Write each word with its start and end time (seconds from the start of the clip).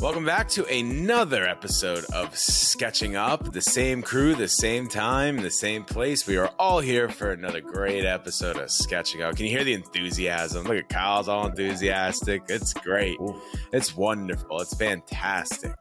Welcome 0.00 0.24
back 0.24 0.48
to 0.50 0.64
another 0.64 1.46
episode 1.46 2.06
of 2.14 2.34
Sketching 2.34 3.16
Up. 3.16 3.52
The 3.52 3.60
same 3.60 4.00
crew, 4.00 4.34
the 4.34 4.48
same 4.48 4.88
time, 4.88 5.36
the 5.36 5.50
same 5.50 5.84
place. 5.84 6.26
We 6.26 6.38
are 6.38 6.48
all 6.58 6.80
here 6.80 7.10
for 7.10 7.32
another 7.32 7.60
great 7.60 8.06
episode 8.06 8.56
of 8.56 8.70
Sketching 8.70 9.20
Up. 9.20 9.36
Can 9.36 9.44
you 9.44 9.50
hear 9.50 9.64
the 9.64 9.74
enthusiasm? 9.74 10.64
Look 10.66 10.78
at 10.78 10.88
Kyle's 10.88 11.28
all 11.28 11.46
enthusiastic. 11.48 12.44
It's 12.48 12.72
great. 12.72 13.18
It's 13.74 13.94
wonderful. 13.94 14.60
It's 14.60 14.74
fantastic. 14.74 15.74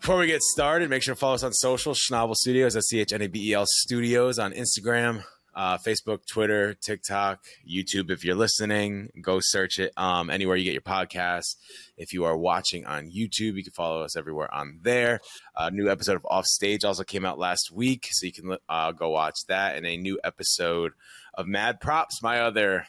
Before 0.00 0.16
we 0.16 0.28
get 0.28 0.42
started, 0.42 0.88
make 0.88 1.02
sure 1.02 1.14
to 1.14 1.18
follow 1.18 1.34
us 1.34 1.42
on 1.42 1.52
social, 1.52 1.92
Schnabel 1.92 2.34
Studios, 2.34 2.74
S 2.74 2.86
C 2.86 3.00
H 3.00 3.12
N 3.12 3.20
A 3.20 3.26
B 3.26 3.50
E 3.50 3.52
L 3.52 3.66
Studios 3.66 4.38
on 4.38 4.54
Instagram, 4.54 5.24
uh, 5.54 5.76
Facebook, 5.76 6.26
Twitter, 6.26 6.72
TikTok, 6.72 7.44
YouTube. 7.70 8.10
If 8.10 8.24
you're 8.24 8.34
listening, 8.34 9.10
go 9.20 9.40
search 9.42 9.78
it 9.78 9.92
um, 9.98 10.30
anywhere 10.30 10.56
you 10.56 10.64
get 10.64 10.72
your 10.72 10.80
podcasts. 10.80 11.54
If 11.98 12.14
you 12.14 12.24
are 12.24 12.34
watching 12.34 12.86
on 12.86 13.10
YouTube, 13.10 13.56
you 13.56 13.62
can 13.62 13.74
follow 13.74 14.02
us 14.02 14.16
everywhere 14.16 14.52
on 14.54 14.80
there. 14.80 15.20
A 15.54 15.70
new 15.70 15.90
episode 15.90 16.16
of 16.16 16.24
Off 16.30 16.46
Stage 16.46 16.82
also 16.82 17.04
came 17.04 17.26
out 17.26 17.38
last 17.38 17.70
week, 17.70 18.08
so 18.10 18.24
you 18.24 18.32
can 18.32 18.56
uh, 18.70 18.92
go 18.92 19.10
watch 19.10 19.40
that. 19.48 19.76
And 19.76 19.86
a 19.86 19.98
new 19.98 20.18
episode 20.24 20.92
of 21.34 21.46
Mad 21.46 21.78
Props, 21.78 22.22
my 22.22 22.40
other 22.40 22.86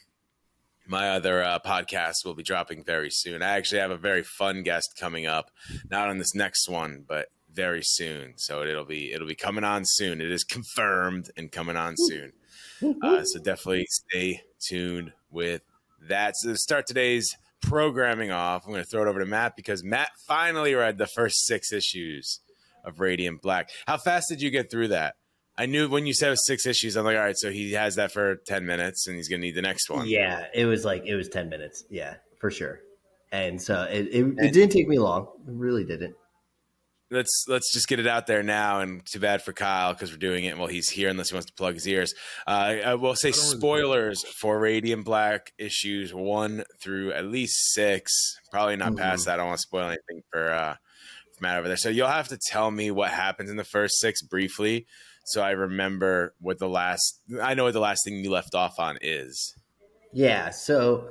my 0.91 1.11
other 1.11 1.41
uh, 1.41 1.57
podcast 1.65 2.25
will 2.25 2.33
be 2.35 2.43
dropping 2.43 2.83
very 2.83 3.09
soon. 3.09 3.41
I 3.41 3.55
actually 3.55 3.79
have 3.79 3.91
a 3.91 3.97
very 3.97 4.23
fun 4.23 4.61
guest 4.61 4.97
coming 4.99 5.25
up, 5.25 5.49
not 5.89 6.09
on 6.09 6.17
this 6.17 6.35
next 6.35 6.67
one, 6.67 7.05
but 7.07 7.29
very 7.51 7.81
soon. 7.81 8.33
So 8.35 8.63
it'll 8.63 8.85
be 8.85 9.13
it'll 9.13 9.27
be 9.27 9.33
coming 9.35 9.63
on 9.63 9.85
soon. 9.85 10.19
It 10.19 10.29
is 10.29 10.43
confirmed 10.43 11.31
and 11.37 11.49
coming 11.49 11.77
on 11.77 11.95
soon. 11.97 12.33
Uh, 13.01 13.23
so 13.23 13.39
definitely 13.39 13.85
stay 13.89 14.41
tuned 14.59 15.13
with 15.29 15.61
that. 16.09 16.35
So 16.35 16.49
to 16.49 16.57
start 16.57 16.87
today's 16.87 17.37
programming 17.61 18.31
off, 18.31 18.65
I'm 18.65 18.71
going 18.71 18.83
to 18.83 18.89
throw 18.89 19.03
it 19.03 19.07
over 19.07 19.19
to 19.19 19.25
Matt 19.25 19.55
because 19.55 19.83
Matt 19.83 20.09
finally 20.27 20.73
read 20.73 20.97
the 20.97 21.07
first 21.07 21.45
six 21.45 21.71
issues 21.71 22.41
of 22.83 22.99
Radiant 22.99 23.41
Black. 23.41 23.69
How 23.85 23.97
fast 23.97 24.27
did 24.27 24.41
you 24.41 24.49
get 24.49 24.69
through 24.69 24.89
that? 24.89 25.15
I 25.61 25.67
knew 25.67 25.87
when 25.87 26.07
you 26.07 26.13
said 26.15 26.29
it 26.29 26.31
was 26.31 26.47
six 26.47 26.65
issues, 26.65 26.97
I'm 26.97 27.05
like, 27.05 27.15
all 27.15 27.21
right, 27.21 27.37
so 27.37 27.51
he 27.51 27.73
has 27.73 27.93
that 27.97 28.11
for 28.11 28.37
10 28.47 28.65
minutes 28.65 29.05
and 29.05 29.15
he's 29.15 29.27
going 29.27 29.41
to 29.41 29.45
need 29.45 29.53
the 29.53 29.61
next 29.61 29.91
one. 29.91 30.07
Yeah, 30.07 30.47
it 30.55 30.65
was 30.65 30.83
like, 30.83 31.05
it 31.05 31.13
was 31.13 31.29
10 31.29 31.49
minutes. 31.49 31.83
Yeah, 31.87 32.15
for 32.39 32.49
sure. 32.49 32.79
And 33.31 33.61
so 33.61 33.83
it, 33.83 34.07
it, 34.07 34.25
it 34.39 34.53
didn't 34.53 34.71
take 34.71 34.87
me 34.87 34.97
long. 34.97 35.27
It 35.47 35.53
really 35.53 35.83
didn't. 35.83 36.15
Let's 37.11 37.45
let's 37.47 37.73
just 37.73 37.89
get 37.89 37.99
it 37.99 38.07
out 38.07 38.25
there 38.25 38.41
now, 38.41 38.79
and 38.79 39.05
too 39.05 39.19
bad 39.19 39.41
for 39.41 39.51
Kyle 39.51 39.91
because 39.91 40.11
we're 40.11 40.17
doing 40.17 40.45
it 40.45 40.57
while 40.57 40.69
he's 40.69 40.89
here, 40.89 41.09
unless 41.09 41.29
he 41.29 41.35
wants 41.35 41.47
to 41.47 41.53
plug 41.53 41.73
his 41.73 41.85
ears. 41.85 42.13
Uh, 42.47 42.77
I 42.85 42.95
will 42.95 43.15
say 43.15 43.33
spoilers 43.33 44.23
for 44.39 44.57
Radiant 44.57 45.03
Black 45.03 45.51
issues 45.57 46.13
one 46.13 46.63
through 46.81 47.11
at 47.11 47.25
least 47.25 47.73
six. 47.73 48.13
Probably 48.49 48.77
not 48.77 48.95
past 48.95 49.25
that. 49.25 49.33
I 49.33 49.37
don't 49.37 49.47
want 49.47 49.57
to 49.57 49.61
spoil 49.61 49.87
anything 49.87 50.23
for 50.31 50.53
uh, 50.53 50.75
for 51.37 51.43
Matt 51.43 51.59
over 51.59 51.67
there. 51.67 51.75
So 51.75 51.89
you'll 51.89 52.07
have 52.07 52.29
to 52.29 52.37
tell 52.37 52.71
me 52.71 52.91
what 52.91 53.11
happens 53.11 53.51
in 53.51 53.57
the 53.57 53.65
first 53.65 53.99
six 53.99 54.21
briefly, 54.21 54.87
so 55.31 55.41
I 55.41 55.51
remember 55.51 56.33
what 56.39 56.59
the 56.59 56.67
last. 56.67 57.19
I 57.41 57.53
know 57.53 57.63
what 57.63 57.73
the 57.73 57.79
last 57.79 58.03
thing 58.03 58.23
you 58.23 58.31
left 58.31 58.53
off 58.53 58.79
on 58.79 58.97
is. 59.01 59.55
Yeah. 60.13 60.49
So, 60.49 61.09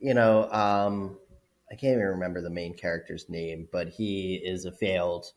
you 0.00 0.14
know, 0.14 0.50
um, 0.50 1.16
I 1.70 1.76
can't 1.76 1.94
even 1.94 2.06
remember 2.06 2.40
the 2.40 2.50
main 2.50 2.74
character's 2.74 3.28
name, 3.28 3.68
but 3.70 3.88
he 3.88 4.34
is 4.44 4.64
a 4.64 4.72
failed 4.72 5.32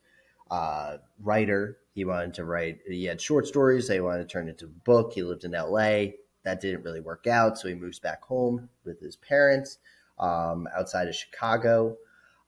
uh, 0.50 0.98
writer. 1.22 1.78
He 1.94 2.06
wanted 2.06 2.34
to 2.36 2.46
write, 2.46 2.80
he 2.88 3.06
had 3.06 3.22
short 3.22 3.46
stories. 3.46 3.88
They 3.88 4.02
wanted 4.02 4.28
to 4.28 4.32
turn 4.32 4.50
into 4.50 4.66
a 4.66 4.84
book. 4.84 5.14
He 5.14 5.22
lived 5.22 5.44
in 5.44 5.52
LA. 5.52 6.14
That 6.44 6.60
didn't 6.60 6.84
really 6.84 7.02
work 7.02 7.28
out. 7.28 7.60
So 7.60 7.68
he 7.68 7.76
moves 7.76 8.00
back 8.00 8.24
home 8.24 8.68
with 8.84 9.00
his 9.00 9.16
parents 9.16 9.78
um, 10.18 10.68
outside 10.76 11.08
of 11.08 11.16
Chicago. 11.16 11.98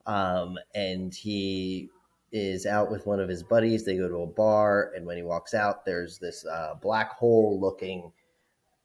Um, 0.04 0.58
and 0.74 1.14
he 1.14 1.90
is 2.32 2.66
out 2.66 2.90
with 2.90 3.06
one 3.06 3.20
of 3.20 3.28
his 3.28 3.42
buddies. 3.42 3.84
They 3.84 3.96
go 3.96 4.08
to 4.08 4.22
a 4.22 4.26
bar. 4.26 4.92
And 4.94 5.06
when 5.06 5.16
he 5.16 5.22
walks 5.22 5.54
out, 5.54 5.84
there's 5.84 6.18
this 6.18 6.44
uh, 6.44 6.74
black 6.80 7.12
hole 7.12 7.58
looking 7.60 8.12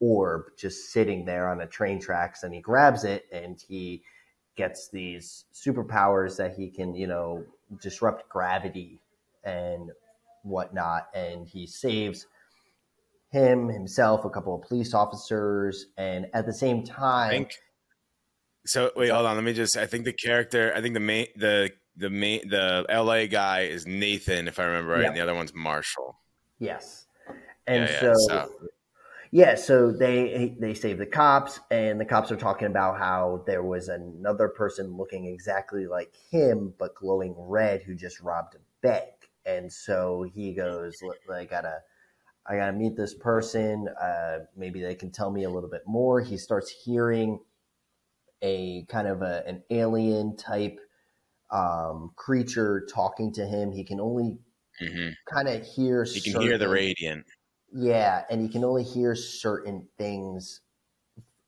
orb 0.00 0.44
just 0.58 0.92
sitting 0.92 1.24
there 1.24 1.48
on 1.48 1.58
the 1.58 1.66
train 1.66 2.00
tracks. 2.00 2.42
And 2.42 2.54
he 2.54 2.60
grabs 2.60 3.04
it 3.04 3.26
and 3.32 3.62
he 3.68 4.02
gets 4.56 4.88
these 4.88 5.44
superpowers 5.54 6.36
that 6.36 6.54
he 6.54 6.68
can, 6.68 6.94
you 6.94 7.06
know, 7.06 7.44
disrupt 7.80 8.28
gravity 8.28 9.00
and 9.44 9.90
whatnot. 10.42 11.08
And 11.14 11.46
he 11.46 11.66
saves 11.66 12.26
him, 13.32 13.68
himself, 13.68 14.24
a 14.24 14.30
couple 14.30 14.54
of 14.54 14.62
police 14.62 14.94
officers, 14.94 15.86
and 15.96 16.26
at 16.34 16.46
the 16.46 16.52
same 16.52 16.80
I 16.80 16.82
time, 16.82 17.30
think. 17.30 17.54
So 18.66 18.92
wait, 18.94 19.08
hold 19.08 19.26
on. 19.26 19.34
Let 19.34 19.44
me 19.44 19.54
just. 19.54 19.76
I 19.76 19.86
think 19.86 20.04
the 20.04 20.12
character. 20.12 20.72
I 20.76 20.82
think 20.82 20.94
the 20.94 21.00
main 21.00 21.26
the 21.34 21.70
the 21.96 22.10
main 22.10 22.48
the 22.48 22.84
L.A. 22.88 23.26
guy 23.28 23.60
is 23.62 23.86
Nathan, 23.86 24.48
if 24.48 24.58
I 24.58 24.64
remember 24.64 24.92
right, 24.92 25.02
Yeah. 25.02 25.08
and 25.08 25.16
the 25.16 25.20
other 25.20 25.34
one's 25.34 25.54
Marshall. 25.54 26.18
yes. 26.58 27.06
And 27.66 27.84
Yeah, 27.84 27.90
yeah, 27.92 28.00
so, 28.00 28.14
so- 28.28 28.52
yeah, 29.30 29.54
so 29.54 29.92
they 29.92 30.56
they 30.60 30.74
save 30.74 30.98
the 30.98 31.06
cops, 31.06 31.60
and 31.70 31.98
the 32.00 32.04
cops 32.04 32.30
are 32.32 32.36
talking 32.36 32.66
about 32.66 32.98
how 32.98 33.44
there 33.46 33.62
was 33.62 33.88
another 33.88 34.48
person 34.48 34.96
looking 34.96 35.26
exactly 35.26 35.86
like 35.86 36.12
him, 36.30 36.74
but 36.78 36.94
glowing 36.96 37.34
red, 37.38 37.82
who 37.82 37.94
just 37.94 38.20
robbed 38.20 38.56
a 38.56 38.58
bank. 38.82 39.30
And 39.46 39.72
so 39.72 40.22
he 40.34 40.52
goes, 40.54 41.00
I 41.32 41.44
gotta, 41.46 41.78
I 42.46 42.56
gotta 42.56 42.72
meet 42.72 42.94
this 42.96 43.14
person. 43.14 43.88
Uh, 44.00 44.40
maybe 44.56 44.82
they 44.82 44.94
can 44.94 45.10
tell 45.10 45.30
me 45.30 45.44
a 45.44 45.50
little 45.50 45.70
bit 45.70 45.82
more. 45.86 46.20
He 46.20 46.36
starts 46.36 46.70
hearing 46.70 47.40
a 48.42 48.84
kind 48.88 49.06
of 49.08 49.22
a, 49.22 49.42
an 49.46 49.62
alien 49.70 50.36
type 50.36 50.78
um, 51.52 52.12
creature 52.16 52.86
talking 52.92 53.32
to 53.34 53.46
him. 53.46 53.72
He 53.72 53.84
can 53.84 54.00
only 54.00 54.38
hmm 54.80 55.10
kind 55.32 55.48
of 55.48 55.64
hear. 55.66 56.04
You 56.04 56.20
can 56.22 56.40
hear 56.40 56.58
the 56.58 56.68
radiant. 56.68 57.26
yeah, 57.72 58.24
and 58.30 58.40
he 58.42 58.48
can 58.48 58.64
only 58.64 58.84
hear 58.84 59.14
certain 59.14 59.88
things 59.98 60.60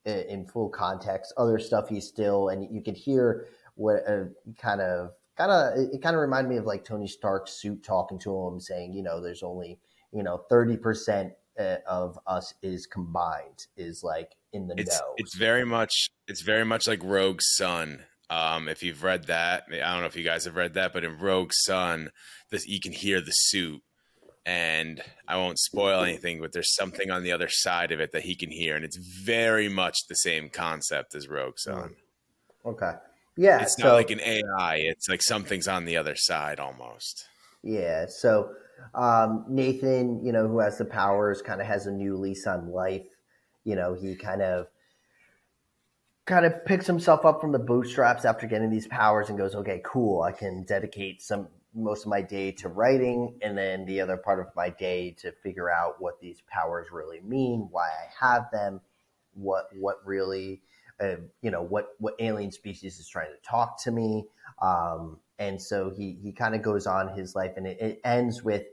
i- 0.05 0.09
in 0.29 0.45
full 0.47 0.69
context. 0.69 1.33
Other 1.37 1.59
stuff 1.59 1.89
he's 1.89 2.07
still, 2.07 2.49
and 2.49 2.73
you 2.73 2.81
could 2.81 2.97
hear 2.97 3.47
what 3.75 4.07
uh, 4.07 4.25
kind 4.57 4.81
of 4.81 5.11
kind 5.35 5.51
of 5.51 5.77
it 5.93 6.01
kind 6.01 6.15
of 6.15 6.21
reminded 6.21 6.49
me 6.49 6.57
of 6.57 6.65
like 6.65 6.83
Tony 6.85 7.07
Stark's 7.07 7.53
suit 7.53 7.83
talking 7.83 8.19
to 8.19 8.47
him, 8.47 8.59
saying, 8.59 8.93
you 8.93 9.03
know, 9.03 9.21
there's 9.21 9.43
only 9.43 9.79
you 10.11 10.23
know 10.23 10.37
thirty 10.49 10.77
percent 10.77 11.33
uh, 11.59 11.77
of 11.87 12.17
us 12.27 12.53
is 12.61 12.85
combined 12.85 13.67
is 13.77 14.03
like 14.03 14.35
in 14.53 14.67
the 14.67 14.75
It's 14.75 14.99
know. 14.99 15.13
it's 15.17 15.35
very 15.35 15.65
much 15.65 16.09
it's 16.27 16.41
very 16.41 16.65
much 16.65 16.87
like 16.87 17.01
Rogue 17.03 17.41
Sun. 17.41 18.05
Um, 18.29 18.67
if 18.67 18.81
you've 18.83 19.03
read 19.03 19.25
that, 19.27 19.65
I 19.71 19.77
don't 19.77 20.01
know 20.01 20.07
if 20.07 20.15
you 20.15 20.23
guys 20.23 20.45
have 20.45 20.55
read 20.55 20.73
that, 20.73 20.93
but 20.93 21.03
in 21.03 21.19
Rogue 21.19 21.51
Sun, 21.53 22.09
this 22.49 22.67
you 22.67 22.79
can 22.79 22.91
hear 22.91 23.21
the 23.21 23.31
suit, 23.31 23.81
and 24.45 25.01
I 25.27 25.37
won't 25.37 25.59
spoil 25.59 26.03
anything, 26.03 26.41
but 26.41 26.51
there's 26.51 26.75
something 26.75 27.11
on 27.11 27.23
the 27.23 27.31
other 27.31 27.49
side 27.49 27.91
of 27.91 27.99
it 27.99 28.11
that 28.13 28.23
he 28.23 28.35
can 28.35 28.49
hear, 28.49 28.75
and 28.75 28.83
it's 28.83 28.97
very 28.97 29.69
much 29.69 29.95
the 30.09 30.15
same 30.15 30.49
concept 30.49 31.15
as 31.15 31.27
Rogue 31.27 31.59
Sun. 31.59 31.95
okay, 32.65 32.93
yeah, 33.37 33.61
It's 33.61 33.75
so, 33.77 33.89
not 33.89 33.93
like 33.93 34.11
an 34.11 34.21
AI; 34.21 34.77
it's 34.77 35.09
like 35.09 35.21
something's 35.21 35.67
on 35.67 35.85
the 35.85 35.97
other 35.97 36.15
side 36.15 36.59
almost. 36.59 37.25
Yeah. 37.63 38.05
So 38.07 38.51
um, 38.93 39.45
Nathan, 39.47 40.23
you 40.25 40.31
know, 40.31 40.47
who 40.47 40.59
has 40.59 40.77
the 40.77 40.85
powers, 40.85 41.41
kind 41.41 41.61
of 41.61 41.67
has 41.67 41.87
a 41.87 41.91
new 41.91 42.15
lease 42.15 42.47
on 42.47 42.71
life. 42.71 43.05
You 43.63 43.75
know, 43.75 43.93
he 43.93 44.15
kind 44.15 44.41
of 44.41 44.67
kind 46.25 46.45
of 46.45 46.65
picks 46.65 46.87
himself 46.87 47.25
up 47.25 47.39
from 47.39 47.51
the 47.51 47.59
bootstraps 47.59 48.25
after 48.25 48.47
getting 48.47 48.69
these 48.69 48.87
powers 48.87 49.29
and 49.29 49.37
goes, 49.37 49.53
okay, 49.55 49.81
cool. 49.85 50.21
I 50.23 50.31
can 50.31 50.63
dedicate 50.63 51.21
some 51.21 51.47
most 51.73 52.03
of 52.03 52.07
my 52.09 52.21
day 52.21 52.51
to 52.51 52.69
writing 52.69 53.37
and 53.41 53.57
then 53.57 53.85
the 53.85 53.99
other 54.01 54.17
part 54.17 54.39
of 54.39 54.47
my 54.55 54.69
day 54.69 55.11
to 55.19 55.31
figure 55.43 55.69
out 55.69 55.95
what 55.99 56.19
these 56.21 56.41
powers 56.47 56.87
really 56.91 57.21
mean, 57.21 57.67
why 57.69 57.87
I 57.87 58.25
have 58.25 58.49
them, 58.51 58.81
what 59.33 59.67
what 59.77 59.97
really 60.05 60.61
uh, 60.99 61.17
you 61.41 61.51
know 61.51 61.61
what 61.61 61.89
what 61.99 62.15
alien 62.19 62.51
species 62.51 62.99
is 62.99 63.07
trying 63.07 63.29
to 63.31 63.49
talk 63.49 63.81
to 63.83 63.91
me 63.91 64.25
um, 64.61 65.19
and 65.37 65.61
so 65.61 65.89
he 65.89 66.17
he 66.23 66.31
kind 66.31 66.55
of 66.55 66.61
goes 66.61 66.87
on 66.87 67.09
his 67.09 67.35
life 67.35 67.51
and 67.57 67.67
it, 67.67 67.77
it 67.81 68.01
ends 68.05 68.41
with 68.41 68.63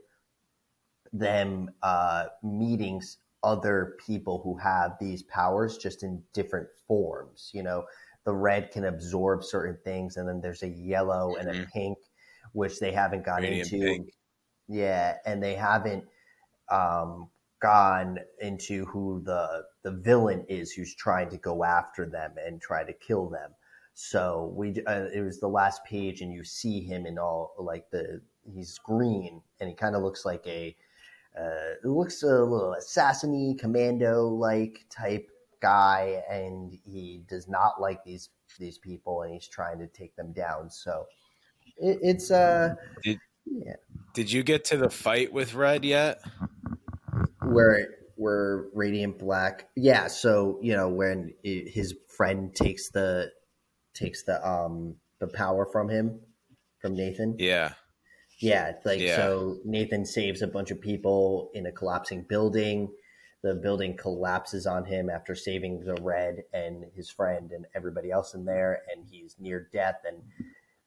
them 1.11 1.69
uh, 1.81 2.25
meeting 2.41 2.97
s- 2.97 3.17
other 3.43 3.97
people 4.05 4.41
who 4.43 4.57
have 4.57 4.97
these 4.99 5.23
powers 5.23 5.77
just 5.77 6.03
in 6.03 6.23
different 6.33 6.69
forms 6.87 7.51
you 7.53 7.63
know 7.63 7.85
the 8.25 8.33
red 8.33 8.71
can 8.71 8.85
absorb 8.85 9.43
certain 9.43 9.77
things 9.83 10.17
and 10.17 10.27
then 10.27 10.41
there's 10.41 10.63
a 10.63 10.69
yellow 10.69 11.35
and 11.35 11.49
a 11.49 11.55
Mhm. 11.55 11.71
pink 11.73 11.97
which 12.53 12.79
they 12.79 12.91
haven't 12.91 13.25
Radiant 13.37 13.75
into 13.75 13.77
pink. 13.77 14.09
yeah, 14.67 15.17
and 15.25 15.43
they 15.43 15.55
haven't 15.55 16.05
um, 16.69 17.29
gone 17.61 18.19
into 18.39 18.85
who 18.85 19.21
the 19.23 19.65
the 19.83 19.91
villain 19.91 20.45
is 20.49 20.71
who's 20.73 20.95
trying 20.95 21.29
to 21.29 21.37
go 21.37 21.63
after 21.63 22.09
them 22.09 22.35
and 22.37 22.61
try 22.61 22.83
to 22.83 22.93
kill 22.93 23.29
them. 23.29 23.55
So 23.93 24.53
we 24.55 24.83
uh, 24.85 25.07
it 25.13 25.21
was 25.23 25.39
the 25.39 25.49
last 25.49 25.83
page, 25.85 26.21
and 26.21 26.33
you 26.33 26.43
see 26.43 26.81
him 26.81 27.05
in 27.05 27.17
all 27.19 27.55
like 27.59 27.89
the 27.91 28.21
he's 28.43 28.77
green, 28.79 29.43
and 29.59 29.69
he 29.69 29.75
kind 29.75 29.95
of 29.95 30.03
looks 30.03 30.25
like 30.25 30.45
a 30.47 30.75
uh, 31.39 31.75
it 31.83 31.87
looks 31.87 32.23
a 32.23 32.27
little 32.27 32.75
assassiny, 32.79 33.57
commando 33.57 34.27
like 34.27 34.85
type 34.89 35.29
guy, 35.61 36.21
and 36.29 36.77
he 36.85 37.23
does 37.27 37.47
not 37.47 37.81
like 37.81 38.03
these 38.03 38.29
these 38.59 38.77
people, 38.77 39.23
and 39.23 39.33
he's 39.33 39.47
trying 39.47 39.79
to 39.79 39.87
take 39.87 40.15
them 40.15 40.31
down. 40.33 40.69
So 40.69 41.05
it, 41.77 41.99
it's 42.01 42.31
uh, 42.31 42.75
did, 43.03 43.19
yeah. 43.45 43.75
Did 44.13 44.31
you 44.31 44.43
get 44.43 44.65
to 44.65 44.77
the 44.77 44.89
fight 44.89 45.33
with 45.33 45.55
Red 45.55 45.83
yet? 45.83 46.21
Where 47.41 47.87
where 48.15 48.65
Radiant 48.73 49.17
Black? 49.17 49.69
Yeah. 49.75 50.07
So 50.07 50.59
you 50.61 50.75
know 50.75 50.89
when 50.89 51.33
it, 51.43 51.69
his 51.69 51.95
friend 52.15 52.53
takes 52.53 52.89
the 52.89 53.31
takes 53.95 54.23
the 54.23 54.45
um 54.47 54.95
the 55.19 55.27
power 55.27 55.65
from 55.65 55.89
him 55.89 56.19
from 56.79 56.95
Nathan. 56.95 57.37
Yeah. 57.39 57.73
Yeah, 58.43 58.73
like 58.83 58.99
yeah. 58.99 59.15
so 59.15 59.57
Nathan 59.63 60.05
saves 60.05 60.41
a 60.41 60.47
bunch 60.47 60.69
of 60.69 60.81
people 60.81 61.49
in 61.53 61.65
a 61.65 61.71
collapsing 61.71 62.23
building. 62.23 62.89
The 63.41 63.55
building 63.55 63.95
collapses 63.97 64.65
on 64.65 64.85
him 64.85 65.09
after 65.09 65.35
saving 65.35 65.85
the 65.85 65.95
red 66.01 66.43
and 66.53 66.85
his 66.95 67.09
friend 67.09 67.51
and 67.51 67.65
everybody 67.75 68.11
else 68.11 68.33
in 68.33 68.45
there 68.45 68.83
and 68.93 69.05
he's 69.09 69.35
near 69.39 69.69
death 69.73 70.01
and 70.05 70.17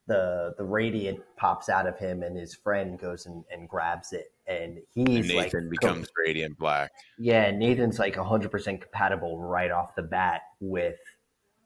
the 0.07 0.53
the 0.57 0.63
radiant 0.63 1.19
pops 1.35 1.69
out 1.69 1.85
of 1.85 1.97
him 1.99 2.23
and 2.23 2.37
his 2.37 2.55
friend 2.55 2.97
goes 2.97 3.25
and, 3.25 3.43
and 3.51 3.67
grabs 3.67 4.13
it 4.13 4.31
and 4.47 4.79
he's 4.93 5.07
and 5.07 5.27
Nathan 5.27 5.69
like 5.69 5.69
becomes 5.69 6.07
radiant 6.25 6.57
black. 6.57 6.91
Yeah, 7.19 7.51
Nathan's 7.51 7.99
like 7.99 8.15
100% 8.15 8.81
compatible 8.81 9.39
right 9.39 9.71
off 9.71 9.95
the 9.95 10.03
bat 10.03 10.41
with 10.59 10.99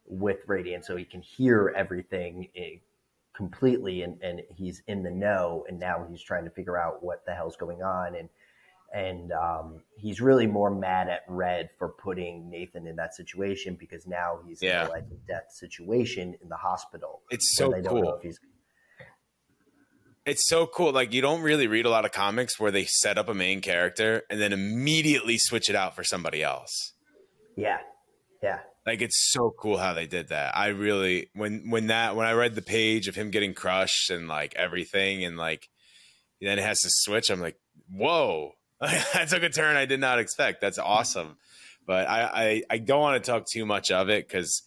with 0.08 0.40
radiant 0.48 0.84
so 0.84 0.98
he 0.98 1.06
can 1.06 1.22
hear 1.22 1.74
everything 1.76 2.50
eh, 2.56 2.78
completely 3.36 4.02
and, 4.02 4.22
and 4.22 4.42
he's 4.56 4.82
in 4.88 5.04
the 5.04 5.12
know 5.12 5.66
and 5.68 5.80
now 5.80 6.06
he's 6.10 6.22
trying 6.22 6.44
to 6.44 6.50
figure 6.52 6.78
out 6.78 7.04
what 7.04 7.26
the 7.26 7.34
hell's 7.34 7.56
going 7.56 7.82
on 7.82 8.16
and 8.16 8.30
and 8.94 9.32
um, 9.32 9.82
he's 9.96 10.20
really 10.20 10.48
more 10.48 10.70
mad 10.70 11.08
at 11.08 11.22
Red 11.28 11.70
for 11.80 11.88
putting 11.90 12.50
Nathan 12.50 12.88
in 12.88 12.98
that 12.98 13.16
situation 13.16 13.78
because 13.80 14.06
now 14.06 14.40
he's 14.46 14.62
yeah. 14.62 14.82
in 14.82 14.88
a 14.88 14.90
life 14.90 15.04
and 15.10 15.26
death 15.28 15.46
situation 15.50 16.36
in 16.42 16.50
the 16.50 16.58
hospital. 16.58 17.22
It's 17.32 17.56
so 17.56 17.72
cool. 17.84 18.20
It's 20.26 20.48
so 20.48 20.68
cool. 20.68 20.92
Like 20.92 21.14
you 21.14 21.22
don't 21.22 21.42
really 21.42 21.68
read 21.68 21.86
a 21.86 21.90
lot 21.90 22.04
of 22.04 22.12
comics 22.12 22.60
where 22.60 22.70
they 22.70 22.84
set 22.84 23.18
up 23.18 23.30
a 23.30 23.34
main 23.34 23.62
character 23.62 24.24
and 24.30 24.42
then 24.42 24.52
immediately 24.52 25.38
switch 25.38 25.70
it 25.70 25.76
out 25.76 25.96
for 25.96 26.04
somebody 26.04 26.44
else. 26.44 26.94
Yeah, 27.56 27.80
yeah. 28.44 28.60
Like 28.86 29.02
it's 29.02 29.32
so 29.32 29.54
cool 29.58 29.78
how 29.78 29.94
they 29.94 30.08
did 30.08 30.30
that. 30.30 30.58
I 30.58 30.68
really 30.68 31.30
when 31.34 31.70
when 31.70 31.88
that 31.88 32.16
when 32.16 32.26
I 32.26 32.34
read 32.34 32.56
the 32.56 32.62
page 32.62 33.08
of 33.08 33.16
him 33.16 33.30
getting 33.30 33.54
crushed 33.54 34.10
and 34.10 34.28
like 34.28 34.56
everything 34.56 35.24
and 35.24 35.38
like 35.38 35.70
then 36.42 36.58
it 36.58 36.64
has 36.64 36.82
to 36.82 36.90
switch. 36.90 37.30
I'm 37.30 37.42
like, 37.42 37.58
whoa, 37.94 38.54
that 38.82 39.30
took 39.30 39.44
a 39.44 39.50
turn 39.50 39.76
I 39.76 39.86
did 39.86 40.00
not 40.00 40.20
expect. 40.20 40.62
That's 40.62 40.80
awesome. 40.80 41.38
But 41.86 42.10
I 42.10 42.24
I, 42.24 42.64
I 42.72 42.78
don't 42.80 43.02
want 43.02 43.24
to 43.24 43.32
talk 43.32 43.46
too 43.46 43.66
much 43.66 43.92
of 43.92 44.10
it 44.10 44.28
because 44.28 44.64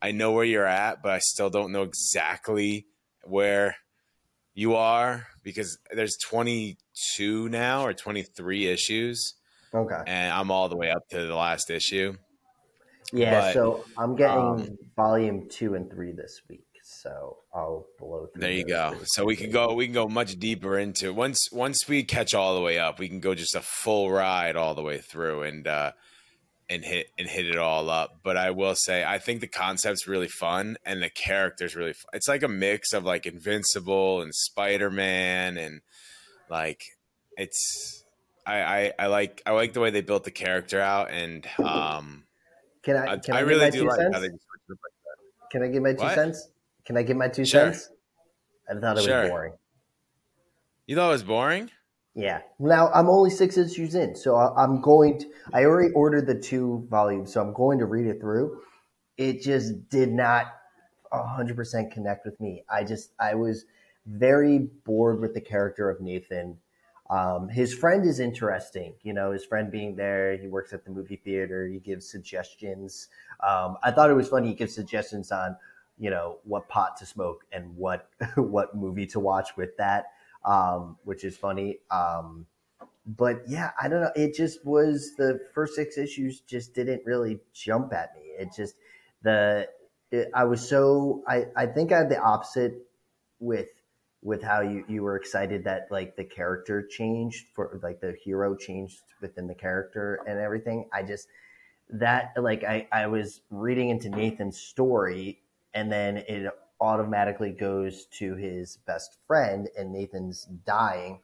I 0.00 0.12
know 0.12 0.32
where 0.32 0.44
you're 0.44 0.66
at, 0.66 1.02
but 1.02 1.12
I 1.12 1.18
still 1.18 1.50
don't 1.50 1.72
know 1.72 1.82
exactly 1.82 2.86
where 3.24 3.76
you 4.54 4.76
are 4.76 5.26
because 5.42 5.78
there's 5.94 6.16
22 6.16 7.48
now 7.48 7.84
or 7.84 7.92
23 7.92 8.66
issues. 8.66 9.34
Okay. 9.74 10.02
And 10.06 10.32
I'm 10.32 10.50
all 10.50 10.68
the 10.68 10.76
way 10.76 10.90
up 10.90 11.08
to 11.10 11.26
the 11.26 11.34
last 11.34 11.70
issue. 11.70 12.14
Yeah, 13.12 13.40
but, 13.40 13.54
so 13.54 13.84
I'm 13.96 14.16
getting 14.16 14.38
um, 14.38 14.78
volume 14.96 15.48
two 15.48 15.74
and 15.74 15.90
three 15.90 16.12
this 16.12 16.42
week. 16.48 16.64
So 16.82 17.36
I'll 17.54 17.86
blow 17.98 18.26
through. 18.26 18.40
There 18.40 18.50
you 18.50 18.64
go. 18.64 18.96
So 19.04 19.26
we 19.26 19.36
can 19.36 19.50
go. 19.50 19.74
We 19.74 19.84
can 19.84 19.94
go 19.94 20.08
much 20.08 20.38
deeper 20.38 20.78
into 20.78 21.06
it. 21.06 21.14
once 21.14 21.50
once 21.52 21.86
we 21.86 22.02
catch 22.02 22.32
all 22.32 22.54
the 22.54 22.62
way 22.62 22.78
up. 22.78 22.98
We 22.98 23.08
can 23.08 23.20
go 23.20 23.34
just 23.34 23.54
a 23.54 23.60
full 23.60 24.10
ride 24.10 24.56
all 24.56 24.74
the 24.74 24.82
way 24.82 24.98
through 24.98 25.42
and 25.42 25.66
uh, 25.66 25.92
and 26.70 26.82
hit 26.82 27.08
and 27.18 27.28
hit 27.28 27.46
it 27.46 27.58
all 27.58 27.90
up. 27.90 28.20
But 28.22 28.38
I 28.38 28.52
will 28.52 28.74
say, 28.74 29.04
I 29.04 29.18
think 29.18 29.40
the 29.40 29.48
concept's 29.48 30.08
really 30.08 30.28
fun 30.28 30.78
and 30.84 31.02
the 31.02 31.10
characters 31.10 31.76
really. 31.76 31.92
Fun. 31.92 32.10
It's 32.14 32.28
like 32.28 32.42
a 32.42 32.48
mix 32.48 32.94
of 32.94 33.04
like 33.04 33.26
Invincible 33.26 34.22
and 34.22 34.34
Spider 34.34 34.90
Man 34.90 35.58
and 35.58 35.82
like 36.48 36.82
it's. 37.36 38.02
I, 38.46 38.62
I, 38.62 38.92
I 38.98 39.06
like 39.08 39.42
I 39.44 39.50
like 39.50 39.74
the 39.74 39.80
way 39.80 39.90
they 39.90 40.00
built 40.00 40.24
the 40.24 40.30
character 40.30 40.80
out 40.80 41.10
and 41.10 41.46
um 41.62 42.24
can 42.88 42.96
I? 42.96 43.16
Can 43.18 43.34
I, 43.34 43.38
I 43.38 43.40
really 43.40 43.70
do 43.70 43.86
like 43.86 43.96
cents? 43.96 44.14
how 44.14 44.20
they 44.20 44.28
like 44.28 44.40
that. 44.68 45.50
Can 45.50 45.62
I 45.62 45.68
give 45.68 45.82
my 45.82 45.92
two 45.92 46.04
what? 46.04 46.14
cents? 46.14 46.48
Can 46.86 46.96
I 46.96 47.02
give 47.02 47.16
my 47.16 47.28
two 47.28 47.44
sure. 47.44 47.72
cents? 47.72 47.90
I 48.70 48.78
thought 48.80 48.98
it 48.98 49.04
sure. 49.04 49.22
was 49.22 49.30
boring. 49.30 49.52
You 50.86 50.96
thought 50.96 51.08
it 51.08 51.12
was 51.12 51.22
boring? 51.22 51.70
Yeah. 52.14 52.40
Now 52.58 52.90
I'm 52.94 53.08
only 53.08 53.30
six 53.30 53.58
issues 53.58 53.94
in, 53.94 54.16
so 54.16 54.36
I'm 54.36 54.80
going. 54.80 55.18
To, 55.20 55.26
I 55.52 55.64
already 55.64 55.92
ordered 55.92 56.26
the 56.26 56.34
two 56.34 56.86
volumes, 56.88 57.32
so 57.32 57.42
I'm 57.42 57.52
going 57.52 57.78
to 57.78 57.84
read 57.84 58.06
it 58.06 58.20
through. 58.20 58.62
It 59.18 59.42
just 59.42 59.88
did 59.90 60.10
not 60.10 60.46
100% 61.12 61.92
connect 61.92 62.24
with 62.24 62.40
me. 62.40 62.64
I 62.70 62.84
just 62.84 63.10
I 63.20 63.34
was 63.34 63.66
very 64.06 64.70
bored 64.86 65.20
with 65.20 65.34
the 65.34 65.40
character 65.42 65.90
of 65.90 66.00
Nathan 66.00 66.56
um, 67.10 67.48
his 67.48 67.72
friend 67.72 68.04
is 68.04 68.20
interesting. 68.20 68.94
You 69.02 69.14
know, 69.14 69.32
his 69.32 69.44
friend 69.44 69.70
being 69.70 69.96
there, 69.96 70.36
he 70.36 70.46
works 70.46 70.72
at 70.72 70.84
the 70.84 70.90
movie 70.90 71.16
theater. 71.16 71.66
He 71.66 71.78
gives 71.78 72.10
suggestions. 72.10 73.08
Um, 73.46 73.78
I 73.82 73.90
thought 73.90 74.10
it 74.10 74.14
was 74.14 74.28
funny. 74.28 74.48
He 74.48 74.54
gives 74.54 74.74
suggestions 74.74 75.32
on, 75.32 75.56
you 75.98 76.10
know, 76.10 76.38
what 76.44 76.68
pot 76.68 76.96
to 76.98 77.06
smoke 77.06 77.44
and 77.50 77.74
what 77.76 78.10
what 78.36 78.76
movie 78.76 79.06
to 79.06 79.20
watch 79.20 79.56
with 79.56 79.76
that, 79.78 80.06
um, 80.44 80.96
which 81.04 81.24
is 81.24 81.36
funny. 81.36 81.78
Um, 81.90 82.46
but 83.06 83.42
yeah, 83.48 83.70
I 83.80 83.88
don't 83.88 84.02
know. 84.02 84.12
It 84.14 84.34
just 84.34 84.64
was 84.66 85.14
the 85.16 85.40
first 85.54 85.74
six 85.74 85.96
issues 85.96 86.40
just 86.40 86.74
didn't 86.74 87.02
really 87.06 87.40
jump 87.54 87.94
at 87.94 88.14
me. 88.14 88.32
It 88.38 88.50
just 88.54 88.74
the 89.22 89.66
it, 90.10 90.28
I 90.34 90.44
was 90.44 90.68
so 90.68 91.22
I 91.26 91.46
I 91.56 91.66
think 91.66 91.90
I 91.90 91.98
had 91.98 92.10
the 92.10 92.20
opposite 92.20 92.86
with 93.40 93.68
with 94.22 94.42
how 94.42 94.60
you, 94.60 94.84
you 94.88 95.02
were 95.02 95.16
excited 95.16 95.64
that 95.64 95.88
like 95.90 96.16
the 96.16 96.24
character 96.24 96.86
changed 96.86 97.46
for 97.54 97.78
like 97.82 98.00
the 98.00 98.14
hero 98.22 98.56
changed 98.56 99.02
within 99.20 99.46
the 99.46 99.54
character 99.54 100.20
and 100.26 100.38
everything. 100.38 100.88
I 100.92 101.02
just 101.02 101.28
that 101.90 102.32
like 102.36 102.64
I, 102.64 102.86
I 102.92 103.06
was 103.06 103.40
reading 103.50 103.90
into 103.90 104.08
Nathan's 104.08 104.58
story 104.58 105.40
and 105.74 105.90
then 105.90 106.18
it 106.18 106.50
automatically 106.80 107.50
goes 107.50 108.06
to 108.18 108.34
his 108.34 108.78
best 108.86 109.18
friend 109.26 109.68
and 109.76 109.92
Nathan's 109.92 110.44
dying 110.66 111.20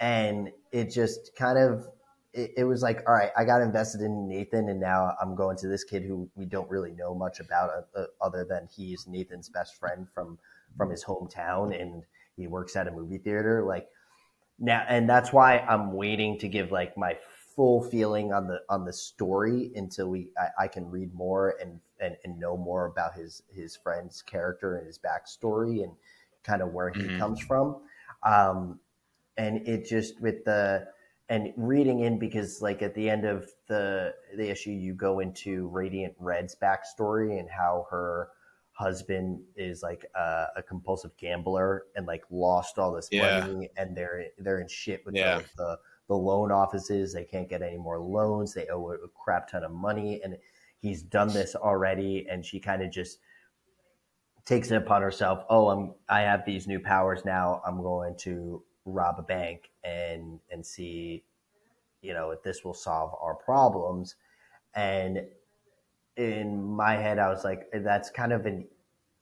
and 0.00 0.50
it 0.72 0.90
just 0.90 1.34
kind 1.36 1.58
of 1.58 1.88
it, 2.32 2.52
it, 2.58 2.64
was 2.64 2.82
like 2.82 3.02
all 3.06 3.14
right 3.14 3.30
i 3.36 3.44
got 3.44 3.62
invested 3.62 4.00
in 4.00 4.28
nathan 4.28 4.68
and 4.68 4.80
now 4.80 5.14
i'm 5.20 5.34
going 5.34 5.56
to 5.56 5.66
this 5.66 5.84
kid 5.84 6.02
who 6.02 6.28
we 6.36 6.44
don't 6.44 6.70
really 6.70 6.92
know 6.92 7.14
much 7.14 7.40
about 7.40 7.70
uh, 7.96 8.04
other 8.20 8.44
than 8.44 8.68
he's 8.74 9.06
nathan's 9.06 9.48
best 9.48 9.76
friend 9.76 10.06
from 10.14 10.38
from 10.76 10.90
his 10.90 11.04
hometown 11.04 11.78
and 11.80 12.04
he 12.38 12.46
works 12.46 12.76
at 12.76 12.88
a 12.88 12.90
movie 12.90 13.18
theater 13.18 13.64
like 13.66 13.88
now 14.58 14.84
and 14.88 15.08
that's 15.08 15.32
why 15.32 15.58
i'm 15.58 15.92
waiting 15.92 16.38
to 16.38 16.48
give 16.48 16.72
like 16.72 16.96
my 16.96 17.16
full 17.54 17.82
feeling 17.82 18.32
on 18.32 18.46
the 18.46 18.60
on 18.68 18.84
the 18.84 18.92
story 18.92 19.72
until 19.74 20.08
we 20.08 20.28
i, 20.38 20.64
I 20.64 20.68
can 20.68 20.88
read 20.90 21.12
more 21.14 21.56
and, 21.60 21.80
and 22.00 22.16
and 22.24 22.38
know 22.38 22.56
more 22.56 22.86
about 22.86 23.14
his 23.14 23.42
his 23.52 23.76
friend's 23.76 24.22
character 24.22 24.76
and 24.76 24.86
his 24.86 24.98
backstory 24.98 25.82
and 25.82 25.92
kind 26.44 26.62
of 26.62 26.72
where 26.72 26.90
mm-hmm. 26.90 27.08
he 27.08 27.18
comes 27.18 27.40
from 27.40 27.76
um 28.22 28.78
and 29.36 29.66
it 29.68 29.86
just 29.86 30.20
with 30.20 30.44
the 30.44 30.86
and 31.28 31.52
reading 31.56 32.00
in 32.00 32.18
because 32.18 32.62
like 32.62 32.82
at 32.82 32.94
the 32.94 33.08
end 33.08 33.24
of 33.24 33.48
the 33.68 34.14
the 34.36 34.48
issue 34.50 34.70
you 34.70 34.94
go 34.94 35.20
into 35.20 35.68
radiant 35.68 36.14
red's 36.18 36.56
backstory 36.56 37.38
and 37.38 37.48
how 37.50 37.86
her 37.90 38.28
husband 38.78 39.40
is 39.56 39.82
like 39.82 40.04
a, 40.14 40.46
a, 40.58 40.62
compulsive 40.62 41.10
gambler 41.16 41.86
and 41.96 42.06
like 42.06 42.22
lost 42.30 42.78
all 42.78 42.92
this 42.92 43.08
yeah. 43.10 43.40
money 43.40 43.68
and 43.76 43.96
they're 43.96 44.26
they're 44.38 44.60
in 44.60 44.68
shit 44.68 45.04
with 45.04 45.16
yeah. 45.16 45.38
the, 45.38 45.44
the, 45.56 45.78
the 46.06 46.14
loan 46.14 46.52
offices 46.52 47.12
they 47.12 47.24
can't 47.24 47.48
get 47.48 47.60
any 47.60 47.76
more 47.76 47.98
loans 47.98 48.54
they 48.54 48.68
owe 48.68 48.92
a 48.92 49.08
crap 49.20 49.50
ton 49.50 49.64
of 49.64 49.72
money 49.72 50.20
and 50.22 50.36
he's 50.78 51.02
done 51.02 51.26
this 51.26 51.56
already 51.56 52.24
and 52.30 52.46
she 52.46 52.60
kind 52.60 52.80
of 52.80 52.92
just 52.92 53.18
takes 54.44 54.70
it 54.70 54.76
upon 54.76 55.02
herself 55.02 55.42
oh 55.50 55.68
i'm 55.70 55.92
i 56.08 56.20
have 56.20 56.46
these 56.46 56.68
new 56.68 56.78
powers 56.78 57.24
now 57.24 57.60
i'm 57.66 57.82
going 57.82 58.14
to 58.16 58.62
rob 58.84 59.16
a 59.18 59.22
bank 59.22 59.70
and 59.82 60.38
and 60.52 60.64
see 60.64 61.24
you 62.00 62.14
know 62.14 62.30
if 62.30 62.44
this 62.44 62.62
will 62.62 62.74
solve 62.74 63.12
our 63.20 63.34
problems 63.34 64.14
and 64.76 65.26
in 66.18 66.62
my 66.62 66.94
head, 66.94 67.18
I 67.18 67.30
was 67.30 67.44
like, 67.44 67.68
that's 67.72 68.10
kind 68.10 68.32
of 68.32 68.46
an 68.46 68.66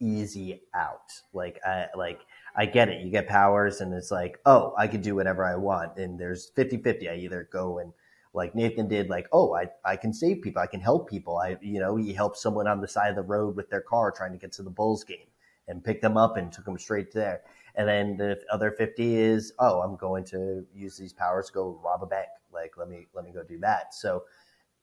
easy 0.00 0.62
out. 0.74 1.12
Like, 1.32 1.60
I 1.64 1.86
like 1.96 2.20
I 2.56 2.66
get 2.66 2.88
it. 2.88 3.04
You 3.04 3.10
get 3.10 3.28
powers, 3.28 3.80
and 3.80 3.92
it's 3.94 4.10
like, 4.10 4.38
oh, 4.46 4.74
I 4.76 4.88
can 4.88 5.00
do 5.02 5.14
whatever 5.14 5.44
I 5.44 5.56
want. 5.56 5.98
And 5.98 6.18
there's 6.18 6.50
50-50. 6.56 7.10
I 7.10 7.16
either 7.16 7.48
go 7.52 7.78
and 7.78 7.92
like 8.34 8.54
Nathan 8.54 8.88
did, 8.88 9.08
like, 9.08 9.28
oh, 9.32 9.54
I, 9.54 9.68
I 9.84 9.96
can 9.96 10.12
save 10.12 10.42
people, 10.42 10.60
I 10.60 10.66
can 10.66 10.80
help 10.80 11.08
people. 11.08 11.38
I 11.38 11.56
you 11.62 11.80
know, 11.80 11.96
he 11.96 12.12
helped 12.12 12.38
someone 12.38 12.66
on 12.66 12.80
the 12.80 12.88
side 12.88 13.10
of 13.10 13.16
the 13.16 13.22
road 13.22 13.56
with 13.56 13.70
their 13.70 13.80
car 13.80 14.10
trying 14.10 14.32
to 14.32 14.38
get 14.38 14.52
to 14.52 14.62
the 14.62 14.70
Bulls 14.70 15.04
game 15.04 15.28
and 15.68 15.82
picked 15.82 16.02
them 16.02 16.16
up 16.16 16.36
and 16.36 16.52
took 16.52 16.64
them 16.64 16.78
straight 16.78 17.12
there. 17.12 17.42
And 17.76 17.88
then 17.88 18.16
the 18.16 18.40
other 18.50 18.70
50 18.70 19.16
is, 19.16 19.52
oh, 19.58 19.80
I'm 19.80 19.96
going 19.96 20.24
to 20.26 20.64
use 20.74 20.96
these 20.96 21.12
powers 21.12 21.48
to 21.48 21.52
go 21.52 21.80
rob 21.82 22.02
a 22.02 22.06
bank. 22.06 22.28
Like 22.52 22.66
like 22.66 22.76
let 22.76 22.88
me 22.88 23.06
let 23.14 23.24
me 23.24 23.32
go 23.32 23.42
do 23.42 23.58
that. 23.60 23.94
So 23.94 24.24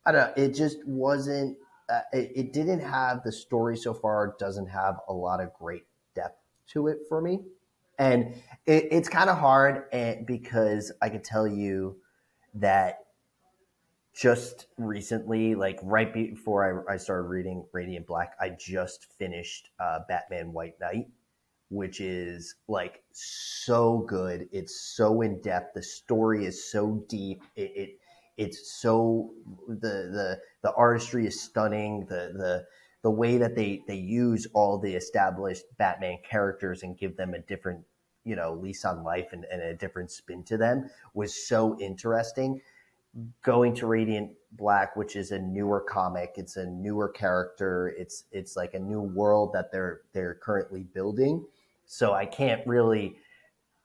I 0.06 0.12
don't 0.12 0.38
know. 0.38 0.44
It 0.44 0.54
just 0.54 0.86
wasn't. 0.86 1.58
Uh, 1.90 2.02
it, 2.12 2.32
it 2.36 2.54
didn't 2.54 2.80
have 2.80 3.24
the 3.24 3.32
story 3.32 3.78
so 3.78 3.94
far. 3.94 4.36
Doesn't 4.40 4.68
have 4.68 4.96
a 5.08 5.14
lot 5.14 5.42
of 5.42 5.54
great 5.54 5.84
depth 6.16 6.40
to 6.68 6.88
it 6.88 7.00
for 7.10 7.22
me, 7.22 7.40
and 8.00 8.36
it, 8.66 8.88
it's 8.92 9.10
kind 9.10 9.30
of 9.30 9.38
hard. 9.38 9.84
And 9.92 10.26
because 10.26 10.92
I 11.02 11.10
could 11.10 11.24
tell 11.24 11.48
you 11.48 11.98
that 12.56 13.00
just 14.14 14.68
recently, 14.78 15.56
like 15.56 15.80
right 15.82 16.14
before 16.14 16.86
I, 16.88 16.94
I 16.94 16.98
started 16.98 17.28
reading 17.28 17.66
Radiant 17.72 18.06
Black, 18.06 18.36
I 18.40 18.50
just 18.50 19.12
finished 19.18 19.70
uh, 19.80 20.00
Batman 20.08 20.54
White 20.54 20.80
Knight, 20.80 21.08
which 21.70 22.00
is 22.00 22.56
like 22.68 23.04
so 23.12 24.06
good. 24.08 24.48
It's 24.52 24.80
so 24.80 25.22
in 25.22 25.42
depth. 25.42 25.74
The 25.74 25.84
story 25.84 26.46
is 26.46 26.72
so 26.72 27.04
deep. 27.10 27.44
It, 27.56 27.72
it 27.76 28.00
it's 28.38 28.72
so 28.74 29.32
the 29.68 29.76
the 29.78 30.40
the 30.62 30.74
artistry 30.74 31.28
is 31.28 31.40
stunning. 31.40 32.06
The 32.10 32.34
the 32.36 32.66
the 33.02 33.12
way 33.12 33.38
that 33.38 33.56
they 33.56 33.84
they 33.88 33.96
use 33.96 34.48
all 34.54 34.78
the 34.80 34.96
established 34.96 35.66
Batman 35.78 36.18
characters 36.28 36.84
and 36.84 36.98
give 36.98 37.18
them 37.18 37.34
a 37.34 37.40
different 37.40 37.86
you 38.24 38.36
know 38.36 38.54
lease 38.54 38.86
on 38.86 39.04
life 39.04 39.30
and, 39.34 39.46
and 39.52 39.62
a 39.62 39.74
different 39.74 40.12
spin 40.12 40.44
to 40.44 40.58
them 40.58 40.90
was 41.14 41.34
so 41.34 41.78
interesting 41.80 42.62
going 43.44 43.76
to 43.76 43.88
Radiant 43.88 44.32
Black, 44.54 44.96
which 44.96 45.16
is 45.16 45.32
a 45.32 45.40
newer 45.40 45.82
comic. 45.82 46.34
It's 46.36 46.58
a 46.58 46.66
newer 46.66 47.10
character. 47.10 47.94
It's 47.98 48.26
it's 48.32 48.56
like 48.56 48.74
a 48.74 48.80
new 48.80 49.02
world 49.02 49.54
that 49.54 49.72
they're 49.72 50.02
they're 50.14 50.36
currently 50.36 50.84
building. 50.84 51.46
So 51.86 52.14
I 52.14 52.26
can't 52.26 52.66
really 52.66 53.18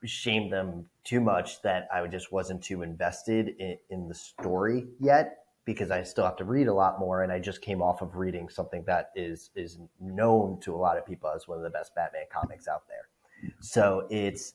shame 0.05 0.51
them 0.51 0.89
too 1.09 1.21
much 1.21 1.63
that 1.63 1.89
I 1.93 2.07
just 2.07 2.31
wasn't 2.31 2.63
too 2.63 2.83
invested 2.83 3.55
in, 3.59 3.79
in 3.89 4.09
the 4.09 4.15
story 4.15 4.87
yet 5.01 5.39
because 5.65 5.91
I 5.91 6.03
still 6.03 6.25
have 6.25 6.37
to 6.37 6.45
read 6.45 6.69
a 6.69 6.75
lot 6.75 7.01
more. 7.01 7.23
And 7.23 7.33
I 7.33 7.39
just 7.39 7.63
came 7.63 7.81
off 7.81 8.03
of 8.03 8.17
reading 8.17 8.51
something 8.51 8.85
that 8.87 9.11
is 9.17 9.51
is 9.57 9.79
known 9.99 10.61
to 10.61 10.75
a 10.75 10.77
lot 10.77 10.99
of 10.99 11.07
people 11.07 11.31
as 11.31 11.49
one 11.49 11.57
of 11.57 11.65
the 11.65 11.71
best 11.71 11.95
Batman 11.95 12.25
comics 12.31 12.69
out 12.69 12.83
there. 12.89 13.53
So 13.61 14.07
it's 14.11 14.53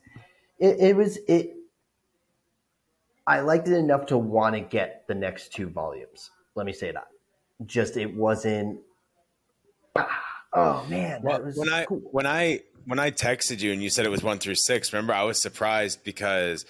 it, 0.60 0.80
it 0.80 0.96
was 0.96 1.18
it 1.28 1.56
I 3.26 3.40
liked 3.40 3.68
it 3.68 3.76
enough 3.76 4.06
to 4.08 4.18
want 4.18 4.54
to 4.54 4.62
get 4.62 5.06
the 5.08 5.16
next 5.16 5.54
two 5.54 5.70
volumes. 5.70 6.30
Let 6.56 6.68
me 6.68 6.74
say 6.74 6.92
that. 6.92 7.08
Just 7.66 7.98
it 7.98 8.14
wasn't. 8.14 8.80
Ah, 9.96 10.24
oh 10.54 10.86
man, 10.88 11.22
well, 11.24 11.42
when 11.56 11.70
I 11.70 11.86
cool. 11.86 12.02
when 12.12 12.28
I 12.28 12.62
when 12.86 13.00
I 13.00 13.12
texted 13.12 13.62
you 13.62 13.72
and 13.72 13.82
you 13.82 13.90
said 13.90 14.06
it 14.06 14.10
was 14.10 14.24
one 14.24 14.40
through 14.40 14.56
six, 14.56 14.94
remember 14.94 15.14
I 15.14 15.24
was 15.24 15.42
surprised 15.42 16.04
because 16.04 16.66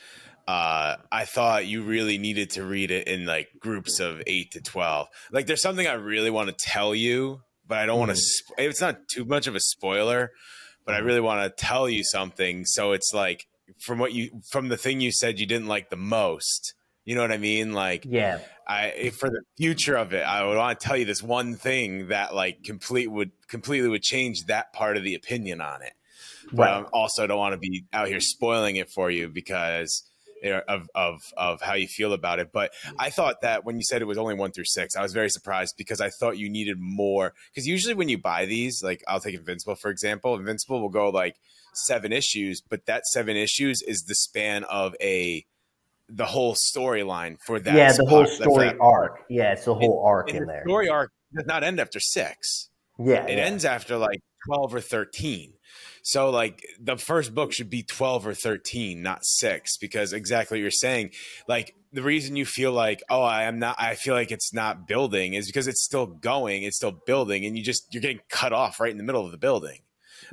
uh, 0.47 0.97
I 1.11 1.25
thought 1.25 1.65
you 1.65 1.83
really 1.83 2.17
needed 2.17 2.51
to 2.51 2.63
read 2.63 2.91
it 2.91 3.07
in 3.07 3.25
like 3.25 3.49
groups 3.59 3.99
of 3.99 4.21
eight 4.27 4.51
to 4.51 4.61
twelve. 4.61 5.07
Like, 5.31 5.47
there's 5.47 5.61
something 5.61 5.87
I 5.87 5.93
really 5.93 6.29
want 6.29 6.49
to 6.49 6.55
tell 6.55 6.93
you, 6.93 7.41
but 7.67 7.77
I 7.77 7.85
don't 7.85 7.99
want 7.99 8.11
to. 8.11 8.17
Sp- 8.17 8.57
it's 8.57 8.81
not 8.81 9.07
too 9.07 9.25
much 9.25 9.47
of 9.47 9.55
a 9.55 9.59
spoiler, 9.59 10.31
but 10.85 10.95
I 10.95 10.99
mm. 10.99 11.05
really 11.05 11.21
want 11.21 11.43
to 11.43 11.63
tell 11.63 11.89
you 11.89 12.03
something. 12.03 12.65
So 12.65 12.91
it's 12.91 13.13
like 13.13 13.47
from 13.79 13.99
what 13.99 14.13
you 14.13 14.41
from 14.51 14.69
the 14.69 14.77
thing 14.77 15.01
you 15.01 15.11
said 15.11 15.39
you 15.39 15.45
didn't 15.45 15.67
like 15.67 15.89
the 15.89 15.95
most. 15.95 16.73
You 17.05 17.15
know 17.15 17.21
what 17.21 17.33
I 17.33 17.37
mean? 17.37 17.73
Like, 17.73 18.05
yeah, 18.07 18.39
I 18.67 19.11
for 19.17 19.29
the 19.29 19.41
future 19.57 19.95
of 19.95 20.13
it, 20.13 20.23
I 20.23 20.45
would 20.45 20.57
want 20.57 20.79
to 20.79 20.85
tell 20.85 20.95
you 20.95 21.05
this 21.05 21.21
one 21.21 21.55
thing 21.55 22.07
that 22.07 22.33
like 22.33 22.63
complete 22.63 23.11
would 23.11 23.31
completely 23.47 23.89
would 23.89 24.03
change 24.03 24.45
that 24.45 24.71
part 24.73 24.95
of 24.97 25.03
the 25.03 25.15
opinion 25.15 25.59
on 25.59 25.81
it. 25.81 25.93
But 26.51 26.69
I 26.69 26.77
um, 26.77 26.87
also 26.93 27.27
don't 27.27 27.37
want 27.37 27.53
to 27.53 27.59
be 27.59 27.85
out 27.93 28.07
here 28.07 28.19
spoiling 28.19 28.75
it 28.75 28.89
for 28.89 29.09
you 29.09 29.29
because 29.29 30.03
of 30.43 30.89
of 30.93 31.21
of 31.37 31.61
how 31.61 31.73
you 31.73 31.87
feel 31.87 32.13
about 32.13 32.39
it. 32.39 32.51
But 32.51 32.71
I 32.99 33.09
thought 33.09 33.41
that 33.41 33.63
when 33.63 33.77
you 33.77 33.83
said 33.83 34.01
it 34.01 34.05
was 34.05 34.17
only 34.17 34.35
one 34.35 34.51
through 34.51 34.65
six, 34.65 34.95
I 34.95 35.01
was 35.01 35.13
very 35.13 35.29
surprised 35.29 35.75
because 35.77 36.01
I 36.01 36.09
thought 36.09 36.37
you 36.37 36.49
needed 36.49 36.77
more. 36.79 37.33
Because 37.51 37.67
usually 37.67 37.93
when 37.93 38.09
you 38.09 38.17
buy 38.17 38.45
these, 38.45 38.81
like 38.83 39.03
I'll 39.07 39.19
take 39.19 39.35
Invincible 39.35 39.75
for 39.75 39.89
example, 39.89 40.35
Invincible 40.35 40.81
will 40.81 40.89
go 40.89 41.09
like 41.09 41.35
seven 41.73 42.11
issues, 42.11 42.61
but 42.61 42.85
that 42.85 43.05
seven 43.05 43.37
issues 43.37 43.81
is 43.81 44.03
the 44.03 44.15
span 44.15 44.63
of 44.65 44.95
a 45.01 45.45
the 46.09 46.25
whole 46.25 46.55
storyline 46.55 47.37
for 47.45 47.59
that. 47.59 47.75
Yeah, 47.75 47.93
the 47.93 48.05
whole 48.05 48.25
story 48.27 48.73
arc. 48.79 49.23
Yeah, 49.29 49.53
it's 49.53 49.65
the 49.65 49.75
whole 49.75 50.03
arc 50.05 50.29
in, 50.29 50.37
in 50.37 50.45
there. 50.45 50.63
Story 50.65 50.89
arc 50.89 51.11
does 51.33 51.45
not 51.45 51.63
end 51.63 51.79
after 51.79 51.99
six. 51.99 52.69
Yeah, 52.99 53.25
it 53.25 53.37
yeah. 53.37 53.45
ends 53.45 53.65
after 53.65 53.97
like 53.97 54.19
twelve 54.45 54.75
or 54.75 54.81
thirteen. 54.81 55.53
So 56.03 56.29
like 56.29 56.63
the 56.79 56.97
first 56.97 57.33
book 57.33 57.53
should 57.53 57.69
be 57.69 57.81
12 57.81 58.27
or 58.27 58.33
13, 58.33 59.01
not 59.01 59.25
6 59.25 59.77
because 59.77 60.13
exactly 60.13 60.57
what 60.57 60.61
you're 60.61 60.71
saying, 60.71 61.11
like 61.47 61.73
the 61.93 62.03
reason 62.03 62.35
you 62.35 62.45
feel 62.45 62.73
like, 62.73 63.01
"Oh, 63.09 63.21
I 63.21 63.43
am 63.43 63.57
not 63.57 63.75
I 63.79 63.95
feel 63.95 64.13
like 64.13 64.31
it's 64.31 64.53
not 64.53 64.87
building" 64.87 65.33
is 65.33 65.47
because 65.47 65.67
it's 65.67 65.83
still 65.83 66.05
going, 66.05 66.63
it's 66.63 66.75
still 66.77 66.91
building 66.91 67.45
and 67.45 67.57
you 67.57 67.63
just 67.63 67.93
you're 67.93 68.01
getting 68.01 68.21
cut 68.29 68.51
off 68.53 68.79
right 68.79 68.91
in 68.91 68.97
the 68.97 69.03
middle 69.03 69.25
of 69.25 69.31
the 69.31 69.37
building. 69.37 69.79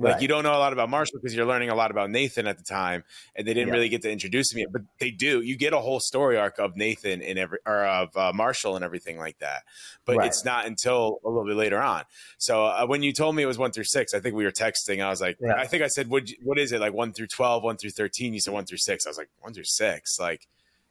Like 0.01 0.23
you 0.23 0.29
don't 0.29 0.43
know 0.43 0.55
a 0.55 0.59
lot 0.59 0.73
about 0.73 0.89
Marshall 0.89 1.19
because 1.21 1.35
you're 1.35 1.47
learning 1.47 1.69
a 1.69 1.75
lot 1.75 1.91
about 1.91 2.11
Nathan 2.11 2.47
at 2.47 2.57
the 2.57 2.65
time, 2.65 3.05
and 3.37 3.47
they 3.47 3.55
didn't 3.55 3.69
yeah. 3.69 3.75
really 3.75 3.89
get 3.89 4.03
to 4.03 4.11
introduce 4.11 4.53
him 4.53 4.61
yet. 4.61 4.73
But 4.73 4.83
they 4.99 5.11
do. 5.11 5.43
You 5.43 5.57
get 5.57 5.73
a 5.73 5.79
whole 5.79 6.01
story 6.01 6.39
arc 6.39 6.59
of 6.59 6.77
Nathan 6.77 7.23
and 7.23 7.39
every 7.39 7.59
or 7.67 7.85
of 7.85 8.17
uh, 8.17 8.33
Marshall 8.35 8.77
and 8.77 8.85
everything 8.85 9.19
like 9.19 9.39
that. 9.41 9.63
But 10.05 10.17
right. 10.17 10.27
it's 10.27 10.45
not 10.45 10.67
until 10.67 11.21
a 11.25 11.29
little 11.29 11.45
bit 11.45 11.57
later 11.57 11.81
on. 11.81 12.05
So 12.39 12.65
uh, 12.65 12.87
when 12.87 13.03
you 13.03 13.13
told 13.13 13.37
me 13.37 13.43
it 13.43 13.47
was 13.47 13.59
one 13.59 13.73
through 13.73 13.85
six, 13.85 14.15
I 14.15 14.21
think 14.21 14.35
we 14.35 14.45
were 14.45 14.53
texting. 14.53 15.05
I 15.05 15.11
was 15.11 15.21
like, 15.21 15.37
yeah. 15.41 15.55
I 15.55 15.67
think 15.67 15.83
I 15.83 15.89
said, 15.89 16.09
what 16.09 16.31
what 16.43 16.59
is 16.59 16.73
it 16.73 16.81
like 16.81 16.95
one 16.95 17.13
through 17.13 17.29
12, 17.29 17.63
one 17.63 17.77
through 17.77 17.91
thirteen? 17.91 18.33
You 18.33 18.41
said 18.41 18.55
one 18.55 18.65
through 18.65 18.79
six. 18.79 19.07
I 19.07 19.11
was 19.11 19.19
like, 19.19 19.29
one 19.41 19.53
through 19.53 19.65
six, 19.65 20.19
like 20.19 20.47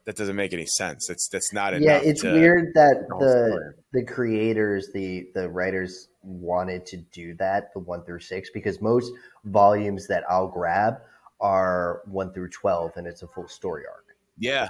that 0.06 0.16
doesn't 0.16 0.36
make 0.36 0.54
any 0.54 0.66
sense. 0.66 1.08
That's 1.08 1.28
that's 1.28 1.54
not 1.54 1.74
enough. 1.74 2.04
Yeah, 2.04 2.10
it's 2.10 2.24
weird 2.24 2.74
that 2.74 3.08
the 3.20 3.74
the 3.94 4.04
creators, 4.04 4.90
the 4.94 5.30
the 5.34 5.50
writers 5.50 6.09
wanted 6.22 6.86
to 6.88 6.98
do 6.98 7.34
that, 7.36 7.74
the 7.74 7.80
one 7.80 8.04
through 8.04 8.20
six, 8.20 8.50
because 8.50 8.82
most 8.82 9.12
volumes 9.46 10.08
that 10.08 10.24
I'll 10.30 10.48
grab 10.48 11.00
are 11.40 12.02
one 12.06 12.34
through 12.34 12.50
twelve, 12.50 12.92
and 12.96 13.08
it's 13.08 13.24
a 13.24 13.28
full 13.28 13.48
story 13.48 13.84
arc. 13.90 14.06
Yeah, 14.38 14.68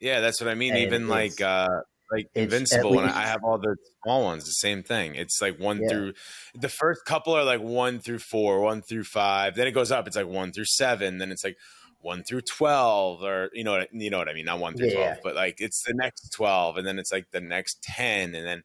yeah, 0.00 0.20
that's 0.20 0.40
what 0.40 0.48
I 0.48 0.54
mean. 0.54 0.72
And 0.72 0.82
Even 0.82 1.08
like 1.08 1.40
uh 1.40 1.68
like 2.12 2.28
Invincible, 2.34 3.00
and 3.00 3.10
I 3.10 3.22
have 3.22 3.42
all 3.42 3.58
the 3.58 3.76
small 4.02 4.22
ones. 4.22 4.44
The 4.44 4.50
same 4.52 4.82
thing. 4.82 5.14
It's 5.14 5.40
like 5.40 5.58
one 5.58 5.80
yeah. 5.82 5.88
through 5.88 6.12
the 6.54 6.68
first 6.68 7.04
couple 7.06 7.32
are 7.34 7.44
like 7.44 7.60
one 7.60 8.00
through 8.00 8.18
four, 8.18 8.60
one 8.60 8.82
through 8.82 9.04
five. 9.04 9.54
Then 9.54 9.66
it 9.66 9.72
goes 9.72 9.90
up. 9.90 10.06
It's 10.06 10.16
like 10.16 10.26
one 10.26 10.52
through 10.52 10.66
seven. 10.66 11.18
Then 11.18 11.32
it's 11.32 11.42
like 11.42 11.56
one 12.02 12.24
through 12.24 12.40
12 12.40 13.22
or 13.22 13.48
you 13.52 13.62
know 13.62 13.84
you 13.92 14.10
know 14.10 14.18
what 14.18 14.28
i 14.28 14.34
mean 14.34 14.44
not 14.44 14.58
one 14.58 14.76
through 14.76 14.88
yeah. 14.88 15.14
12 15.14 15.18
but 15.22 15.36
like 15.36 15.60
it's 15.60 15.84
the 15.84 15.94
next 15.94 16.30
12 16.30 16.76
and 16.76 16.86
then 16.86 16.98
it's 16.98 17.12
like 17.12 17.30
the 17.30 17.40
next 17.40 17.80
10 17.82 18.34
and 18.34 18.44
then 18.44 18.64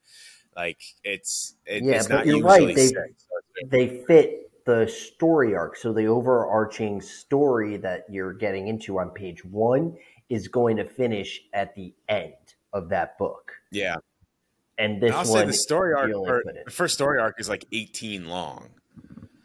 like 0.57 0.81
it's 1.03 1.55
it, 1.65 1.83
yeah 1.83 1.93
it's 1.93 2.07
but 2.07 2.25
you're 2.25 2.41
right 2.41 2.75
they, 2.75 2.91
they 3.69 4.03
fit 4.05 4.51
the 4.65 4.87
story 4.87 5.55
arc 5.55 5.77
so 5.77 5.93
the 5.93 6.05
overarching 6.05 6.99
story 6.99 7.77
that 7.77 8.05
you're 8.09 8.33
getting 8.33 8.67
into 8.67 8.99
on 8.99 9.09
page 9.11 9.45
one 9.45 9.95
is 10.29 10.47
going 10.49 10.75
to 10.75 10.83
finish 10.83 11.41
at 11.53 11.73
the 11.75 11.93
end 12.09 12.33
of 12.73 12.89
that 12.89 13.17
book 13.17 13.53
yeah 13.71 13.95
and 14.77 15.01
this 15.01 15.11
I'll 15.11 15.19
one 15.19 15.27
say 15.27 15.45
the 15.45 15.53
story 15.53 15.93
arc 15.93 16.11
the 16.11 16.71
first 16.71 16.95
story 16.95 17.21
arc 17.21 17.39
is 17.39 17.47
like 17.47 17.65
18 17.71 18.27
long 18.27 18.69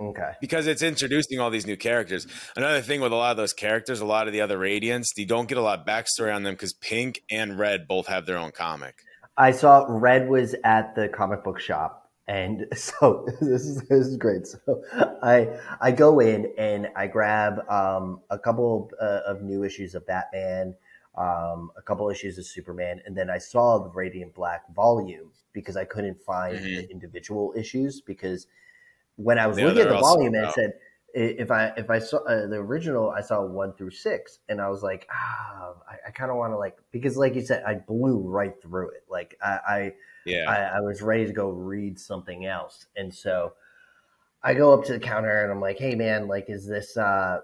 Okay. 0.00 0.32
Because 0.40 0.66
it's 0.66 0.82
introducing 0.82 1.38
all 1.38 1.48
these 1.48 1.64
new 1.64 1.76
characters. 1.76 2.26
Another 2.56 2.80
thing 2.80 3.00
with 3.00 3.12
a 3.12 3.14
lot 3.14 3.30
of 3.30 3.36
those 3.36 3.52
characters, 3.52 4.00
a 4.00 4.04
lot 4.04 4.26
of 4.26 4.32
the 4.32 4.40
other 4.40 4.58
Radiants, 4.58 5.16
you 5.16 5.26
don't 5.26 5.46
get 5.48 5.58
a 5.58 5.62
lot 5.62 5.78
of 5.78 5.86
backstory 5.86 6.34
on 6.34 6.42
them 6.42 6.54
because 6.54 6.72
Pink 6.72 7.22
and 7.30 7.56
Red 7.56 7.86
both 7.86 8.08
have 8.08 8.26
their 8.26 8.36
own 8.36 8.50
comic. 8.50 8.96
I 9.36 9.52
saw 9.52 9.86
Red 9.88 10.28
was 10.28 10.54
at 10.64 10.94
the 10.94 11.08
comic 11.08 11.42
book 11.42 11.58
shop, 11.58 12.10
and 12.28 12.66
so 12.74 13.26
this 13.40 13.66
is 13.66 13.82
this 13.88 14.06
is 14.06 14.16
great. 14.16 14.46
So 14.46 14.82
I 15.22 15.48
I 15.80 15.90
go 15.92 16.20
in 16.20 16.52
and 16.58 16.88
I 16.96 17.06
grab 17.06 17.68
um, 17.68 18.20
a 18.30 18.38
couple 18.38 18.90
uh, 19.00 19.20
of 19.26 19.42
new 19.42 19.64
issues 19.64 19.94
of 19.94 20.06
Batman, 20.06 20.74
um, 21.16 21.70
a 21.76 21.82
couple 21.82 22.08
issues 22.10 22.38
of 22.38 22.46
Superman, 22.46 23.00
and 23.06 23.16
then 23.16 23.30
I 23.30 23.38
saw 23.38 23.78
the 23.78 23.90
Radiant 23.90 24.34
Black 24.34 24.62
volume 24.74 25.30
because 25.52 25.76
I 25.76 25.84
couldn't 25.84 26.20
find 26.22 26.56
mm-hmm. 26.56 26.64
the 26.64 26.90
individual 26.90 27.52
issues 27.56 28.00
because 28.00 28.46
when 29.16 29.38
I 29.38 29.46
was 29.46 29.58
yeah, 29.58 29.66
looking 29.66 29.82
at 29.82 29.88
the 29.88 29.98
volume, 29.98 30.34
it 30.34 30.52
said 30.54 30.74
if 31.14 31.50
I 31.50 31.72
if 31.76 31.90
I 31.90 31.98
saw 31.98 32.18
uh, 32.18 32.46
the 32.46 32.56
original, 32.56 33.10
I 33.10 33.20
saw 33.20 33.44
one 33.44 33.72
through 33.74 33.90
six, 33.90 34.38
and 34.48 34.60
I 34.60 34.68
was 34.68 34.82
like, 34.82 35.06
ah, 35.10 35.74
I, 35.88 36.08
I 36.08 36.10
kind 36.10 36.30
of 36.30 36.36
want 36.36 36.52
to 36.52 36.58
like 36.58 36.76
because, 36.90 37.16
like 37.16 37.34
you 37.34 37.42
said, 37.42 37.62
I 37.64 37.74
blew 37.74 38.18
right 38.18 38.54
through 38.62 38.90
it. 38.90 39.04
Like 39.08 39.36
I, 39.42 39.58
I 39.68 39.92
yeah, 40.24 40.44
I, 40.48 40.78
I, 40.78 40.80
was 40.80 41.02
ready 41.02 41.26
to 41.26 41.32
go 41.32 41.50
read 41.50 41.98
something 41.98 42.46
else, 42.46 42.86
and 42.96 43.14
so 43.14 43.52
I 44.42 44.54
go 44.54 44.72
up 44.72 44.84
to 44.86 44.92
the 44.94 45.00
counter 45.00 45.42
and 45.42 45.52
I'm 45.52 45.60
like, 45.60 45.78
hey 45.78 45.94
man, 45.94 46.28
like, 46.28 46.46
is 46.48 46.66
this 46.66 46.96
uh, 46.96 47.40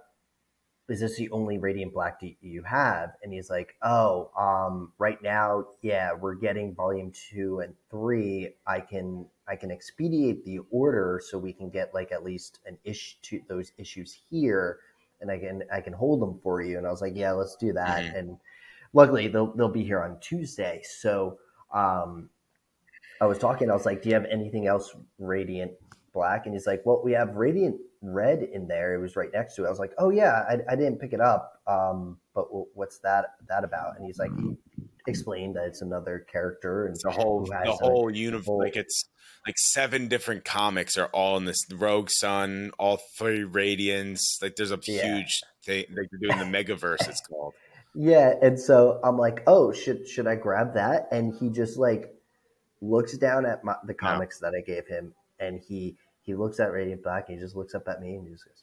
is 0.89 1.01
this 1.01 1.17
the 1.17 1.31
only 1.31 1.59
Radiant 1.59 1.93
Black 1.93 2.21
you 2.41 2.63
have? 2.63 3.11
And 3.23 3.33
he's 3.33 3.51
like, 3.51 3.75
oh, 3.83 4.31
um, 4.39 4.93
right 4.99 5.23
now, 5.23 5.67
yeah, 5.83 6.13
we're 6.15 6.35
getting 6.35 6.75
volume 6.75 7.13
two 7.31 7.61
and 7.61 7.75
three. 7.91 8.55
I 8.67 8.81
can 8.81 9.27
I 9.49 9.57
can 9.57 9.71
expedite 9.71 10.45
the 10.45 10.61
order 10.71 11.21
so 11.25 11.39
we 11.39 11.53
can 11.53 11.71
get 11.71 11.95
like 11.95 12.13
at 12.13 12.25
least 12.25 12.61
an 12.67 12.79
issue 12.85 13.17
to 13.23 13.41
those 13.49 13.73
issues 13.79 14.19
here, 14.31 14.79
and 15.21 15.31
I 15.31 15.39
can 15.39 15.63
I 15.73 15.81
can 15.81 15.93
hold 15.93 16.21
them 16.21 16.39
for 16.43 16.61
you. 16.61 16.79
And 16.79 16.87
I 16.87 16.91
was 16.91 17.01
like, 17.01 17.17
yeah, 17.17 17.33
let's 17.33 17.57
do 17.57 17.73
that. 17.73 18.05
Mm-hmm. 18.05 18.17
And 18.17 18.39
luckily 18.93 19.29
they'll 19.29 19.53
they'll 19.55 19.69
be 19.69 19.85
here 19.85 20.03
on 20.03 20.19
Tuesday. 20.21 20.83
So 20.85 21.39
um, 21.73 22.29
I 23.21 23.27
was 23.27 23.39
talking. 23.39 23.71
I 23.71 23.75
was 23.75 23.87
like, 23.87 24.03
"Do 24.03 24.09
you 24.09 24.15
have 24.15 24.27
anything 24.27 24.67
else 24.67 24.95
Radiant 25.19 25.73
Black?" 26.13 26.47
And 26.47 26.55
he's 26.55 26.67
like, 26.67 26.83
"Well, 26.85 27.03
we 27.05 27.13
have 27.13 27.37
Radiant 27.37 27.77
Red 28.01 28.43
in 28.43 28.69
there. 28.69 28.95
It 28.95 28.99
was 28.99 29.17
right 29.17 29.31
next 29.33 29.55
to 29.57 29.65
it." 29.65 29.67
I 29.67 29.71
was 29.71 29.79
like, 29.79 29.93
"Oh 29.99 30.11
yeah, 30.11 30.45
I, 30.49 30.59
I 30.73 30.77
didn't 30.77 30.99
pick 30.99 31.13
it 31.13 31.21
up, 31.21 31.61
um, 31.67 32.19
but 32.35 32.47
what's 32.75 32.99
that 33.01 33.35
that 33.49 33.65
about?" 33.65 33.97
And 33.97 34.07
he's 34.07 34.19
like, 34.19 34.31
he 34.39 34.57
Mm-hmm. 35.09 35.19
explained 35.19 35.57
that 35.57 35.65
it's 35.67 35.83
another 35.83 36.27
character 36.31 36.87
and 36.87 36.95
it's 36.95 37.05
the 37.05 37.11
whole 37.11 37.45
the 37.45 37.73
whole 37.73 38.11
universe. 38.11 38.47
Like 38.49 38.77
it's 38.77 39.09
like 39.47 39.57
seven 39.59 40.09
different 40.09 40.45
comics 40.45 40.99
are 40.99 41.07
all 41.07 41.37
in 41.37 41.45
this 41.45 41.65
Rogue 41.73 42.11
Sun, 42.11 42.73
all 42.79 42.99
three 43.17 43.45
Radiants. 43.45 44.43
Like 44.43 44.57
there's 44.57 44.73
a 44.73 44.79
yeah. 44.85 45.17
huge 45.17 45.41
thing. 45.65 45.85
Like 45.91 46.09
they're 46.11 46.31
doing 46.31 46.39
the 46.39 46.47
Massive-Verse. 46.47 47.09
It's 47.09 47.21
called. 47.23 47.55
Yeah, 47.95 48.35
and 48.43 48.61
so 48.61 49.01
I'm 49.03 49.17
like, 49.17 49.43
oh, 49.47 49.73
should 49.73 50.07
should 50.07 50.27
I 50.27 50.35
grab 50.35 50.75
that? 50.75 51.09
And 51.11 51.35
he 51.35 51.49
just 51.49 51.79
like 51.79 52.15
looks 52.81 53.17
down 53.17 53.47
at 53.47 53.65
my, 53.65 53.75
the 53.87 53.95
comics 53.95 54.39
that 54.41 54.53
I 54.55 54.61
gave 54.61 54.87
him, 54.87 55.15
and 55.41 55.61
he 55.61 55.97
he 56.23 56.35
looks 56.35 56.61
at 56.61 56.71
Radiant 56.73 57.03
Black, 57.03 57.29
and 57.29 57.39
he 57.39 57.43
just 57.43 57.57
looks 57.57 57.75
up 57.75 57.89
at 57.89 58.01
me, 58.01 58.15
and 58.15 58.27
he 58.27 58.33
just 58.33 58.45
goes. 58.45 58.63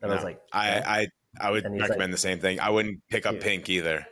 And 0.00 0.08
no, 0.08 0.14
I 0.14 0.16
was 0.16 0.24
like, 0.24 0.40
I 0.52 0.68
I 0.80 1.08
I 1.40 1.50
would 1.50 1.64
recommend 1.64 1.98
like, 1.98 2.10
the 2.10 2.16
same 2.16 2.38
thing. 2.38 2.60
I 2.60 2.70
wouldn't 2.70 3.00
pick 3.08 3.26
up 3.26 3.40
Pink 3.40 3.68
either. 3.68 4.06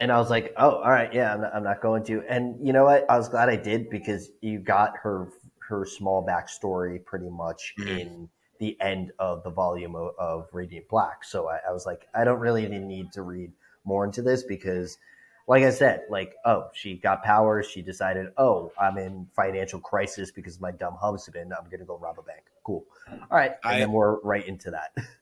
And 0.00 0.10
I 0.10 0.18
was 0.18 0.30
like, 0.30 0.54
oh, 0.56 0.76
all 0.76 0.90
right, 0.90 1.12
yeah, 1.12 1.34
I'm 1.34 1.42
not, 1.42 1.54
I'm 1.54 1.62
not 1.62 1.82
going 1.82 2.04
to. 2.04 2.22
And 2.28 2.66
you 2.66 2.72
know 2.72 2.84
what? 2.84 3.08
I 3.10 3.18
was 3.18 3.28
glad 3.28 3.50
I 3.50 3.56
did 3.56 3.90
because 3.90 4.30
you 4.40 4.58
got 4.58 4.96
her 5.02 5.28
her 5.70 5.86
small 5.86 6.26
backstory 6.26 7.04
pretty 7.04 7.30
much 7.30 7.74
mm-hmm. 7.78 7.98
in 7.98 8.28
the 8.58 8.76
end 8.80 9.12
of 9.18 9.42
the 9.44 9.50
volume 9.50 9.94
of, 9.94 10.14
of 10.18 10.48
Radiant 10.52 10.88
Black. 10.88 11.22
So 11.24 11.48
I, 11.48 11.60
I, 11.68 11.72
was 11.72 11.86
like, 11.86 12.08
I 12.14 12.24
don't 12.24 12.40
really 12.40 12.68
need 12.68 13.12
to 13.12 13.22
read 13.22 13.52
more 13.84 14.04
into 14.04 14.20
this 14.20 14.42
because, 14.42 14.98
like 15.46 15.62
I 15.62 15.70
said, 15.70 16.02
like, 16.10 16.34
oh, 16.44 16.68
she 16.74 16.96
got 16.96 17.22
powers. 17.22 17.66
She 17.66 17.82
decided, 17.82 18.32
oh, 18.36 18.72
I'm 18.78 18.98
in 18.98 19.28
financial 19.34 19.80
crisis 19.80 20.30
because 20.30 20.60
my 20.60 20.72
dumb 20.72 20.96
husband. 21.00 21.52
I'm 21.56 21.64
going 21.66 21.80
to 21.80 21.86
go 21.86 21.96
rob 21.96 22.18
a 22.18 22.22
bank. 22.22 22.42
Cool. 22.64 22.84
All 23.08 23.18
right. 23.30 23.52
And 23.64 23.74
I, 23.76 23.78
then 23.78 23.92
we're 23.92 24.20
right 24.20 24.46
into 24.46 24.70
that. 24.72 24.92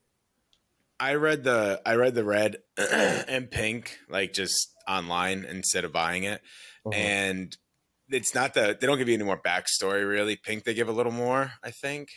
I 1.01 1.15
read 1.15 1.45
the 1.45 1.81
I 1.87 1.95
read 1.95 2.15
the 2.15 2.25
red 2.25 2.57
and 2.77 3.51
pink 3.51 3.99
like 4.09 4.33
just 4.33 4.73
online 4.87 5.45
instead 5.45 5.85
of 5.85 5.93
buying 5.93 6.25
it, 6.25 6.41
uh-huh. 6.85 6.97
and 6.97 7.57
it's 8.09 8.35
not 8.35 8.55
the 8.55 8.77
they 8.79 8.87
don't 8.87 8.99
give 8.99 9.09
you 9.09 9.15
any 9.15 9.25
more 9.25 9.41
backstory 9.41 10.09
really. 10.09 10.37
Pink 10.37 10.65
they 10.65 10.75
give 10.75 10.89
a 10.89 10.93
little 10.93 11.13
more, 11.13 11.53
I 11.63 11.71
think. 11.71 12.09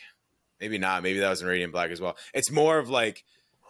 Maybe 0.60 0.78
not. 0.78 1.02
Maybe 1.02 1.18
that 1.20 1.28
was 1.28 1.42
in 1.42 1.48
Radiant 1.48 1.72
Black 1.72 1.90
as 1.90 2.00
well. 2.00 2.16
It's 2.34 2.50
more 2.50 2.78
of 2.78 2.88
like 2.88 3.24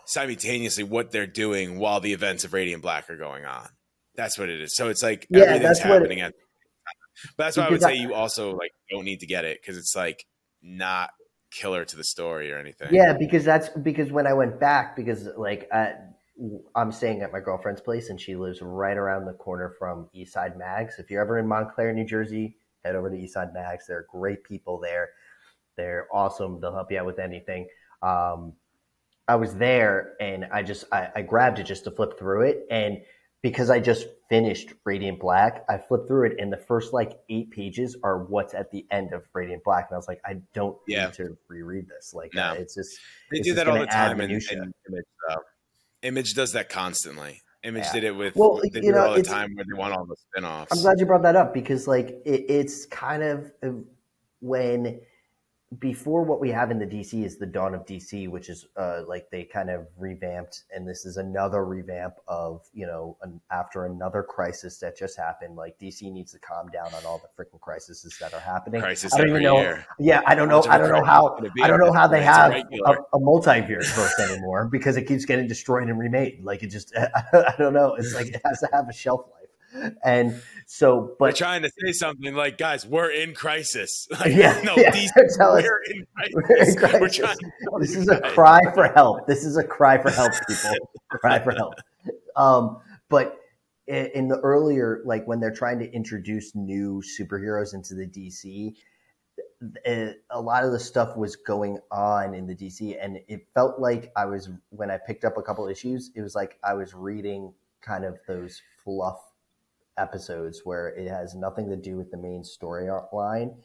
simultaneously 0.07 0.85
what 0.85 1.11
they're 1.11 1.26
doing 1.26 1.78
while 1.78 2.00
the 2.00 2.12
events 2.12 2.45
of 2.45 2.52
Radiant 2.52 2.83
Black 2.83 3.09
are 3.09 3.16
going 3.16 3.45
on. 3.45 3.69
That's 4.14 4.38
what 4.38 4.49
it 4.49 4.61
is. 4.61 4.76
So 4.76 4.88
it's 4.88 5.02
like 5.02 5.26
yeah, 5.31 5.45
everything's 5.45 5.78
happening 5.78 6.19
it, 6.19 6.23
at. 6.23 6.35
But 7.37 7.45
that's 7.45 7.57
why 7.57 7.66
I 7.66 7.71
would 7.71 7.83
say 7.83 7.97
you 7.97 8.14
also 8.14 8.52
like 8.52 8.73
don't 8.90 9.04
need 9.04 9.21
to 9.21 9.26
get 9.26 9.45
it 9.45 9.61
because 9.61 9.76
it's 9.76 9.95
like 9.95 10.25
not 10.62 11.11
killer 11.53 11.85
to 11.85 11.97
the 11.97 12.05
story 12.05 12.51
or 12.53 12.59
anything. 12.59 12.89
Yeah, 12.93 13.13
because 13.19 13.45
that's 13.45 13.69
because 13.69 14.11
when 14.11 14.27
I 14.27 14.33
went 14.33 14.59
back, 14.59 14.97
because 14.97 15.29
like 15.37 15.69
I, 15.73 15.95
I'm 16.75 16.91
staying 16.91 17.23
at 17.23 17.33
my 17.33 17.41
girlfriend's 17.41 17.81
place 17.81 18.11
and 18.11 18.21
she 18.21 18.35
lives 18.35 18.61
right 18.63 18.97
around 18.97 19.27
the 19.27 19.35
corner 19.35 19.75
from 19.79 20.09
Eastside 20.15 20.57
Mags. 20.57 20.99
If 20.99 21.11
you're 21.11 21.23
ever 21.23 21.39
in 21.39 21.47
Montclair, 21.47 21.93
New 21.93 22.07
Jersey, 22.07 22.57
head 22.85 22.97
over 22.97 23.11
to 23.11 23.17
Eastside 23.17 23.53
Mags. 23.53 23.87
There 23.87 23.99
are 23.99 24.07
great 24.11 24.43
people 24.43 24.81
there. 24.81 25.11
They're 25.77 26.09
awesome. 26.13 26.61
They'll 26.61 26.75
help 26.75 26.91
you 26.91 26.99
out 26.99 27.07
with 27.07 27.19
anything. 27.19 27.69
Um, 28.03 28.55
I 29.29 29.37
was 29.37 29.55
there 29.55 30.15
and 30.21 30.47
I 30.53 30.63
just 30.63 30.85
I, 30.93 31.09
I, 31.15 31.23
grabbed 31.23 31.61
it 31.61 31.65
just 31.65 31.85
to 31.85 31.93
flip 31.93 32.19
through 32.19 32.43
it, 32.43 32.67
and 32.71 32.99
because 33.43 33.71
I 33.71 33.81
just 33.81 34.07
finished 34.29 34.73
Radiant 34.85 35.19
Black, 35.19 35.64
I 35.69 35.77
flipped 35.77 36.07
through 36.07 36.29
it, 36.29 36.37
and 36.38 36.53
the 36.53 36.57
first 36.57 36.93
like 36.93 37.19
eight 37.29 37.51
pages 37.51 37.97
are 38.03 38.25
what's 38.25 38.55
at 38.55 38.71
the 38.71 38.87
end 38.90 39.12
of 39.12 39.25
Radiant 39.33 39.64
Black, 39.64 39.88
and 39.90 39.97
I 39.97 39.99
was 39.99 40.09
like, 40.09 40.21
I 40.25 40.37
don't 40.55 40.77
yeah. 40.87 41.07
need 41.07 41.14
to 41.14 41.37
reread 41.49 41.88
this. 41.88 42.14
Like, 42.14 42.33
no. 42.35 42.51
uh, 42.51 42.55
it's 42.55 42.75
just 42.75 42.97
they 43.31 43.38
it's 43.38 43.49
do 43.49 43.55
just 43.55 43.64
that 43.64 43.69
all 43.69 43.79
the 43.79 43.87
time, 43.87 44.21
and, 44.21 44.33
and 44.33 44.75
Image, 44.88 45.05
uh, 45.29 45.37
Image 46.03 46.35
does 46.35 46.53
that 46.53 46.69
constantly. 46.69 47.43
Image 47.64 47.85
yeah. 47.87 47.93
did 47.93 48.05
it 48.05 48.16
with 48.16 48.35
well, 48.35 48.61
they 48.62 48.81
do 48.81 48.90
know, 48.90 49.07
all 49.07 49.14
the 49.14 49.23
time 49.23 49.55
where 49.55 49.64
they 49.64 49.79
want 49.79 49.93
all 49.93 50.05
the 50.05 50.16
spin-offs. 50.16 50.73
I'm 50.73 50.83
glad 50.83 50.99
you 50.99 51.07
brought 51.07 51.23
that 51.23 51.37
up 51.37 51.53
because 51.55 51.87
like 51.87 52.09
it, 52.25 52.47
it's 52.49 52.87
kind 52.87 53.23
of 53.23 53.53
when 54.40 55.01
before 55.79 56.23
what 56.23 56.41
we 56.41 56.51
have 56.51 56.71
in 56.71 56.79
the 56.79 56.87
DC 56.87 57.25
is 57.25 57.39
the 57.39 57.47
dawn 57.47 57.75
of 57.75 57.87
DC, 57.87 58.29
which 58.29 58.49
is 58.49 58.67
uh, 58.77 59.03
like 59.07 59.31
they 59.31 59.45
kind 59.45 59.71
of 59.71 59.87
revamped, 59.97 60.65
and 60.75 60.87
this 60.87 61.05
is 61.07 61.17
another 61.17 61.65
revamp 61.65 62.15
of 62.29 62.67
you 62.73 62.87
know 62.87 63.17
an, 63.23 63.41
after 63.51 63.87
another 63.87 64.23
crisis 64.23 64.79
that 64.79 64.97
just 64.97 65.17
happened. 65.17 65.57
Like 65.57 65.79
DC 65.79 66.13
needs 66.13 66.33
to 66.33 66.39
calm 66.39 66.69
down 66.69 66.87
on 66.95 67.05
all 67.07 67.19
the 67.19 67.43
freaking 67.43 67.61
crises 67.61 68.17
that 68.21 68.35
are 68.35 68.41
happening. 68.41 68.81
Crisis 68.81 69.15
I 69.15 69.19
don't 69.19 69.29
even 69.31 69.43
know. 69.43 69.61
Year. 69.61 69.87
Yeah, 69.99 70.23
I 70.27 70.35
don't 70.35 70.49
know. 70.49 70.63
I 70.69 70.79
don't 70.79 70.91
know 70.91 71.05
how. 71.05 71.39
I 71.63 71.67
don't 71.67 71.81
know 71.81 71.93
how 71.93 72.07
they 72.07 72.23
have 72.23 72.53
a, 72.53 72.93
a 73.13 73.19
multiverse 73.19 74.19
anymore 74.31 74.69
because 74.71 74.97
it 74.97 75.07
keeps 75.07 75.25
getting 75.25 75.47
destroyed 75.47 75.89
and 75.89 75.99
remade. 75.99 76.45
Like 76.45 76.63
it 76.63 76.69
just, 76.69 76.95
I 76.97 77.55
don't 77.59 77.73
know. 77.73 77.95
It's 77.95 78.15
like 78.15 78.29
it 78.29 78.41
has 78.45 78.61
to 78.61 78.69
have 78.73 78.89
a 78.89 78.93
shelf 78.93 79.23
life. 79.33 79.41
And 80.05 80.41
so, 80.67 81.15
but 81.19 81.27
They're 81.27 81.47
trying 81.47 81.63
to 81.63 81.71
say 81.85 81.93
something 81.93 82.35
like, 82.35 82.59
guys, 82.59 82.87
we're 82.87 83.11
in 83.11 83.35
crisis. 83.35 84.07
Like, 84.21 84.35
yeah, 84.35 84.61
no, 84.63 84.77
yeah. 84.77 84.91
These, 84.91 85.11
we're, 85.17 85.23
in 85.25 86.07
crisis. 86.15 86.35
we're 86.35 86.57
in 86.57 86.77
crisis. 86.77 87.01
We're 87.01 87.09
trying 87.09 87.37
this 87.81 87.97
is 87.97 88.09
a 88.09 88.21
cry 88.21 88.61
for 88.75 88.89
help. 88.89 89.27
This 89.27 89.45
is 89.45 89.57
a 89.57 89.65
cry 89.65 90.01
for 90.01 90.11
help, 90.11 90.33
people. 90.47 90.77
cry 91.09 91.39
for 91.39 91.53
help. 91.53 91.75
Um, 92.37 92.79
but 93.09 93.39
in 93.87 94.29
the 94.29 94.39
earlier, 94.41 95.03
like 95.05 95.27
when 95.27 95.41
they're 95.41 95.55
trying 95.55 95.79
to 95.81 95.91
introduce 95.93 96.55
new 96.55 97.03
superheroes 97.19 97.75
into 97.75 97.95
the 97.95 98.07
DC, 98.07 98.75
a 100.31 100.41
lot 100.41 100.65
of 100.65 100.73
the 100.73 100.81
stuff 100.81 101.17
was 101.17 101.37
going 101.37 101.79
on 101.91 102.35
in 102.35 102.47
the 102.47 102.55
DC, 102.55 102.97
and 103.01 103.19
it 103.29 103.47
felt 103.55 103.79
like 103.81 104.13
I 104.17 104.27
was 104.27 104.51
when 104.71 104.91
I 104.91 104.99
picked 104.99 105.25
up 105.25 105.37
a 105.37 105.43
couple 105.43 105.67
issues. 105.69 106.11
It 106.15 106.23
was 106.23 106.35
like 106.35 106.59
I 106.63 106.75
was 106.75 106.95
reading 106.95 107.53
kind 107.81 108.05
of 108.05 108.19
those 108.27 108.61
fluff 108.85 109.32
episodes 109.98 110.62
where 110.64 110.88
it 110.88 111.09
has 111.09 111.35
nothing 111.35 111.68
to 111.68 111.76
do 111.76 111.96
with 111.96 112.11
the 112.11 112.16
main 112.16 112.42
storyline. 112.42 113.57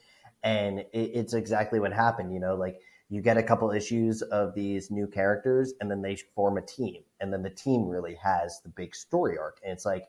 And 0.43 0.79
it, 0.79 0.87
it's 0.93 1.33
exactly 1.33 1.79
what 1.79 1.93
happened. 1.93 2.33
You 2.33 2.39
know, 2.39 2.55
like 2.55 2.79
you 3.09 3.21
get 3.21 3.37
a 3.37 3.43
couple 3.43 3.71
issues 3.71 4.21
of 4.21 4.53
these 4.53 4.91
new 4.91 5.07
characters 5.07 5.73
and 5.79 5.89
then 5.89 6.01
they 6.01 6.17
form 6.35 6.57
a 6.57 6.61
team. 6.61 7.03
And 7.19 7.31
then 7.31 7.41
the 7.41 7.49
team 7.49 7.87
really 7.87 8.15
has 8.15 8.61
the 8.61 8.69
big 8.69 8.95
story 8.95 9.37
arc. 9.37 9.59
And 9.63 9.71
it's 9.71 9.85
like, 9.85 10.05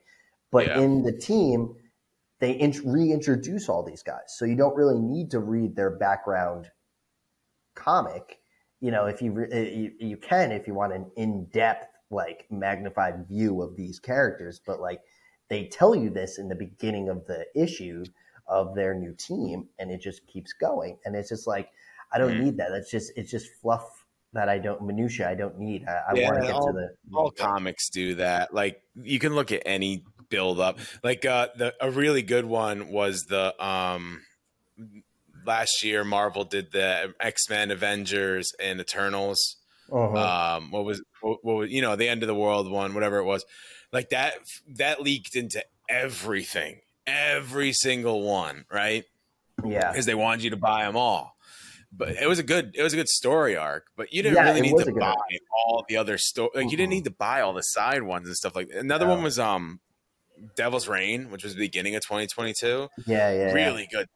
but 0.50 0.66
yeah. 0.66 0.80
in 0.80 1.02
the 1.02 1.12
team, 1.12 1.74
they 2.40 2.58
int- 2.58 2.84
reintroduce 2.84 3.68
all 3.68 3.84
these 3.84 4.02
guys. 4.02 4.34
So 4.36 4.44
you 4.44 4.56
don't 4.56 4.76
really 4.76 4.98
need 4.98 5.30
to 5.32 5.40
read 5.40 5.76
their 5.76 5.90
background 5.90 6.70
comic. 7.74 8.40
You 8.80 8.90
know, 8.90 9.06
if 9.06 9.22
you, 9.22 9.32
re- 9.32 9.48
eh, 9.50 9.70
you, 9.70 9.92
you 9.98 10.16
can, 10.16 10.52
if 10.52 10.66
you 10.66 10.74
want 10.74 10.92
an 10.92 11.10
in 11.16 11.46
depth, 11.46 11.86
like 12.10 12.46
magnified 12.50 13.26
view 13.28 13.60
of 13.62 13.76
these 13.76 13.98
characters, 13.98 14.60
but 14.64 14.80
like 14.80 15.00
they 15.48 15.66
tell 15.66 15.94
you 15.94 16.10
this 16.10 16.38
in 16.38 16.48
the 16.48 16.54
beginning 16.54 17.08
of 17.08 17.26
the 17.26 17.46
issue 17.54 18.04
of 18.46 18.74
their 18.74 18.94
new 18.94 19.14
team 19.14 19.68
and 19.78 19.90
it 19.90 20.00
just 20.00 20.26
keeps 20.26 20.52
going. 20.52 20.98
And 21.04 21.14
it's 21.14 21.28
just 21.28 21.46
like 21.46 21.70
i 22.12 22.18
don't 22.18 22.32
mm. 22.32 22.44
need 22.44 22.56
that. 22.58 22.70
That's 22.70 22.90
just 22.90 23.12
it's 23.16 23.30
just 23.30 23.48
fluff 23.60 23.84
that 24.34 24.50
i 24.50 24.58
don't 24.58 24.82
minutia 24.82 25.28
i 25.28 25.34
don't 25.34 25.58
need. 25.58 25.86
I, 25.86 26.10
I 26.10 26.14
yeah, 26.14 26.24
want 26.26 26.42
to 26.42 26.46
get 26.46 26.54
all, 26.54 26.66
to 26.66 26.72
the 26.72 27.16
all 27.16 27.30
comics 27.30 27.88
do 27.90 28.16
that. 28.16 28.52
Like 28.52 28.82
you 28.94 29.18
can 29.18 29.34
look 29.34 29.52
at 29.52 29.62
any 29.64 30.04
build 30.28 30.60
up. 30.60 30.78
Like 31.02 31.24
uh 31.24 31.48
the 31.56 31.74
a 31.80 31.90
really 31.90 32.22
good 32.22 32.44
one 32.44 32.88
was 32.88 33.24
the 33.24 33.62
um 33.64 34.22
last 35.46 35.82
year 35.82 36.04
marvel 36.04 36.44
did 36.44 36.72
the 36.72 37.14
x-men 37.20 37.70
avengers 37.70 38.52
and 38.60 38.80
eternals 38.80 39.56
uh-huh. 39.90 40.56
um 40.56 40.70
what 40.70 40.84
was 40.84 41.02
what, 41.20 41.38
what 41.42 41.56
was 41.56 41.70
you 41.70 41.82
know 41.82 41.96
the 41.96 42.08
end 42.08 42.22
of 42.22 42.26
the 42.26 42.34
world 42.34 42.70
one 42.70 42.94
whatever 42.94 43.18
it 43.18 43.24
was 43.24 43.44
like 43.92 44.10
that 44.10 44.34
that 44.76 45.00
leaked 45.00 45.34
into 45.34 45.62
everything, 45.88 46.80
every 47.06 47.72
single 47.72 48.22
one, 48.22 48.64
right? 48.70 49.04
Yeah, 49.64 49.90
because 49.90 50.06
they 50.06 50.14
wanted 50.14 50.44
you 50.44 50.50
to 50.50 50.56
buy 50.56 50.84
them 50.84 50.96
all. 50.96 51.36
But 51.90 52.10
it 52.10 52.28
was 52.28 52.38
a 52.38 52.42
good 52.42 52.72
it 52.74 52.82
was 52.82 52.92
a 52.92 52.96
good 52.96 53.08
story 53.08 53.56
arc. 53.56 53.86
But 53.96 54.12
you 54.12 54.22
didn't 54.22 54.36
yeah, 54.36 54.44
really 54.44 54.60
need 54.60 54.76
to 54.84 54.92
buy 54.92 55.08
arc. 55.08 55.18
all 55.66 55.84
the 55.88 55.96
other 55.96 56.18
story. 56.18 56.50
Like 56.54 56.64
mm-hmm. 56.64 56.70
you 56.70 56.76
didn't 56.76 56.90
need 56.90 57.04
to 57.04 57.10
buy 57.10 57.40
all 57.40 57.54
the 57.54 57.62
side 57.62 58.02
ones 58.02 58.26
and 58.26 58.36
stuff 58.36 58.54
like 58.54 58.68
that. 58.68 58.78
Another 58.78 59.06
yeah. 59.06 59.12
one 59.12 59.22
was 59.22 59.38
um 59.38 59.80
Devil's 60.54 60.86
Reign, 60.86 61.30
which 61.30 61.42
was 61.42 61.54
the 61.54 61.60
beginning 61.60 61.96
of 61.96 62.02
2022. 62.02 62.88
Yeah, 63.06 63.32
yeah, 63.32 63.52
really 63.52 63.88
yeah. 63.90 64.00
good, 64.00 64.08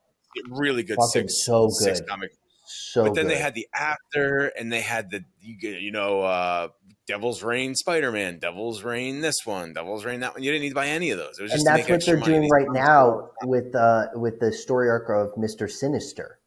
really 0.50 0.82
good. 0.82 0.96
Fucking 0.96 1.28
six, 1.28 1.38
so 1.38 1.68
good. 1.68 1.74
Six 1.74 2.02
comic 2.02 2.32
so 2.72 3.04
but 3.04 3.14
then 3.14 3.24
good. 3.24 3.32
they 3.32 3.38
had 3.38 3.54
the 3.54 3.68
after 3.74 4.46
and 4.58 4.72
they 4.72 4.80
had 4.80 5.11
the 5.11 5.24
you 5.40 5.90
know 5.90 6.22
uh 6.22 6.68
Devil's 7.06 7.42
Reign 7.42 7.74
Spider 7.74 8.12
Man, 8.12 8.38
Devil's 8.38 8.85
Reign 8.85 9.20
this 9.20 9.44
one, 9.44 9.72
Devil's 9.72 10.04
Reign 10.04 10.20
that 10.20 10.35
one. 10.35 10.42
You 10.42 10.52
didn't 10.52 10.62
need 10.62 10.68
to 10.70 10.74
buy 10.74 10.87
any 10.87 11.11
of 11.11 11.18
those. 11.18 11.38
and 11.38 11.66
that's 11.66 11.88
what 11.88 12.04
they're 12.06 12.16
doing 12.16 12.48
right 12.48 12.70
now 12.70 13.30
with 13.42 13.74
uh 13.74 14.06
with 14.14 14.38
the 14.40 14.52
story 14.52 14.88
arc 14.88 15.11
of 15.11 15.37
Mister 15.37 15.66
Sinister, 15.68 16.38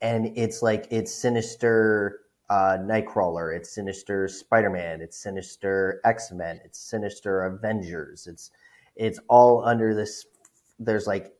and 0.00 0.36
it's 0.38 0.62
like 0.62 0.86
it's 0.90 1.12
Sinister 1.12 2.20
uh, 2.50 2.78
Nightcrawler, 2.80 3.54
it's 3.54 3.74
Sinister 3.74 4.28
Spider 4.28 4.70
Man, 4.70 5.00
it's 5.02 5.18
Sinister 5.22 6.00
X 6.04 6.32
Men, 6.32 6.60
it's 6.64 6.78
Sinister 6.80 7.44
Avengers. 7.44 8.26
It's 8.26 8.50
it's 8.96 9.18
all 9.28 9.64
under 9.64 9.94
this. 9.94 10.26
There's 10.78 11.06
like 11.06 11.32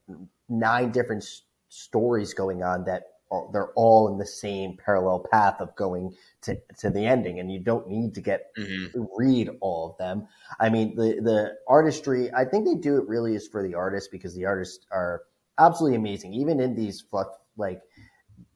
nine 0.48 0.90
different 0.90 1.22
s- 1.22 1.42
stories 1.68 2.34
going 2.34 2.62
on 2.62 2.84
that 2.84 3.04
they're 3.52 3.72
all 3.74 4.08
in 4.12 4.18
the 4.18 4.26
same 4.26 4.76
parallel 4.76 5.26
path 5.30 5.60
of 5.60 5.74
going 5.76 6.14
to, 6.42 6.56
to 6.78 6.90
the 6.90 7.06
ending, 7.06 7.40
and 7.40 7.50
you 7.52 7.60
don't 7.60 7.88
need 7.88 8.14
to 8.14 8.20
get 8.20 8.52
Mhm. 8.58 9.08
read 9.16 9.50
all 9.60 9.90
of 9.90 9.98
them. 9.98 10.26
I 10.60 10.68
mean, 10.70 10.96
the 10.96 11.20
the 11.20 11.58
artistry. 11.68 12.32
I 12.32 12.44
think 12.44 12.66
they 12.66 12.74
do 12.74 12.96
it 12.98 13.08
really 13.08 13.34
is 13.34 13.48
for 13.48 13.62
the 13.62 13.74
artists 13.74 14.08
because 14.08 14.34
the 14.34 14.46
artists 14.46 14.86
are 14.90 15.22
absolutely 15.58 15.96
amazing. 15.96 16.34
Even 16.34 16.60
in 16.60 16.74
these 16.74 17.00
fluff 17.00 17.28
like 17.56 17.82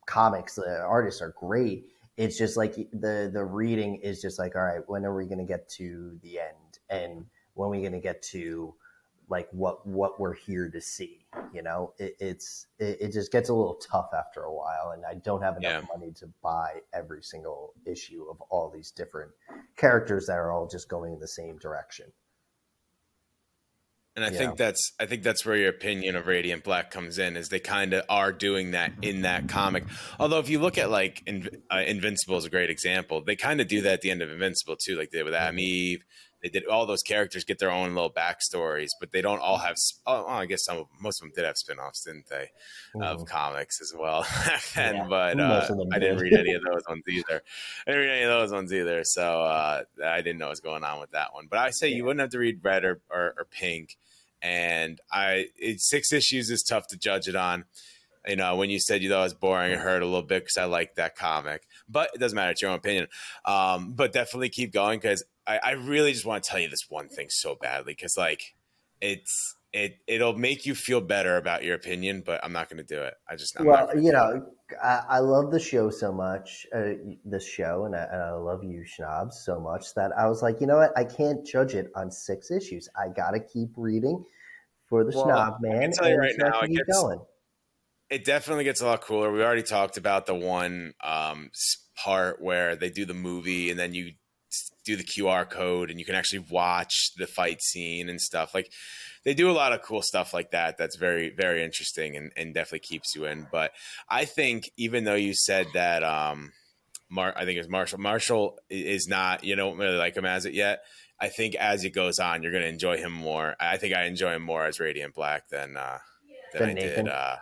comics, 0.06 0.54
the 0.56 0.80
artists 0.80 1.20
are 1.20 1.35
great. 1.38 1.87
It's 2.16 2.37
just 2.37 2.56
like 2.56 2.74
the 2.74 3.30
the 3.32 3.44
reading 3.44 3.96
is 3.96 4.20
just 4.20 4.38
like, 4.38 4.54
all 4.54 4.62
right, 4.62 4.87
when 4.87 5.04
are 5.04 5.14
we 5.14 5.26
going 5.26 5.38
to 5.38 5.44
get 5.44 5.68
to 5.70 6.18
the 6.22 6.40
end, 6.40 6.78
and 6.90 7.26
when 7.54 7.68
are 7.68 7.70
we 7.72 7.80
going 7.80 7.92
to 7.92 8.00
get 8.00 8.22
to 8.22 8.74
like 9.33 9.49
what 9.51 9.87
what 9.87 10.21
we're 10.21 10.35
here 10.35 10.68
to 10.68 10.81
see? 10.81 11.25
You 11.55 11.62
know, 11.62 11.95
it, 11.99 12.16
it's 12.21 12.66
it, 12.79 12.99
it 13.01 13.12
just 13.12 13.33
gets 13.33 13.49
a 13.49 13.55
little 13.55 13.77
tough 13.77 14.11
after 14.14 14.42
a 14.42 14.55
while, 14.55 14.92
and 14.95 15.05
I 15.07 15.14
don't 15.14 15.42
have 15.42 15.57
enough 15.57 15.88
money 15.88 16.12
to 16.16 16.27
buy 16.42 16.83
every 16.92 17.23
single 17.23 17.73
issue 17.87 18.27
of 18.31 18.40
all 18.51 18.71
these 18.71 18.90
different 18.90 19.33
characters 19.77 20.27
that 20.27 20.37
are 20.38 20.53
all 20.53 20.68
just 20.68 20.88
going 20.88 21.14
in 21.14 21.18
the 21.18 21.29
same 21.29 21.57
direction. 21.59 22.12
And 24.14 24.27
I 24.27 24.31
Yeah. 24.31 24.37
think 24.38 24.59
that's 24.59 24.92
I 25.01 25.07
think 25.07 25.23
that's 25.23 25.47
where 25.47 25.57
your 25.57 25.71
opinion 25.71 26.16
of 26.16 26.27
Radiant 26.27 26.64
Black 26.64 26.90
comes 26.90 27.18
in, 27.18 27.35
is 27.35 27.49
they 27.49 27.61
kind 27.61 27.95
of 27.95 28.05
are 28.11 28.31
doing 28.31 28.73
that 28.73 28.92
in 29.01 29.23
that 29.23 29.49
comic. 29.49 29.85
Although 30.21 30.38
if 30.38 30.51
you 30.51 30.59
look 30.59 30.77
at 30.77 30.90
like 30.90 31.23
in, 31.27 31.49
uh, 31.71 31.83
Invincible 31.87 32.37
is 32.37 32.45
a 32.45 32.51
great 32.51 32.68
example, 32.68 33.25
they 33.25 33.37
kind 33.37 33.62
of 33.62 33.68
do 33.68 33.81
that 33.81 33.95
at 33.95 34.01
the 34.03 34.11
end 34.11 34.21
of 34.21 34.31
Invincible 34.31 34.77
too, 34.77 34.97
like 34.97 35.11
they 35.11 35.18
did 35.18 35.25
with 35.25 35.35
Atom 35.35 35.59
Eve. 35.59 36.05
They 36.42 36.48
did 36.48 36.66
all 36.66 36.87
those 36.87 37.02
characters 37.02 37.44
get 37.44 37.59
their 37.61 37.70
own 37.70 37.94
little 37.94 38.11
backstories, 38.12 38.90
but 38.98 39.12
they 39.12 39.22
don't 39.22 39.38
all 39.40 39.59
have. 39.59 39.76
Oh, 40.07 40.24
well, 40.24 40.28
I 40.28 40.46
guess 40.46 40.64
some 40.64 40.78
of, 40.78 40.87
most 41.00 41.20
of 41.22 41.26
them 41.28 41.33
did 41.37 41.44
have 41.44 41.57
spin-offs, 41.57 42.02
didn't 42.05 42.26
they? 42.28 42.50
Of 43.00 43.20
Mhm. 43.20 43.26
comics 43.28 43.81
as 43.81 43.92
well. 43.96 44.26
and 44.76 44.96
Yeah, 44.98 45.07
but 45.09 45.38
uh, 45.38 45.68
I 45.92 45.98
didn't 46.00 46.18
read 46.18 46.35
any 46.35 46.52
of 46.55 46.62
those 46.62 46.83
ones 46.88 47.05
either. 47.09 47.42
I 47.87 47.90
didn't 47.92 48.07
read 48.07 48.12
any 48.16 48.22
of 48.24 48.31
those 48.31 48.52
ones 48.52 48.72
either, 48.72 49.05
so 49.05 49.42
uh, 49.42 49.85
I 50.05 50.20
didn't 50.22 50.38
know 50.38 50.46
what 50.46 50.50
was 50.50 50.61
going 50.61 50.83
on 50.85 51.00
with 51.00 51.12
that 51.12 51.33
one. 51.33 51.46
But 51.48 51.61
I 51.61 51.70
say 51.70 51.88
you 51.90 52.05
wouldn't 52.05 52.20
have 52.20 52.31
to 52.31 52.38
read 52.38 52.59
Red 52.64 52.85
or, 52.85 53.00
or, 53.09 53.35
or 53.38 53.44
Pink 53.50 53.96
and 54.42 55.00
I 55.12 55.46
it, 55.57 55.81
six 55.81 56.12
issues 56.12 56.50
is 56.50 56.64
tough 56.64 56.88
to 56.88 56.96
judge 56.96 57.28
it 57.28 57.37
on. 57.37 57.64
You 58.26 58.35
know, 58.37 58.57
when 58.57 58.70
you 58.70 58.81
said 58.81 59.02
you 59.02 59.09
thought 59.09 59.20
it 59.20 59.22
was 59.22 59.35
boring, 59.35 59.72
it 59.72 59.78
hurt 59.78 60.02
a 60.02 60.07
little 60.07 60.22
bit 60.22 60.42
because 60.42 60.57
I 60.57 60.64
like 60.64 60.96
that 60.96 61.16
comic, 61.16 61.62
but 61.88 62.11
it 62.14 62.18
doesn't 62.18 62.37
matter. 62.37 62.51
It's 62.53 62.62
your 62.62 62.71
own 62.71 62.79
opinion. 62.79 63.09
Um, 63.45 63.92
but 63.92 64.12
definitely 64.12 64.49
keep 64.51 64.73
going 64.73 64.99
because 64.99 65.25
I, 65.47 65.59
I 65.62 65.71
really 65.73 66.12
just 66.12 66.25
want 66.27 66.45
to 66.45 66.51
tell 66.51 66.61
you 66.61 66.68
this 66.68 66.87
one 66.88 67.09
thing 67.09 67.29
so 67.31 67.57
badly 67.61 67.92
because 67.92 68.16
like 68.16 68.55
it's 69.01 69.57
it 69.73 69.97
it'll 70.07 70.37
make 70.37 70.66
you 70.66 70.75
feel 70.75 71.01
better 71.01 71.37
about 71.37 71.64
your 71.64 71.75
opinion, 71.75 72.23
but 72.25 72.45
I'm 72.45 72.53
not 72.53 72.68
going 72.68 72.85
to 72.85 72.95
do 72.95 73.03
it. 73.03 73.14
I 73.29 73.37
just 73.37 73.59
I'm 73.59 73.66
well, 73.66 73.88
you 73.99 74.12
know, 74.12 74.47
I, 74.83 75.03
I 75.09 75.18
love 75.21 75.51
the 75.51 75.59
show 75.59 75.88
so 75.90 76.12
much, 76.12 76.66
uh, 76.75 76.90
this 77.25 77.47
show, 77.49 77.87
and 77.87 77.97
I, 77.97 78.07
and 78.12 78.23
I 78.23 78.33
love 78.33 78.62
you, 78.62 78.85
Schnabs, 78.85 79.33
so 79.33 79.59
much 79.59 79.95
that 79.95 80.12
I 80.16 80.29
was 80.29 80.42
like, 80.42 80.61
you 80.61 80.66
know 80.66 80.77
what? 80.77 80.92
I 80.97 81.05
can't 81.05 81.45
judge 81.47 81.75
it 81.75 81.90
on 81.97 82.11
six 82.11 82.51
issues. 82.51 82.88
I 82.97 83.09
got 83.09 83.31
to 83.33 83.40
keep 83.40 83.71
reading 83.77 84.23
for 84.88 85.05
the 85.05 85.12
Well, 85.16 85.27
Schnob 85.27 85.55
I 85.57 85.59
man. 85.61 85.81
can 85.81 85.92
tell 85.92 86.09
you 86.11 86.16
right 86.18 86.35
I 86.45 86.49
now, 86.49 86.61
it 86.61 86.68
keep 86.68 86.77
gets- 86.87 87.03
going. 87.03 87.21
It 88.12 88.25
definitely 88.25 88.64
gets 88.64 88.83
a 88.83 88.87
lot 88.87 89.01
cooler. 89.01 89.33
We 89.33 89.42
already 89.42 89.62
talked 89.62 89.96
about 89.96 90.27
the 90.27 90.35
one 90.35 90.92
um, 91.03 91.51
part 91.96 92.42
where 92.42 92.77
they 92.77 92.90
do 92.90 93.07
the 93.07 93.14
movie 93.14 93.70
and 93.70 93.79
then 93.81 93.94
you 93.94 94.12
do 94.85 94.96
the 94.96 95.05
QR 95.05 95.48
code 95.48 95.90
and 95.90 95.98
you 95.98 96.05
can 96.05 96.14
actually 96.14 96.44
watch 96.51 97.12
the 97.16 97.27
fight 97.27 97.62
scene 97.62 98.11
and 98.11 98.20
stuff. 98.20 98.55
Like 98.55 98.70
they 99.25 99.33
do 99.33 99.51
a 99.51 99.53
lot 99.53 99.72
of 99.72 99.81
cool 99.81 100.03
stuff 100.03 100.35
like 100.35 100.51
that. 100.51 100.77
That's 100.77 100.96
very, 100.96 101.31
very 101.31 101.64
interesting 101.64 102.16
and, 102.16 102.33
and 102.37 102.53
definitely 102.53 102.81
keeps 102.81 103.14
you 103.16 103.25
in. 103.25 103.46
But 103.51 103.72
I 104.11 104.27
think 104.27 104.70
even 104.77 105.05
though 105.05 105.14
you 105.14 105.35
said 105.35 105.68
that, 105.72 106.05
um, 106.05 106.53
Mar- 107.09 107.35
I 107.37 107.46
think 107.46 107.59
it's 107.59 107.68
Marshall. 107.68 107.98
Marshall 107.98 108.59
is 108.68 109.09
not, 109.09 109.42
you 109.44 109.57
don't 109.57 109.79
really 109.79 109.96
like 109.96 110.16
him 110.16 110.27
as 110.27 110.44
it 110.44 110.53
yet. 110.53 110.81
I 111.18 111.29
think 111.29 111.55
as 111.55 111.85
it 111.85 111.90
goes 111.90 112.18
on, 112.18 112.42
you're 112.42 112.53
going 112.53 112.64
to 112.64 112.68
enjoy 112.68 112.98
him 112.98 113.12
more. 113.12 113.55
I 113.59 113.77
think 113.79 113.94
I 113.94 114.05
enjoy 114.05 114.33
him 114.33 114.42
more 114.42 114.66
as 114.66 114.81
Radiant 114.81 115.14
Black 115.14 115.48
than 115.48 115.77
uh, 115.77 115.98
than 116.53 116.61
Than 116.61 116.70
I 116.70 116.72
Nathan? 116.75 117.05
did 117.05 117.12
uh, 117.12 117.37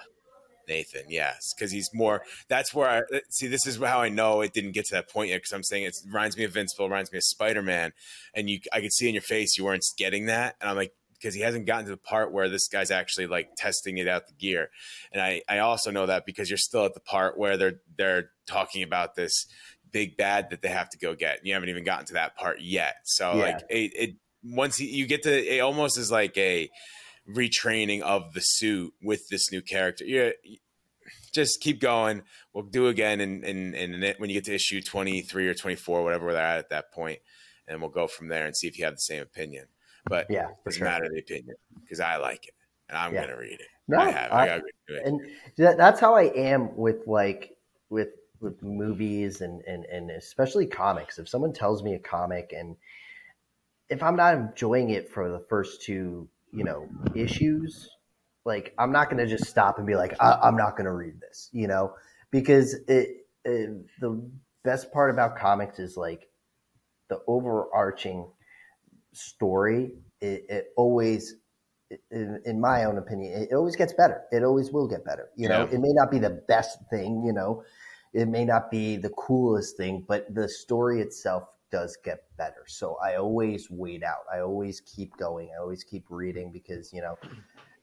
Nathan. 0.70 1.02
Yes, 1.08 1.52
because 1.54 1.70
he's 1.70 1.90
more. 1.92 2.22
That's 2.48 2.72
where 2.72 2.88
I 2.88 3.20
see. 3.28 3.46
This 3.48 3.66
is 3.66 3.76
how 3.76 4.00
I 4.00 4.08
know 4.08 4.40
it 4.40 4.54
didn't 4.54 4.72
get 4.72 4.86
to 4.86 4.94
that 4.94 5.10
point 5.10 5.28
yet. 5.28 5.36
Because 5.38 5.52
I'm 5.52 5.62
saying 5.62 5.84
it 5.84 5.96
reminds 6.06 6.36
me 6.38 6.44
of 6.44 6.50
Invincible, 6.50 6.86
reminds 6.88 7.12
me 7.12 7.18
of 7.18 7.24
Spider 7.24 7.60
Man, 7.62 7.92
and 8.32 8.48
you, 8.48 8.60
I 8.72 8.80
could 8.80 8.92
see 8.92 9.06
in 9.08 9.14
your 9.14 9.22
face 9.22 9.58
you 9.58 9.64
weren't 9.64 9.84
getting 9.98 10.26
that, 10.26 10.56
and 10.60 10.70
I'm 10.70 10.76
like, 10.76 10.92
because 11.14 11.34
he 11.34 11.42
hasn't 11.42 11.66
gotten 11.66 11.84
to 11.84 11.90
the 11.90 11.96
part 11.98 12.32
where 12.32 12.48
this 12.48 12.66
guy's 12.68 12.90
actually 12.90 13.26
like 13.26 13.50
testing 13.58 13.98
it 13.98 14.08
out 14.08 14.26
the 14.26 14.32
gear, 14.32 14.70
and 15.12 15.20
I, 15.20 15.42
I 15.48 15.58
also 15.58 15.90
know 15.90 16.06
that 16.06 16.24
because 16.24 16.48
you're 16.48 16.56
still 16.56 16.86
at 16.86 16.94
the 16.94 17.00
part 17.00 17.36
where 17.36 17.58
they're 17.58 17.80
they're 17.98 18.30
talking 18.48 18.82
about 18.82 19.16
this 19.16 19.46
big 19.92 20.16
bad 20.16 20.48
that 20.50 20.62
they 20.62 20.68
have 20.68 20.88
to 20.88 20.96
go 20.98 21.14
get. 21.16 21.38
And 21.38 21.46
you 21.48 21.52
haven't 21.52 21.68
even 21.68 21.82
gotten 21.82 22.06
to 22.06 22.12
that 22.12 22.36
part 22.36 22.60
yet. 22.60 22.94
So 23.04 23.34
Yeah. 23.34 23.42
like 23.42 23.56
it, 23.68 23.92
it 23.94 24.10
once 24.44 24.78
you- 24.78 24.86
you 24.88 25.06
get 25.06 25.24
to 25.24 25.56
it 25.56 25.58
almost 25.58 25.98
is 25.98 26.10
like 26.12 26.36
a 26.38 26.70
retraining 27.34 28.00
of 28.02 28.32
the 28.34 28.40
suit 28.40 28.92
with 29.02 29.28
this 29.28 29.50
new 29.52 29.62
character. 29.62 30.04
Yeah, 30.04 30.30
just 31.32 31.60
keep 31.60 31.80
going. 31.80 32.22
We'll 32.52 32.64
do 32.64 32.88
again 32.88 33.20
in 33.20 33.44
in, 33.44 33.74
in 33.74 34.02
it 34.02 34.18
when 34.20 34.30
you 34.30 34.34
get 34.34 34.44
to 34.46 34.54
issue 34.54 34.80
23 34.82 35.48
or 35.48 35.54
24 35.54 36.02
whatever 36.02 36.32
they're 36.32 36.42
at 36.42 36.58
at 36.58 36.70
that 36.70 36.92
point 36.92 37.20
and 37.68 37.80
we'll 37.80 37.90
go 37.90 38.08
from 38.08 38.28
there 38.28 38.46
and 38.46 38.56
see 38.56 38.66
if 38.66 38.76
you 38.78 38.84
have 38.84 38.94
the 38.94 39.00
same 39.00 39.22
opinion. 39.22 39.66
But 40.06 40.26
Yeah, 40.28 40.48
it 40.48 40.56
doesn't 40.64 40.78
sure. 40.78 40.88
matter 40.88 41.08
the 41.12 41.20
opinion 41.20 41.54
because 41.82 42.00
I 42.00 42.16
like 42.16 42.48
it 42.48 42.54
and 42.88 42.98
I'm 42.98 43.14
Yeah. 43.14 43.26
going 43.26 43.34
to 43.36 43.40
read 43.40 43.60
it. 43.60 43.68
No, 43.86 43.98
I 43.98 44.10
have. 44.10 44.32
I, 44.32 44.42
I- 44.42 44.46
got 44.46 44.56
to 44.56 44.62
do 44.88 44.94
it. 44.96 45.02
and 45.06 45.20
that, 45.58 45.76
that's 45.76 46.00
how 46.00 46.14
I 46.14 46.24
am 46.34 46.76
with 46.76 47.06
like 47.06 47.56
with 47.90 48.08
with 48.40 48.62
movies 48.62 49.40
and, 49.42 49.62
and 49.66 49.84
and 49.84 50.10
especially 50.10 50.66
comics. 50.66 51.18
If 51.18 51.28
someone 51.28 51.52
tells 51.52 51.82
me 51.84 51.94
a 51.94 51.98
comic 51.98 52.52
and 52.56 52.76
if 53.88 54.02
I'm 54.02 54.16
not 54.16 54.34
enjoying 54.34 54.90
it 54.90 55.08
for 55.10 55.28
the 55.30 55.40
first 55.48 55.82
two, 55.82 56.28
you 56.52 56.64
know, 56.64 56.88
issues, 57.14 57.88
like 58.44 58.74
I'm 58.78 58.92
not 58.92 59.10
going 59.10 59.24
to 59.24 59.26
just 59.26 59.48
stop 59.48 59.78
and 59.78 59.86
be 59.86 59.96
like, 59.96 60.14
I, 60.20 60.38
I'm 60.42 60.56
not 60.56 60.72
going 60.76 60.86
to 60.86 60.92
read 60.92 61.20
this, 61.20 61.48
you 61.52 61.68
know, 61.68 61.94
because 62.30 62.74
it, 62.88 63.26
it 63.44 63.86
the 64.00 64.30
best 64.64 64.92
part 64.92 65.10
about 65.10 65.36
comics 65.36 65.78
is 65.78 65.96
like 65.96 66.28
the 67.08 67.20
overarching 67.26 68.26
story. 69.12 69.92
It, 70.20 70.46
it 70.48 70.66
always 70.76 71.36
in, 72.10 72.40
in 72.44 72.60
my 72.60 72.84
own 72.84 72.98
opinion, 72.98 73.32
it 73.50 73.54
always 73.54 73.76
gets 73.76 73.92
better. 73.92 74.22
It 74.30 74.44
always 74.44 74.70
will 74.70 74.88
get 74.88 75.04
better. 75.04 75.30
You 75.36 75.48
know, 75.48 75.64
Yeah. 75.64 75.74
it 75.74 75.80
may 75.80 75.92
not 75.92 76.10
be 76.10 76.18
the 76.18 76.42
best 76.48 76.78
thing, 76.90 77.24
you 77.24 77.32
know, 77.32 77.64
it 78.12 78.28
may 78.28 78.44
not 78.44 78.70
be 78.70 78.96
the 78.96 79.10
coolest 79.10 79.76
thing, 79.76 80.04
but 80.06 80.32
the 80.34 80.48
story 80.48 81.00
itself 81.00 81.44
does 81.70 81.96
get 82.04 82.24
better. 82.36 82.64
So 82.66 82.96
I 83.02 83.16
always 83.16 83.68
wait 83.70 84.02
out. 84.02 84.24
I 84.32 84.40
always 84.40 84.80
keep 84.80 85.16
going. 85.16 85.50
I 85.56 85.60
always 85.60 85.84
keep 85.84 86.04
reading 86.10 86.50
because, 86.52 86.92
you 86.92 87.02
know, 87.02 87.18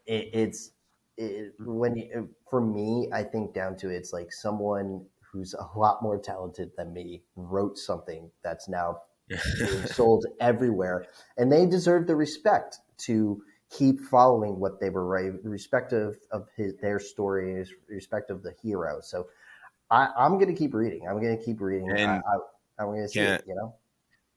it, 0.06 0.30
it's 0.34 0.72
it, 1.18 1.54
when 1.60 1.96
you, 1.96 2.30
for 2.50 2.62
me, 2.62 3.10
I 3.14 3.24
think 3.24 3.54
down 3.54 3.76
to 3.78 3.90
it's 3.90 4.14
like 4.14 4.32
someone 4.32 5.06
who's 5.32 5.54
a 5.54 5.78
lot 5.78 6.02
more 6.02 6.20
talented 6.20 6.72
than 6.78 6.94
me 6.94 7.24
wrote 7.36 7.78
something 7.78 8.30
that's 8.44 8.70
now 8.70 9.00
being 9.28 9.86
sold 9.88 10.26
everywhere, 10.40 11.06
and 11.38 11.52
they 11.52 11.66
deserve 11.66 12.08
the 12.08 12.16
respect 12.16 12.80
to 13.00 13.42
keep 13.70 14.00
following 14.00 14.60
what 14.60 14.80
they 14.80 14.90
were 14.90 15.06
writing, 15.06 15.40
respect 15.44 15.92
of, 15.92 16.16
of 16.32 16.48
his, 16.56 16.74
their 16.82 17.00
stories, 17.00 17.74
respect 17.90 18.30
of 18.30 18.42
the 18.44 18.54
hero. 18.64 19.00
So 19.02 19.28
I, 19.92 20.10
I'm 20.18 20.34
going 20.34 20.48
to 20.48 20.58
keep 20.58 20.74
reading. 20.74 21.08
I'm 21.10 21.22
going 21.22 21.38
to 21.38 21.44
keep 21.44 21.60
reading. 21.60 21.90
And 21.92 22.00
I, 22.00 22.16
I, 22.16 22.38
I'm 22.80 22.88
going 22.88 23.02
to 23.04 23.10
see 23.10 23.20
it. 23.20 23.26
can't- 23.26 23.44
You 23.48 23.56
know, 23.56 23.76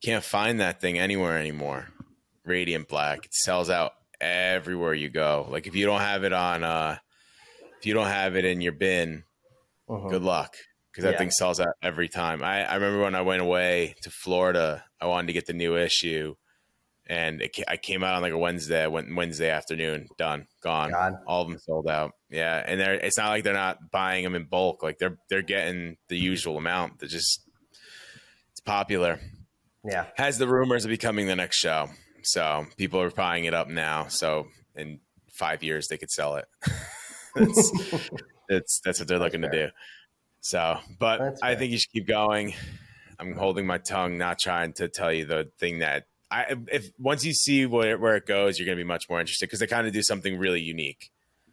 Can't 0.03 0.25
find 0.25 0.61
that 0.61 0.81
thing 0.81 0.99
anywhere 0.99 1.37
anymore. 1.39 1.89
Radiant 2.45 2.89
Black. 2.89 3.27
It 3.27 3.35
sells 3.35 3.69
out 3.69 3.93
everywhere 4.21 4.95
you 4.95 5.11
go. 5.11 5.47
Like 5.51 5.67
if 5.67 5.75
you 5.75 5.85
don't 5.87 6.01
have 6.01 6.25
it 6.25 6.33
on 6.33 6.63
uh 6.65 6.97
if 7.79 7.87
you 7.87 7.95
don't 7.95 8.07
have 8.09 8.37
it 8.37 8.45
in 8.45 8.61
your 8.61 8.73
bin, 8.73 9.25
Mhm. 9.89 10.11
good 10.11 10.23
luck 10.23 10.57
because 10.91 11.05
that 11.05 11.13
Yeah. 11.13 11.19
thing 11.19 11.31
sells 11.31 11.61
out 11.61 11.75
every 11.83 12.09
time. 12.09 12.43
I, 12.43 12.65
I 12.65 12.75
remember 12.75 13.03
when 13.03 13.15
I 13.15 13.23
went 13.23 13.41
away 13.43 13.95
to 14.03 14.11
Florida, 14.11 14.85
I 15.01 15.07
wanted 15.07 15.29
to 15.29 15.33
get 15.35 15.47
the 15.47 15.53
new 15.55 15.77
issue, 15.77 16.35
and 17.07 17.41
it, 17.43 17.57
I 17.69 17.77
came 17.77 18.03
out 18.05 18.15
on 18.15 18.23
like 18.23 18.33
a 18.33 18.39
Wednesday. 18.39 18.83
I 18.83 18.87
went 18.89 19.15
Wednesday 19.15 19.51
afternoon, 19.51 20.09
done, 20.19 20.47
gone. 20.63 20.91
Gone. 20.93 21.19
All 21.27 21.43
of 21.43 21.49
them 21.49 21.59
sold 21.59 21.89
out. 21.89 22.13
Yeah, 22.31 22.63
and 22.67 22.79
they're 22.81 22.95
it's 22.95 23.17
not 23.19 23.29
like 23.29 23.45
they're 23.45 23.53
not 23.55 23.91
buying 23.91 24.25
them 24.25 24.35
in 24.35 24.45
bulk. 24.45 24.83
Like 24.83 24.99
they're 24.99 25.17
they're 25.29 25.43
getting 25.43 25.97
the 26.09 26.17
usual 26.19 26.57
amount. 26.59 27.01
They're 27.01 27.09
just 27.09 27.43
popular. 28.71 29.21
yeah. 29.85 30.07
Has 30.17 30.39
the 30.39 30.47
rumors 30.47 30.85
of 30.85 30.91
becoming 30.91 31.27
the 31.27 31.37
next 31.37 31.57
show, 31.57 31.89
so 32.23 32.67
people 32.77 33.01
are 33.01 33.11
buying 33.11 33.45
it 33.45 33.55
up 33.55 33.69
now. 33.69 34.07
So 34.09 34.47
in 34.77 35.01
five 35.33 35.63
years 35.63 35.89
they 35.89 35.97
could 35.97 36.11
sell 36.11 36.37
it. 36.37 36.45
that's, 37.35 37.73
that's 38.49 38.81
that's 38.85 38.99
what 38.99 39.09
they're 39.09 39.19
looking 39.19 39.43
to 39.43 39.51
do. 39.51 39.69
So, 40.41 40.79
but 40.99 41.39
I 41.43 41.55
think 41.55 41.73
you 41.73 41.79
should 41.79 41.93
keep 41.93 42.07
going. 42.07 42.55
I'm 43.19 43.35
holding 43.35 43.67
my 43.67 43.79
tongue, 43.79 44.17
not 44.17 44.39
trying 44.39 44.73
to 44.75 44.89
tell 44.89 45.13
you 45.13 45.27
the 45.27 45.51
thing 45.59 45.81
that 45.81 46.05
I 46.31 46.57
if 46.73 46.91
once 46.99 47.25
you 47.25 47.35
see 47.35 47.67
where 47.67 47.99
where 47.99 48.17
it 48.17 48.27
goes, 48.27 48.59
you're 48.59 48.67
going 48.67 48.79
to 48.79 48.85
be 48.85 48.89
much 48.89 49.09
more 49.11 49.21
interested 49.21 49.47
because 49.47 49.61
they 49.61 49.67
kind 49.67 49.87
of 49.87 49.93
do 49.93 50.03
something 50.03 50.39
really 50.39 50.61
unique. 50.61 51.11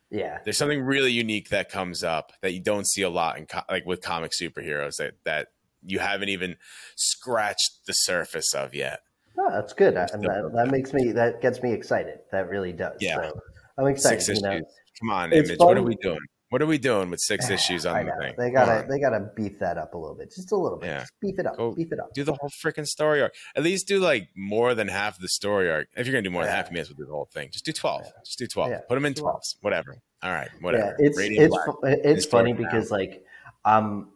Yeah. 0.10 0.38
There's 0.46 0.58
something 0.58 0.82
really 0.82 1.12
unique 1.12 1.50
that 1.50 1.70
comes 1.70 2.04
up 2.04 2.32
that 2.42 2.54
you 2.54 2.62
don't 2.62 2.88
see 2.88 3.02
a 3.02 3.10
lot 3.10 3.38
in 3.38 3.46
co- 3.46 3.68
like 3.70 3.86
with 3.86 4.02
comic 4.02 4.32
superheroes 4.32 4.98
that 4.98 5.16
that 5.26 5.48
you 5.88 6.00
haven't 6.00 6.30
even 6.30 6.56
scratched 6.96 7.86
the 7.88 7.94
surface 7.94 8.54
of 8.54 8.74
yet. 8.76 9.00
No, 9.38 9.50
that's 9.52 9.74
good. 9.74 9.96
I- 9.98 10.06
that, 10.08 10.52
that 10.56 10.72
makes 10.72 10.94
me 10.94 11.12
that 11.14 11.42
gets 11.42 11.62
me 11.62 11.72
excited. 11.74 12.20
That 12.32 12.50
really 12.50 12.74
does. 12.74 12.98
Yeah. 13.00 13.16
So 13.18 13.40
I'm 13.78 13.88
excited. 13.88 14.22
Six 14.22 14.28
you 14.42 14.48
issues. 14.48 14.62
know, 14.62 14.68
Come 15.00 15.10
on, 15.12 15.32
It's 15.34 15.50
Image. 15.50 15.60
What 15.60 15.78
are 15.78 15.84
we 15.84 15.96
doing? 15.96 16.20
What 16.50 16.62
are 16.62 16.66
we 16.66 16.78
doing 16.78 17.10
with 17.12 17.20
six 17.20 17.50
issues 17.58 17.86
on 17.86 18.06
the 18.06 18.12
thing? 18.20 18.34
They 18.38 18.50
gotta 18.50 18.88
they 18.90 19.00
gotta 19.00 19.30
beef 19.36 19.60
that 19.60 19.78
up 19.78 19.94
a 19.94 19.98
little 19.98 20.16
bit, 20.16 20.34
just 20.34 20.52
a 20.52 20.56
little 20.56 20.80
bit. 20.80 20.88
Yeah. 20.88 21.00
Just 21.02 21.12
beef 21.22 21.38
it 21.38 21.46
up. 21.46 21.56
Go- 21.58 21.76
beef 21.76 21.92
it 21.92 22.00
up. 22.00 22.14
do 22.16 22.24
the 22.24 22.34
whole 22.34 22.50
freaking 22.64 22.88
story 22.88 23.22
arc. 23.22 23.36
At 23.56 23.64
least 23.64 23.88
do 23.88 24.00
like 24.00 24.30
more 24.36 24.74
than 24.74 24.88
half 24.88 25.20
the 25.20 25.28
story 25.28 25.70
arc. 25.70 25.88
If 25.96 26.08
you're 26.08 26.14
gonna 26.14 26.24
do 26.24 26.32
more 26.32 26.44
than 26.44 26.52
half, 26.54 26.70
you 26.70 26.74
may 26.74 26.80
as 26.80 26.90
well 26.90 26.98
do 26.98 27.06
the 27.06 27.12
whole 27.12 27.30
thing. 27.32 27.50
Just 27.52 27.66
do 27.66 27.72
twelve. 27.74 28.06
Just 28.26 28.40
do 28.40 28.48
twelve. 28.48 28.72
Yeah. 28.72 28.80
Put 28.90 28.96
them 28.96 29.06
in 29.06 29.14
twelves. 29.14 29.58
Whatever. 29.62 29.98
All 30.24 30.32
right. 30.32 30.50
Whatever. 30.62 30.96
Yeah, 31.00 31.06
it's 31.08 31.20
it's 31.20 31.56
Black. 31.56 32.00
it's 32.04 32.26
funny 32.26 32.54
now. 32.54 32.58
because 32.60 32.90
like 32.90 33.24
um 33.66 34.10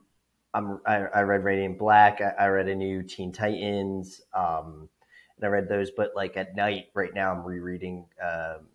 I'm 0.54 0.82
I, 0.86 0.98
I 0.98 1.22
read 1.22 1.44
Radiant 1.44 1.78
Black, 1.78 2.22
I, 2.22 2.32
I 2.46 2.48
read 2.48 2.68
a 2.68 2.76
new 2.76 3.04
Teen 3.04 3.32
Titans, 3.32 4.22
um, 4.34 4.90
and 5.38 5.46
I 5.46 5.48
read 5.48 5.70
those. 5.70 5.92
But 5.92 6.12
like 6.16 6.38
at 6.38 6.56
night, 6.56 6.88
right 6.94 7.14
now, 7.14 7.32
I'm 7.32 7.44
rereading 7.44 8.06
um, 8.22 8.68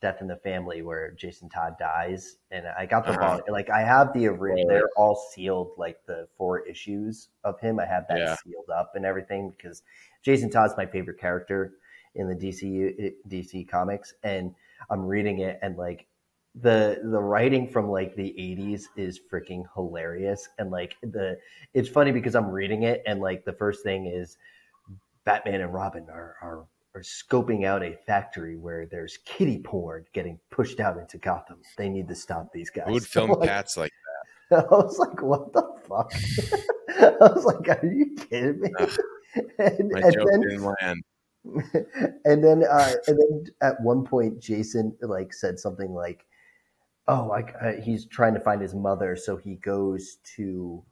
Death 0.00 0.20
in 0.20 0.26
the 0.26 0.36
Family, 0.36 0.82
where 0.82 1.12
Jason 1.12 1.48
Todd 1.48 1.76
dies, 1.78 2.36
and 2.50 2.66
I 2.66 2.84
got 2.84 3.06
the 3.06 3.12
Uh-huh. 3.12 3.40
like 3.48 3.70
I 3.70 3.80
have 3.82 4.12
the 4.12 4.26
original. 4.26 4.66
They're 4.68 4.90
all 4.96 5.14
sealed, 5.32 5.72
like 5.78 6.04
the 6.06 6.28
four 6.36 6.66
issues 6.66 7.28
of 7.42 7.58
him. 7.60 7.80
I 7.80 7.86
have 7.86 8.06
that 8.08 8.18
Yeah. 8.18 8.36
sealed 8.42 8.68
up 8.68 8.92
and 8.96 9.06
everything 9.06 9.54
because 9.56 9.82
Jason 10.22 10.50
Todd's 10.50 10.74
my 10.76 10.84
favorite 10.84 11.18
character 11.18 11.74
in 12.14 12.28
the 12.28 12.34
DC 12.34 13.14
DC 13.28 13.64
comics, 13.64 14.12
and 14.22 14.54
I'm 14.90 15.06
reading 15.06 15.38
it 15.38 15.58
and 15.62 15.76
like 15.78 16.06
the 16.60 17.00
the 17.02 17.20
writing 17.20 17.66
from 17.68 17.88
like 17.88 18.14
the 18.14 18.34
80s 18.38 18.84
is 18.96 19.18
freaking 19.32 19.64
hilarious 19.74 20.48
and 20.58 20.70
like 20.70 20.96
the 21.02 21.36
it's 21.72 21.88
funny 21.88 22.12
because 22.12 22.36
I'm 22.36 22.48
reading 22.48 22.84
it 22.84 23.02
and 23.06 23.20
like 23.20 23.44
the 23.44 23.52
first 23.52 23.82
thing 23.82 24.06
is 24.06 24.36
Batman 25.24 25.62
and 25.62 25.74
Robin 25.74 26.06
are 26.10 26.36
are 26.40 26.66
are 26.94 27.00
scoping 27.00 27.64
out 27.64 27.82
a 27.82 27.96
factory 28.06 28.56
where 28.56 28.86
there's 28.86 29.18
kitty 29.24 29.58
porn 29.58 30.04
getting 30.12 30.38
pushed 30.50 30.78
out 30.78 30.96
into 30.96 31.18
Gotham. 31.18 31.58
They 31.76 31.88
need 31.88 32.06
to 32.06 32.14
stop 32.14 32.52
these 32.52 32.70
guys. 32.70 32.86
Who 32.86 32.92
would 32.92 33.06
film 33.06 33.30
like- 33.32 33.48
cats 33.48 33.76
like 33.76 33.90
that 33.90 34.04
I 34.70 34.74
was 34.74 34.98
like, 34.98 35.22
what 35.22 35.52
the 35.52 35.62
fuck? 35.88 36.12
I 37.00 37.32
was 37.32 37.44
like, 37.44 37.68
are 37.68 37.86
you 37.86 38.14
kidding 38.14 38.60
me? 38.60 38.70
And, 39.58 39.90
my 39.90 40.00
and 40.00 40.12
joke 40.12 40.28
then 40.30 40.40
didn't 40.42 40.74
land? 40.80 41.02
and 42.24 42.44
then 42.44 42.62
uh, 42.70 42.92
and 43.08 43.18
then 43.18 43.44
at 43.62 43.80
one 43.80 44.04
point 44.04 44.38
Jason 44.38 44.96
like 45.00 45.32
said 45.32 45.58
something 45.58 45.92
like, 45.92 46.24
"Oh, 47.08 47.26
like 47.26 47.54
uh, 47.60 47.72
he's 47.82 48.06
trying 48.06 48.34
to 48.34 48.40
find 48.40 48.62
his 48.62 48.74
mother, 48.74 49.16
so 49.16 49.36
he 49.36 49.56
goes 49.56 50.18
to 50.36 50.84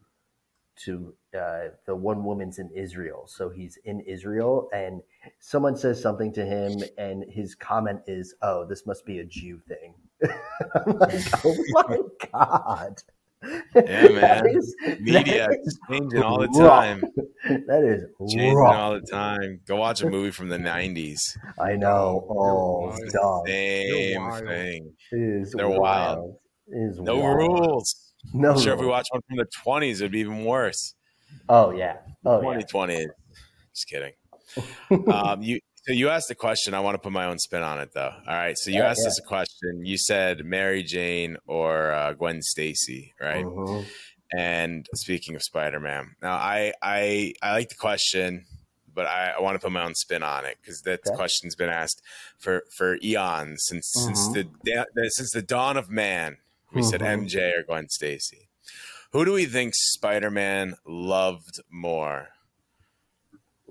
to 0.84 1.14
uh, 1.38 1.68
the 1.86 1.94
one 1.94 2.24
woman's 2.24 2.58
in 2.58 2.70
Israel. 2.74 3.26
So 3.28 3.50
he's 3.50 3.78
in 3.84 4.00
Israel, 4.00 4.68
and 4.72 5.02
someone 5.40 5.76
says 5.76 6.00
something 6.00 6.32
to 6.34 6.44
him, 6.44 6.84
and 6.98 7.24
his 7.30 7.54
comment 7.54 8.00
is, 8.06 8.34
"Oh, 8.42 8.64
this 8.66 8.86
must 8.86 9.06
be 9.06 9.18
a 9.20 9.24
Jew 9.24 9.60
thing." 9.68 9.94
I'm 10.74 10.98
like, 10.98 11.24
"Oh 11.44 11.56
my 11.72 11.98
god." 12.32 13.02
Yeah, 13.86 14.08
man. 14.10 14.44
That 14.44 14.56
is- 14.56 14.76
Media 15.00 15.48
that 15.48 15.58
is 15.66 15.66
is 15.66 15.78
changing 15.90 16.22
all 16.22 16.38
the 16.38 16.48
rough. 16.48 16.86
time. 16.86 17.02
That 17.66 17.84
is 17.84 18.04
Changing 18.30 18.54
rough. 18.54 18.76
all 18.76 18.92
the 18.94 19.00
time. 19.10 19.60
Go 19.66 19.76
watch 19.76 20.02
a 20.02 20.08
movie 20.10 20.30
from 20.30 20.48
the 20.48 20.58
'90s. 20.58 21.18
I 21.60 21.74
know. 21.76 22.26
Oh, 22.30 22.86
wild. 22.88 23.00
dog. 23.12 23.48
Same 23.48 24.20
wild. 24.22 24.46
thing. 24.46 24.92
It 25.12 25.16
is 25.42 25.52
They're 25.56 25.68
wild. 25.68 26.36
It 26.68 26.76
is 26.90 26.98
No 27.00 27.18
wild. 27.18 27.36
rules. 27.38 28.12
No. 28.32 28.52
I'm 28.52 28.60
sure 28.60 28.74
if 28.74 28.80
we 28.80 28.86
watch 28.86 29.06
one 29.10 29.20
from 29.28 29.36
the 29.38 29.46
20s, 29.66 29.94
it'd 29.96 30.12
be 30.12 30.20
even 30.20 30.44
worse. 30.44 30.94
Oh 31.48 31.70
yeah. 31.72 31.96
Oh 32.24 32.40
yeah. 32.52 32.60
Just 32.60 33.88
kidding. 33.88 34.12
um, 35.12 35.42
you 35.42 35.58
so 35.84 35.92
you 35.92 36.08
asked 36.10 36.30
a 36.30 36.34
question. 36.36 36.74
I 36.74 36.80
want 36.80 36.94
to 36.94 36.98
put 37.00 37.10
my 37.12 37.24
own 37.24 37.38
spin 37.40 37.62
on 37.62 37.80
it, 37.80 37.90
though. 37.92 38.12
All 38.28 38.34
right. 38.34 38.56
So 38.56 38.70
you 38.70 38.78
Yeah, 38.78 38.90
asked 38.90 39.00
yeah. 39.02 39.08
us 39.08 39.18
a 39.18 39.22
question. 39.26 39.84
You 39.84 39.98
said 39.98 40.44
Mary 40.44 40.84
Jane 40.84 41.36
or 41.48 41.90
uh, 41.90 42.12
Gwen 42.12 42.40
Stacy, 42.42 43.12
right? 43.20 43.44
Mhm. 43.44 43.84
And 44.36 44.88
speaking 44.94 45.34
of 45.36 45.42
Spider 45.42 45.80
Man, 45.80 46.16
now 46.22 46.34
I 46.34 46.72
I 46.82 47.34
I 47.42 47.52
like 47.52 47.68
the 47.68 47.74
question, 47.74 48.46
but 48.92 49.06
I, 49.06 49.30
I 49.36 49.40
want 49.40 49.54
to 49.56 49.58
put 49.64 49.72
my 49.72 49.84
own 49.84 49.94
spin 49.94 50.22
on 50.22 50.44
it 50.46 50.56
because 50.60 50.80
that 50.82 51.00
Okay. 51.06 51.14
question's 51.16 51.54
been 51.54 51.68
asked 51.70 52.02
for 52.38 52.64
for 52.76 52.98
eons 53.02 53.64
since 53.66 53.90
since 53.94 54.28
Mhm. 54.30 54.50
the 54.64 55.10
since 55.10 55.32
the 55.32 55.42
dawn 55.42 55.76
of 55.76 55.90
man. 55.90 56.38
We 56.72 56.82
said 56.82 57.00
Mhm. 57.02 57.24
MJ 57.24 57.52
or 57.58 57.62
Gwen 57.64 57.88
Stacy. 57.90 58.48
Who 59.12 59.26
do 59.26 59.32
we 59.34 59.44
think 59.44 59.74
Spider 59.74 60.30
Man 60.30 60.76
loved 60.86 61.60
more? 61.68 62.28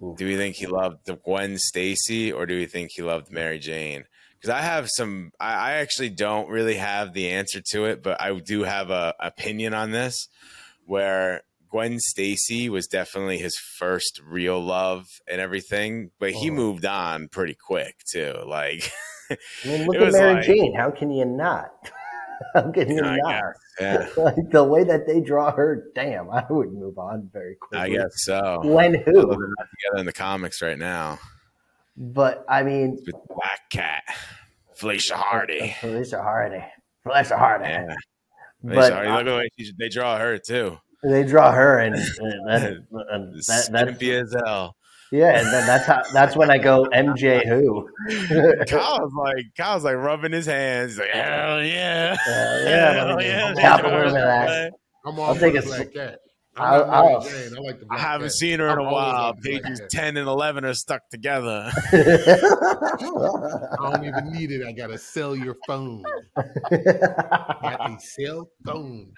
Ooh. 0.03 0.15
Do 0.17 0.25
we 0.27 0.35
think 0.35 0.55
he 0.55 0.67
loved 0.67 1.05
the 1.05 1.15
Gwen 1.15 1.57
Stacy 1.57 2.31
or 2.31 2.45
do 2.45 2.55
we 2.55 2.65
think 2.67 2.91
he 2.93 3.01
loved 3.01 3.31
Mary 3.31 3.57
Jane? 3.59 4.05
Because 4.41 4.55
I 4.55 4.61
have 4.61 4.89
some, 4.89 5.31
I, 5.39 5.53
I 5.53 5.71
actually 5.73 6.09
don't 6.09 6.49
really 6.49 6.75
have 6.75 7.13
the 7.13 7.29
answer 7.29 7.61
to 7.73 7.85
it, 7.85 8.01
but 8.01 8.19
I 8.19 8.33
do 8.39 8.63
have 8.63 8.89
a 8.89 9.13
opinion 9.19 9.73
on 9.75 9.91
this. 9.91 10.27
Where 10.87 11.41
Gwen 11.69 11.99
Stacy 11.99 12.67
was 12.69 12.87
definitely 12.87 13.37
his 13.37 13.55
first 13.77 14.19
real 14.27 14.59
love 14.59 15.05
and 15.29 15.39
everything, 15.39 16.09
but 16.19 16.31
he 16.31 16.47
Uh-huh. 16.49 16.55
moved 16.55 16.85
on 16.85 17.27
pretty 17.29 17.55
quick 17.55 17.95
too. 18.11 18.33
Like, 18.47 18.91
I 19.29 19.37
mean, 19.65 19.85
look 19.85 19.95
at 20.01 20.11
Mary 20.11 20.33
like- 20.33 20.43
Jane. 20.43 20.73
How 20.75 20.89
can 20.91 21.11
you 21.11 21.25
not? 21.25 21.69
How 22.55 22.71
can 22.71 22.89
you 22.89 23.03
I 23.03 23.17
not? 23.17 23.43
yeah, 23.79 24.07
Like 24.17 24.49
the 24.51 24.63
way 24.63 24.83
that 24.83 25.05
they 25.05 25.21
draw 25.21 25.51
her, 25.51 25.85
damn, 25.93 26.29
I 26.31 26.43
would 26.49 26.73
move 26.73 26.97
on 26.97 27.29
very 27.31 27.55
quickly. 27.55 27.77
I 27.79 27.89
guess 28.01 28.09
so. 28.15 28.61
When 28.65 28.95
who? 28.95 29.21
together 29.21 29.97
in 29.97 30.05
the 30.07 30.11
comics 30.13 30.61
right 30.63 30.79
now 30.79 31.19
But 31.97 32.45
I 32.49 32.63
mean, 32.63 32.97
with 33.05 33.15
Black 33.27 33.61
Cat, 33.71 34.03
Felicia 34.75 35.15
Hardy. 35.17 35.75
Felicia 35.81 36.21
Hardy. 36.21 36.63
Felicia 37.03 37.37
Hardy. 37.37 37.65
Yeah, 37.65 37.95
But 38.63 38.73
Felicia 38.73 38.93
Hardy. 38.95 39.09
uh, 39.09 39.11
Look 39.13 39.19
at 39.19 39.25
the 39.31 39.37
way 39.37 39.49
she, 39.59 39.71
they 39.77 39.89
draw 39.89 40.17
her 40.17 40.37
too. 40.37 40.77
they 41.03 41.23
draw 41.23 41.51
her, 41.51 41.79
and, 41.79 41.95
and, 42.19 42.47
that, 42.49 42.63
and 43.09 43.35
that, 43.47 43.69
that's 43.71 44.03
as 44.03 44.35
hell. 44.45 44.75
yeah, 45.11 45.37
and 45.39 45.47
then 45.47 45.65
that's 45.67 45.85
how 45.85 46.01
that's 46.13 46.35
when 46.37 46.49
I 46.49 46.57
go 46.57 46.85
MJ 46.93 47.45
who. 47.45 47.87
Kyle's 48.67 49.13
like 49.13 49.45
Kyle's 49.57 49.83
like 49.83 49.95
rubbing 49.97 50.31
his 50.31 50.45
hands. 50.45 50.91
He's 50.93 50.99
like, 50.99 51.09
hell 51.09 51.61
yeah, 51.63 52.15
Uh, 52.25 52.29
yeah, 52.69 52.93
hell 52.93 53.07
let 53.07 53.17
me 53.17 53.25
yeah. 53.25 53.39
just 53.49 53.55
they 53.55 53.61
tap 53.61 53.79
a 53.79 53.83
draw 53.83 53.97
little 53.97 54.13
bit 54.13 54.21
of 54.23 54.29
her 54.29 54.47
that. 54.47 54.73
I'm 55.05 55.15
I'll 55.15 55.21
all 55.21 55.35
take 55.35 55.53
for 55.65 55.81
a 56.03 56.21
the 56.55 56.61
s- 56.61 56.67
black 56.67 56.69
cat. 56.71 56.71
I'll- 56.71 56.83
I'm 56.83 56.89
not 56.89 57.03
Mary 57.03 57.13
I'll- 57.13 57.21
Jane. 57.21 57.57
I 57.57 57.61
like 57.61 57.79
the 57.79 57.85
I 57.89 57.97
haven't 57.97 58.27
cat. 58.27 58.31
seen 58.33 58.59
her 58.59 58.65
in 58.67 58.71
a 58.71 58.73
I'm 58.73 58.79
always 58.87 58.93
while. 58.93 59.25
on 59.29 59.37
Pages 59.41 59.79
cat. 59.79 59.89
ten 59.89 60.17
and 60.17 60.27
eleven 60.27 60.65
are 60.65 60.73
stuck 60.73 61.09
together. 61.09 61.71
I 61.93 63.75
don't 63.79 64.03
even 64.05 64.31
need 64.31 64.51
it. 64.51 64.65
I 64.67 64.71
gotta 64.71 64.97
sell 64.97 65.35
your 65.35 65.55
phone. 65.67 66.03
Got 66.35 67.91
a 67.91 67.97
cell 67.99 68.49
phone. 68.65 69.11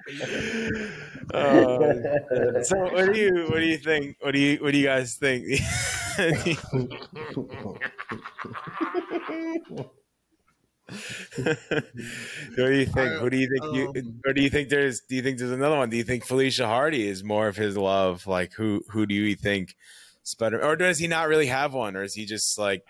Uh, 1.34 2.64
so 2.64 2.78
what 2.92 3.14
do 3.14 3.20
you 3.20 3.46
what 3.50 3.60
do 3.60 3.66
you 3.66 3.78
think? 3.78 4.18
What 4.22 4.32
do 4.34 4.40
you 4.40 4.58
what 4.64 4.72
do 4.72 4.78
you 4.78 4.86
guys 4.86 5.16
think? 5.16 5.46
what 11.38 12.56
do 12.56 12.72
you 12.74 12.86
think? 12.86 13.14
Who 13.22 13.30
do 13.30 13.38
you 13.38 13.48
think 13.48 13.76
you 13.76 13.88
Um, 13.96 14.22
or 14.26 14.34
do 14.34 14.42
you 14.42 14.50
think 14.50 14.70
there's 14.70 15.00
do 15.02 15.16
you 15.16 15.22
think 15.22 15.38
there's 15.38 15.52
another 15.52 15.78
one? 15.78 15.90
Do 15.90 15.98
you 15.98 16.04
think 16.04 16.26
Felicia 16.26 16.68
Hardy 16.68 17.08
is 17.08 17.24
more 17.24 17.48
of 17.48 17.56
his 17.56 17.78
love? 17.78 18.28
Like 18.28 18.54
who 18.54 18.84
who 18.90 19.06
do 19.06 19.16
you 19.16 19.36
think 19.36 19.76
Spider 20.24 20.64
or 20.64 20.76
does 20.76 21.00
he 21.00 21.08
not 21.08 21.28
really 21.28 21.48
have 21.48 21.74
one? 21.74 21.96
Or 21.96 22.04
is 22.04 22.14
he 22.14 22.26
just 22.26 22.58
like 22.60 22.84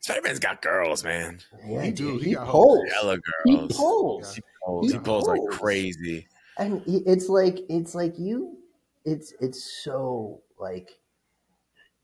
Spider 0.00 0.22
Man's 0.22 0.40
got 0.40 0.60
girls, 0.62 1.04
man. 1.04 1.38
Yeah, 1.64 1.84
He 1.84 1.90
do. 1.92 2.18
He 2.18 2.30
he 2.30 2.34
got 2.34 2.48
pulls. 2.48 2.90
Hella 2.92 3.18
He 3.44 3.56
girls. 3.56 3.76
pulls. 3.76 4.34
He 4.34 4.42
pulls, 4.64 4.86
He 4.88 4.92
he 4.94 4.98
pulls 4.98 5.28
like 5.28 5.40
crazy. 5.50 6.26
and 6.58 6.82
it's 6.86 7.28
like 7.28 7.60
it's 7.68 7.94
like 7.94 8.18
you 8.18 8.58
it's 9.04 9.32
it's 9.40 9.82
so 9.84 10.42
like 10.58 10.90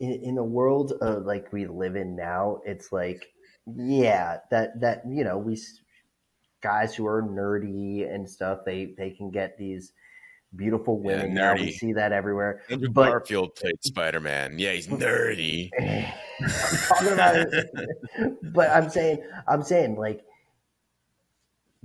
in, 0.00 0.12
in 0.12 0.38
a 0.38 0.44
world 0.44 0.92
of 1.00 1.24
like 1.26 1.52
we 1.52 1.66
live 1.66 1.96
in 1.96 2.14
now 2.14 2.60
it's 2.64 2.92
like 2.92 3.32
yeah 3.76 4.38
that 4.50 4.80
that 4.80 5.02
you 5.08 5.24
know 5.24 5.38
we 5.38 5.58
guys 6.62 6.94
who 6.94 7.06
are 7.06 7.22
nerdy 7.22 8.12
and 8.12 8.28
stuff 8.28 8.60
they 8.64 8.94
they 8.96 9.10
can 9.10 9.30
get 9.30 9.56
these 9.58 9.92
beautiful 10.56 11.00
Yeah, 11.04 11.16
women 11.16 11.34
now 11.34 11.54
we 11.54 11.70
see 11.72 11.92
that 11.92 12.12
everywhere 12.12 12.62
Andrew 12.70 12.88
But- 12.88 13.10
Garfield 13.10 13.54
played 13.54 13.82
Spider 13.82 14.20
Man. 14.20 14.58
Yeah, 14.58 14.72
he's 14.72 14.88
nerdy. 14.88 15.70
I'm 15.78 16.78
talking 16.88 17.12
about 17.12 17.36
it. 17.36 17.70
but 18.54 18.70
I'm 18.70 18.88
saying, 18.88 19.22
I'm 19.46 19.62
saying, 19.62 19.96
like, 19.96 20.22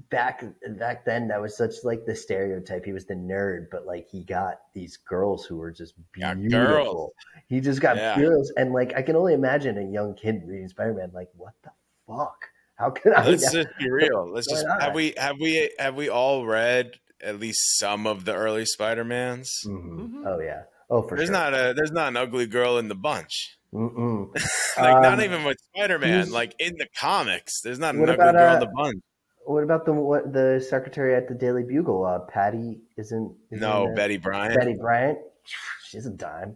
back 0.10 0.44
back 0.78 1.06
then 1.06 1.28
that 1.30 1.42
was 1.42 1.56
such 1.58 1.74
like 1.84 2.06
the 2.06 2.16
stereotype. 2.16 2.86
He 2.86 2.94
was 2.94 3.06
the 3.06 3.16
nerd, 3.16 3.68
but 3.72 3.86
like 3.86 4.08
he 4.10 4.24
got 4.24 4.62
these 4.74 4.98
girls 4.98 5.46
who 5.46 5.58
were 5.58 5.72
just 5.72 5.94
beautiful. 6.12 7.14
He 7.48 7.60
just 7.60 7.82
got 7.82 7.98
Yeah. 7.98 8.16
girls, 8.20 8.52
and 8.58 8.74
like 8.74 8.94
I 8.96 9.02
can 9.02 9.16
only 9.16 9.34
imagine 9.34 9.78
a 9.78 9.84
young 9.92 10.16
kid 10.16 10.44
reading 10.46 10.68
Spider 10.68 10.94
Man. 10.94 11.12
Like, 11.14 11.30
what 11.36 11.54
the 11.64 11.72
fuck? 12.08 12.46
How 12.76 12.90
can 12.90 13.14
I? 13.14 13.28
Let's 13.28 13.52
just 13.52 13.70
be 13.80 13.90
real. 13.90 14.30
Let's 14.34 14.48
just 14.48 14.66
not? 14.68 14.82
have 14.82 14.96
we 14.96 15.14
have 15.18 15.36
we 15.40 15.72
have 15.80 15.96
we 15.96 16.10
all 16.10 16.46
read 16.46 16.92
at 17.22 17.40
least 17.40 17.78
some 17.80 18.06
of 18.08 18.26
the 18.26 18.34
early 18.34 18.66
Spider 18.66 19.04
Mans? 19.04 19.52
Mhm. 19.66 20.10
Mhm. 20.10 20.24
Oh 20.28 20.40
yeah. 20.40 20.64
Oh, 20.90 21.02
for 21.02 21.16
There's 21.16 21.30
sure. 21.30 21.38
not 21.38 21.54
a 21.54 21.74
there's 21.76 21.92
not 21.92 22.10
an 22.10 22.18
ugly 22.18 22.46
girl 22.46 22.78
in 22.78 22.88
the 22.88 22.96
bunch. 22.96 23.58
Like 23.74 25.02
not 25.02 25.20
Um, 25.20 25.22
even 25.22 25.44
with 25.44 25.58
Spider 25.76 26.00
Man. 26.00 26.32
Like 26.32 26.56
in 26.60 26.74
the 26.78 26.88
comics, 26.96 27.62
there's 27.62 27.80
not 27.80 27.96
an 27.96 28.02
ugly 28.02 28.16
about, 28.16 28.34
girl 28.36 28.50
in 28.52 28.58
uh, 28.58 28.60
the 28.60 28.72
bunch. 28.76 29.02
What 29.46 29.64
about 29.64 29.86
the 29.86 29.94
what 29.94 30.34
the 30.34 30.66
secretary 30.68 31.16
at 31.16 31.28
the 31.28 31.36
Daily 31.36 31.64
Bugle? 31.64 32.06
Uh, 32.06 32.20
Patty 32.20 32.82
isn't. 32.98 33.36
isn't 33.52 33.62
No? 33.62 33.92
Betty 33.96 34.18
Brant. 34.18 34.56
Betty 34.56 34.76
Brant. 34.76 35.20
She's 35.86 36.06
a 36.06 36.12
dime. 36.12 36.56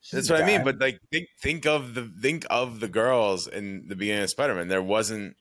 She's 0.00 0.12
That's 0.12 0.30
a 0.30 0.34
what 0.34 0.42
I 0.42 0.46
mean. 0.46 0.64
But 0.64 0.78
like, 0.78 1.00
think 1.10 1.28
think 1.40 1.66
of 1.66 1.94
the 1.94 2.10
think 2.20 2.46
of 2.48 2.80
the 2.80 2.88
girls 2.88 3.46
in 3.46 3.88
the 3.88 3.96
beginning 3.96 4.22
of 4.22 4.30
Spider 4.30 4.54
Man. 4.54 4.68
There 4.68 4.82
wasn't. 4.82 5.36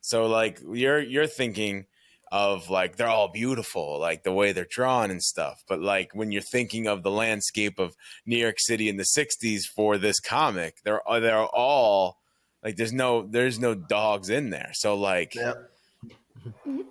So 0.00 0.26
like 0.26 0.60
you're 0.72 1.00
you're 1.00 1.26
thinking 1.26 1.86
of 2.30 2.70
like 2.70 2.96
they're 2.96 3.08
all 3.08 3.28
beautiful, 3.28 3.98
like 3.98 4.22
the 4.22 4.32
way 4.32 4.52
they're 4.52 4.66
drawn 4.68 5.10
and 5.10 5.22
stuff. 5.22 5.64
But 5.68 5.80
like 5.80 6.10
when 6.14 6.32
you're 6.32 6.42
thinking 6.42 6.86
of 6.86 7.02
the 7.02 7.10
landscape 7.10 7.78
of 7.78 7.96
New 8.24 8.36
York 8.36 8.56
City 8.58 8.88
in 8.88 8.96
the 8.96 9.04
'60s 9.04 9.62
for 9.64 9.98
this 9.98 10.20
comic, 10.20 10.76
they're 10.84 11.02
they're 11.20 11.46
all 11.46 12.18
like 12.62 12.76
there's 12.76 12.92
no 12.92 13.26
there's 13.26 13.58
no 13.58 13.74
dogs 13.74 14.30
in 14.30 14.50
there. 14.50 14.70
So 14.74 14.96
like. 14.96 15.34
Yep. 15.34 15.72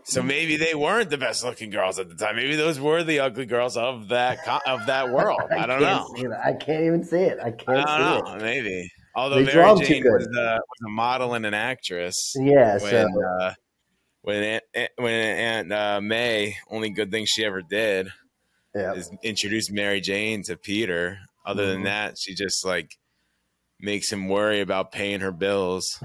So 0.04 0.22
maybe 0.22 0.56
they 0.58 0.76
weren't 0.76 1.10
the 1.10 1.18
best 1.18 1.44
looking 1.44 1.70
girls 1.72 1.98
at 2.00 2.10
the 2.10 2.16
time. 2.16 2.36
Maybe 2.36 2.56
those 2.56 2.80
were 2.80 3.04
the 3.04 3.20
ugly 3.22 3.46
girls 3.46 3.76
of 3.78 4.10
that 4.10 4.44
co- 4.46 4.60
of 4.68 4.86
that 4.86 5.10
world. 5.12 5.42
I 5.52 5.66
don't 5.66 5.82
know. 5.82 6.06
can't 6.08 6.18
see 6.18 6.28
that. 6.28 6.46
I 6.46 6.54
can't 6.54 6.84
even 6.84 7.04
see 7.04 7.18
it. 7.22 7.40
I 7.42 7.48
I 7.48 7.52
can't 7.52 7.66
don't 7.88 8.28
see 8.28 8.34
know. 8.34 8.38
Maybe. 8.40 8.92
Although 9.16 9.44
They 9.44 9.54
Mary 9.56 9.86
Jane 9.86 10.04
was, 10.04 10.28
uh, 10.28 10.58
was 10.60 10.60
a 10.86 10.90
model 10.90 11.34
and 11.34 11.46
an 11.46 11.54
actress. 11.54 12.34
Yeah. 12.38 12.74
when 12.80 12.92
so 12.92 13.08
uh, 13.42 13.54
when 14.22 14.44
Aunt, 14.44 14.64
Aunt- 14.74 14.92
when 14.98 15.14
Aunt 15.14 15.72
uh, 15.74 16.02
May 16.02 16.56
only 16.70 16.90
good 16.90 17.12
thing 17.12 17.26
she 17.28 17.46
ever 17.46 17.62
did 17.62 18.10
yeah. 18.76 18.94
is 18.94 19.10
introduce 19.24 19.72
Mary 19.72 20.02
Jane 20.02 20.44
to 20.44 20.58
Peter. 20.58 21.18
Other 21.46 21.66
than 21.68 21.82
Mhm. 21.82 21.86
that, 21.86 22.18
she 22.20 22.34
just 22.36 22.66
like 22.66 22.92
makes 23.80 24.12
him 24.12 24.28
worry 24.28 24.62
about 24.62 24.92
paying 24.92 25.20
her 25.22 25.32
bills. 25.32 26.04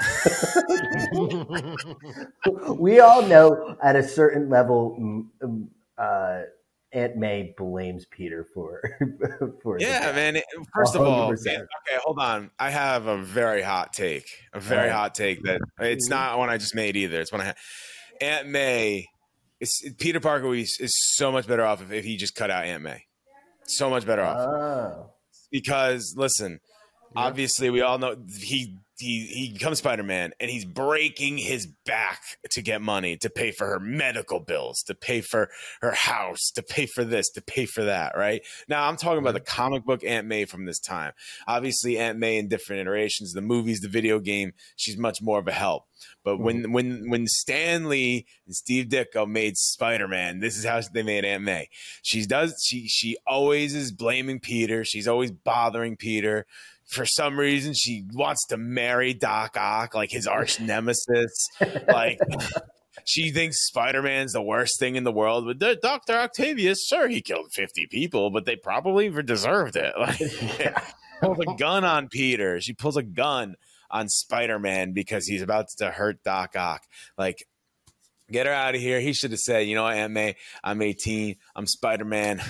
we 2.78 3.00
all 3.00 3.22
know 3.22 3.76
at 3.82 3.96
a 3.96 4.02
certain 4.02 4.48
level, 4.48 5.24
uh, 5.98 6.42
Aunt 6.92 7.16
May 7.16 7.54
blames 7.56 8.06
Peter 8.10 8.48
for 8.52 8.80
for 9.62 9.78
Yeah, 9.78 10.10
man. 10.12 10.40
First 10.74 10.96
of 10.96 11.02
all, 11.02 11.30
100%. 11.30 11.44
man, 11.46 11.56
okay, 11.60 11.98
hold 12.02 12.18
on. 12.18 12.50
I 12.58 12.70
have 12.70 13.06
a 13.06 13.18
very 13.18 13.62
hot 13.62 13.92
take. 13.92 14.26
A 14.52 14.58
very 14.60 14.88
Alright. 14.88 14.92
hot 14.94 15.14
take 15.14 15.42
that 15.44 15.60
it's 15.80 16.08
Mhm. 16.08 16.10
not 16.10 16.38
one 16.38 16.50
I 16.50 16.58
just 16.58 16.74
made 16.74 16.96
either. 16.96 17.20
It's 17.20 17.30
one 17.30 17.40
I 17.42 17.44
had. 17.44 17.56
Aunt 18.20 18.48
May, 18.48 19.06
is, 19.60 19.92
Peter 19.98 20.18
Parker 20.20 20.52
is, 20.54 20.76
is 20.80 20.92
so 21.14 21.30
much 21.30 21.46
better 21.46 21.64
off 21.64 21.80
if, 21.80 21.92
if 21.92 22.04
he 22.04 22.16
just 22.16 22.34
cut 22.34 22.50
out 22.50 22.64
Aunt 22.64 22.82
May. 22.82 23.04
So 23.66 23.88
much 23.88 24.04
better 24.04 24.22
off 24.22 24.38
Oh. 24.38 25.10
because 25.52 26.14
listen, 26.16 26.58
Yeah. 27.14 27.22
obviously 27.22 27.70
we 27.70 27.82
all 27.82 27.98
know 27.98 28.16
he 28.42 28.76
he 29.00 29.26
he 29.26 29.52
becomes 29.52 29.78
Spider 29.78 30.02
Man 30.02 30.32
and 30.38 30.50
he's 30.50 30.64
breaking 30.64 31.38
his 31.38 31.66
back 31.84 32.20
to 32.50 32.62
get 32.62 32.82
money 32.82 33.16
to 33.18 33.30
pay 33.30 33.50
for 33.50 33.66
her 33.66 33.80
medical 33.80 34.40
bills, 34.40 34.82
to 34.84 34.94
pay 34.94 35.20
for 35.20 35.50
her 35.80 35.92
house, 35.92 36.50
to 36.54 36.62
pay 36.62 36.86
for 36.86 37.04
this, 37.04 37.30
to 37.30 37.42
pay 37.42 37.66
for 37.66 37.84
that. 37.84 38.16
Right 38.16 38.42
now, 38.68 38.88
I'm 38.88 38.96
talking 38.96 39.18
about 39.18 39.30
mm-hmm. 39.30 39.44
the 39.44 39.50
comic 39.50 39.84
book 39.84 40.04
Aunt 40.04 40.26
May 40.26 40.44
from 40.44 40.66
this 40.66 40.78
time. 40.78 41.12
Obviously, 41.46 41.98
Aunt 41.98 42.18
May 42.18 42.38
in 42.38 42.48
different 42.48 42.80
iterations, 42.80 43.32
the 43.32 43.42
movies, 43.42 43.80
the 43.80 43.88
video 43.88 44.20
game, 44.20 44.52
she's 44.76 44.96
much 44.96 45.20
more 45.20 45.38
of 45.38 45.48
a 45.48 45.52
help. 45.52 45.84
But 46.24 46.38
when 46.38 46.62
mm-hmm. 46.62 46.72
when 46.72 47.10
when 47.10 47.26
Stan 47.26 47.88
Lee 47.88 48.26
and 48.46 48.54
Steve 48.54 48.86
Ditko 48.86 49.28
made 49.28 49.56
Spider 49.56 50.08
Man, 50.08 50.40
this 50.40 50.56
is 50.56 50.64
how 50.64 50.80
they 50.92 51.02
made 51.02 51.24
Aunt 51.24 51.44
May. 51.44 51.68
She 52.02 52.24
does 52.26 52.62
she 52.64 52.88
she 52.88 53.16
always 53.26 53.74
is 53.74 53.92
blaming 53.92 54.40
Peter. 54.40 54.84
She's 54.84 55.08
always 55.08 55.30
bothering 55.30 55.96
Peter. 55.96 56.46
For 56.90 57.06
some 57.06 57.38
reason, 57.38 57.72
she 57.74 58.04
wants 58.12 58.46
to 58.46 58.56
marry 58.56 59.14
Doc 59.14 59.56
Ock, 59.56 59.94
like 59.94 60.10
his 60.10 60.26
arch 60.26 60.60
nemesis. 60.60 61.48
like 61.88 62.18
she 63.04 63.30
thinks 63.30 63.66
Spider 63.66 64.02
Man's 64.02 64.32
the 64.32 64.42
worst 64.42 64.78
thing 64.78 64.96
in 64.96 65.04
the 65.04 65.12
world. 65.12 65.46
But 65.46 65.80
Doctor 65.80 66.14
Octavius, 66.14 66.84
sure, 66.86 67.08
he 67.08 67.20
killed 67.22 67.52
fifty 67.52 67.86
people, 67.86 68.30
but 68.30 68.44
they 68.44 68.56
probably 68.56 69.08
deserved 69.22 69.76
it. 69.76 69.94
Like 70.00 70.74
pulls 71.20 71.38
a 71.40 71.54
gun 71.56 71.84
on 71.84 72.08
Peter. 72.08 72.60
She 72.60 72.72
pulls 72.72 72.96
a 72.96 73.02
gun 73.02 73.54
on 73.90 74.08
Spider 74.08 74.58
Man 74.58 74.92
because 74.92 75.26
he's 75.26 75.42
about 75.42 75.66
to 75.78 75.90
hurt 75.90 76.22
Doc 76.24 76.56
Ock. 76.56 76.82
Like, 77.18 77.44
get 78.30 78.46
her 78.46 78.52
out 78.52 78.74
of 78.74 78.80
here. 78.80 79.00
He 79.00 79.12
should 79.12 79.32
have 79.32 79.40
said, 79.40 79.66
you 79.66 79.74
know 79.74 79.82
what, 79.82 79.96
Aunt 79.96 80.12
May, 80.12 80.36
I'm 80.64 80.80
18. 80.80 81.36
I'm 81.54 81.66
Spider 81.66 82.04
Man. 82.04 82.40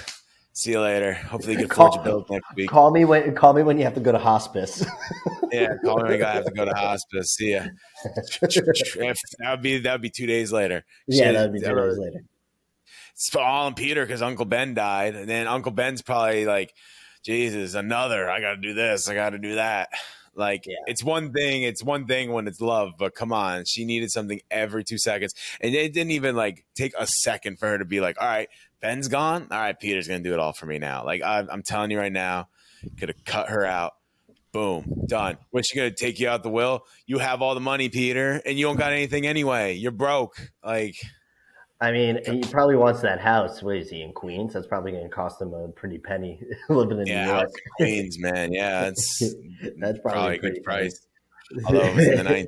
See 0.60 0.72
you 0.72 0.80
later. 0.82 1.14
Hopefully, 1.14 1.54
you 1.54 1.60
can 1.66 1.70
afford 1.70 1.94
your 1.94 2.04
bills 2.04 2.26
next 2.28 2.54
week. 2.54 2.68
Call 2.68 2.90
me 2.90 3.06
when 3.06 3.34
call 3.34 3.54
me 3.54 3.62
when 3.62 3.78
you 3.78 3.84
have 3.84 3.94
to 3.94 4.00
go 4.00 4.12
to 4.12 4.18
hospice. 4.18 4.84
Yeah, 5.52 5.70
call 5.84 5.96
me. 5.96 6.10
when 6.10 6.22
I 6.22 6.32
have 6.34 6.44
to 6.44 6.52
go 6.52 6.64
to 6.64 6.70
hospice. 6.76 7.34
See 7.34 7.54
ya. 7.54 7.64
That 8.44 9.30
would 9.50 9.62
be 9.62 9.78
that 9.80 9.92
would 9.92 10.00
be 10.02 10.10
two 10.10 10.26
days 10.26 10.52
later. 10.52 10.84
yeah, 11.08 11.24
Shit, 11.24 11.34
that'd 11.34 11.52
be 11.52 11.60
two 11.60 11.74
days 11.74 11.98
later. 11.98 12.20
It's 13.14 13.34
all 13.34 13.66
on 13.66 13.74
Peter 13.74 14.04
because 14.04 14.22
Uncle 14.22 14.44
Ben 14.44 14.74
died, 14.74 15.14
and 15.16 15.28
then 15.28 15.46
Uncle 15.48 15.72
Ben's 15.72 16.02
probably 16.02 16.44
like, 16.46 16.72
Jesus, 17.24 17.74
another. 17.74 18.30
I 18.30 18.40
got 18.40 18.50
to 18.54 18.60
do 18.60 18.74
this. 18.74 19.08
I 19.08 19.14
got 19.14 19.30
to 19.30 19.38
do 19.38 19.56
that. 19.56 19.88
Like 20.36 20.62
Yeah. 20.66 20.76
it's 20.86 21.02
one 21.02 21.32
thing. 21.32 21.62
It's 21.64 21.82
one 21.82 22.06
thing 22.06 22.30
when 22.32 22.46
it's 22.46 22.60
love, 22.60 22.92
but 22.98 23.14
come 23.16 23.32
on, 23.32 23.64
she 23.66 23.84
needed 23.84 24.10
something 24.12 24.40
every 24.50 24.84
two 24.84 24.98
seconds, 24.98 25.34
and 25.60 25.74
it 25.74 25.92
didn't 25.92 26.12
even 26.12 26.36
like 26.36 26.64
take 26.76 26.92
a 26.96 27.06
second 27.08 27.58
for 27.58 27.66
her 27.68 27.78
to 27.78 27.84
be 27.84 28.00
like, 28.00 28.20
all 28.20 28.28
right, 28.28 28.48
Ben's 28.80 29.08
gone. 29.08 29.48
All 29.50 29.58
right, 29.58 29.78
Peter's 29.78 30.08
gonna 30.08 30.20
do 30.20 30.32
it 30.32 30.38
all 30.38 30.52
for 30.52 30.66
me 30.66 30.78
now. 30.78 31.04
Like 31.04 31.22
I, 31.22 31.44
I'm 31.50 31.62
telling 31.62 31.90
you 31.90 31.98
right 31.98 32.12
now, 32.12 32.48
could 32.98 33.08
have 33.08 33.24
cut 33.24 33.48
her 33.50 33.64
out. 33.64 33.94
Boom, 34.52 35.04
done. 35.06 35.36
What's 35.50 35.68
she 35.70 35.76
gonna 35.76 35.90
take 35.92 36.18
you 36.18 36.28
out 36.28 36.42
the 36.42 36.50
will? 36.50 36.84
You 37.06 37.18
have 37.18 37.42
all 37.42 37.54
the 37.54 37.60
money, 37.60 37.88
Peter, 37.88 38.40
and 38.44 38.58
you 38.58 38.66
don't 38.66 38.76
got 38.78 38.92
anything 38.92 39.26
anyway. 39.26 39.74
You're 39.74 39.92
broke. 39.92 40.50
Like. 40.64 40.96
I 41.82 41.92
mean, 41.92 42.18
he 42.26 42.42
probably 42.42 42.76
wants 42.76 43.00
that 43.00 43.20
house. 43.20 43.62
What 43.62 43.76
is 43.76 43.88
he 43.88 44.02
in 44.02 44.12
Queens? 44.12 44.52
That's 44.52 44.66
probably 44.66 44.92
going 44.92 45.04
to 45.04 45.08
cost 45.08 45.40
him 45.40 45.54
a 45.54 45.68
pretty 45.68 45.96
penny 45.96 46.38
living 46.68 46.98
in 46.98 47.06
Yeah, 47.06 47.24
New 47.24 47.32
York. 47.32 47.50
Queens, 47.78 48.18
man. 48.18 48.52
Yeah, 48.52 48.88
it's 48.88 49.18
That's 49.78 49.98
probably, 50.00 50.00
probably 50.00 50.36
a 50.36 50.38
good 50.40 50.62
price. 50.62 51.06
Although 51.64 51.80
it 51.80 51.96
was 51.96 52.06
in 52.06 52.16
the 52.26 52.46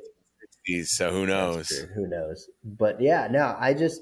1960s, 0.69 0.85
so 0.85 1.11
who 1.11 1.25
knows? 1.25 1.67
Who 1.95 2.05
knows? 2.05 2.47
But 2.63 3.01
yeah, 3.01 3.27
no, 3.31 3.55
I 3.59 3.73
just 3.73 4.01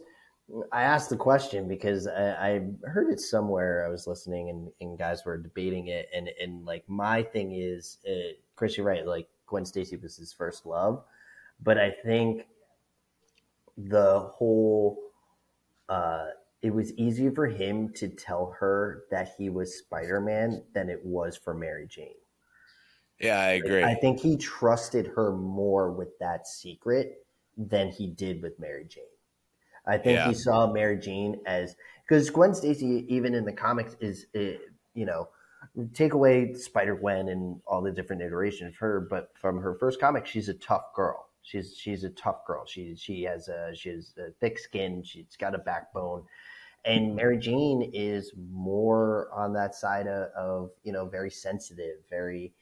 I 0.72 0.84
asked 0.84 1.10
the 1.10 1.18
question 1.18 1.68
because 1.68 2.08
I, 2.08 2.32
I 2.32 2.88
heard 2.88 3.12
it 3.12 3.20
somewhere. 3.20 3.86
I 3.86 3.90
was 3.90 4.08
listening 4.08 4.50
and, 4.50 4.70
and 4.82 4.98
guys 4.98 5.24
were 5.26 5.38
debating 5.38 5.88
it, 5.88 6.10
and 6.14 6.30
and 6.42 6.66
like 6.66 6.84
my 6.88 7.24
thing 7.24 7.54
is, 7.54 7.98
uh, 8.08 8.34
Chris, 8.56 8.78
you're 8.78 8.86
right. 8.86 9.06
Like 9.06 9.28
Gwen 9.48 9.66
Stacy 9.66 9.96
was 9.98 10.18
his 10.18 10.34
first 10.34 10.66
love, 10.66 11.04
but 11.64 11.78
I 11.78 11.92
think 12.04 12.46
the 13.78 14.20
whole 14.20 14.98
uh, 15.90 16.28
it 16.62 16.74
was 16.74 16.94
easier 16.94 17.32
for 17.32 17.48
him 17.48 17.92
to 17.94 18.08
tell 18.08 18.56
her 18.60 19.04
that 19.12 19.34
he 19.38 19.50
was 19.50 19.78
Spider 19.78 20.22
Man 20.22 20.64
than 20.74 20.90
it 20.90 21.04
was 21.04 21.36
for 21.38 21.54
Mary 21.54 21.88
Jane. 21.88 22.16
Yeah, 23.20 23.40
I 23.40 23.52
agree. 23.52 23.84
I 23.84 23.96
think 23.96 24.20
he 24.20 24.36
trusted 24.36 25.08
her 25.16 25.32
more 25.32 25.92
with 25.92 26.18
that 26.20 26.48
secret 26.48 27.26
than 27.56 27.90
he 27.90 28.08
did 28.08 28.42
with 28.42 28.60
Mary 28.60 28.86
Jane. 28.86 29.04
I 29.86 29.98
think 29.98 30.18
Yeah. 30.18 30.28
he 30.28 30.34
saw 30.34 30.72
Mary 30.72 30.98
Jane 30.98 31.42
as 31.46 31.76
because 32.08 32.30
Gwen 32.30 32.54
Stacy, 32.54 33.06
even 33.08 33.34
in 33.34 33.46
the 33.46 33.54
comics, 33.54 33.96
is 34.00 34.28
uh, 34.36 34.58
you 34.94 35.06
know 35.06 35.30
take 35.94 36.14
away 36.14 36.54
Spider 36.54 36.96
Gwen 36.96 37.30
and 37.30 37.62
all 37.68 37.82
the 37.82 37.92
different 37.92 38.22
iterations 38.22 38.74
of 38.74 38.78
her, 38.78 39.00
but 39.10 39.30
from 39.38 39.60
her 39.62 39.76
first 39.76 40.00
comic, 40.00 40.26
she's 40.26 40.50
a 40.50 40.54
tough 40.56 40.94
girl. 40.96 41.28
She's 41.44 41.76
she's 41.78 42.04
a 42.04 42.10
tough 42.12 42.46
girl. 42.46 42.66
She 42.66 42.96
she 42.96 43.24
has 43.24 43.48
a 43.48 43.72
she 43.76 43.90
has 43.90 44.14
a 44.18 44.32
thick 44.40 44.60
skin. 44.60 45.04
She's 45.04 45.36
got 45.38 45.56
a 45.56 45.60
backbone. 45.60 46.24
And 46.84 47.16
Mary 47.16 47.38
Jane 47.38 47.92
is 47.94 48.34
more 48.52 49.30
on 49.32 49.54
that 49.54 49.76
side 49.76 50.08
of, 50.08 50.32
of 50.32 50.72
you 50.84 50.92
know 50.92 51.06
very 51.06 51.30
sensitive, 51.30 51.98
very 52.10 52.54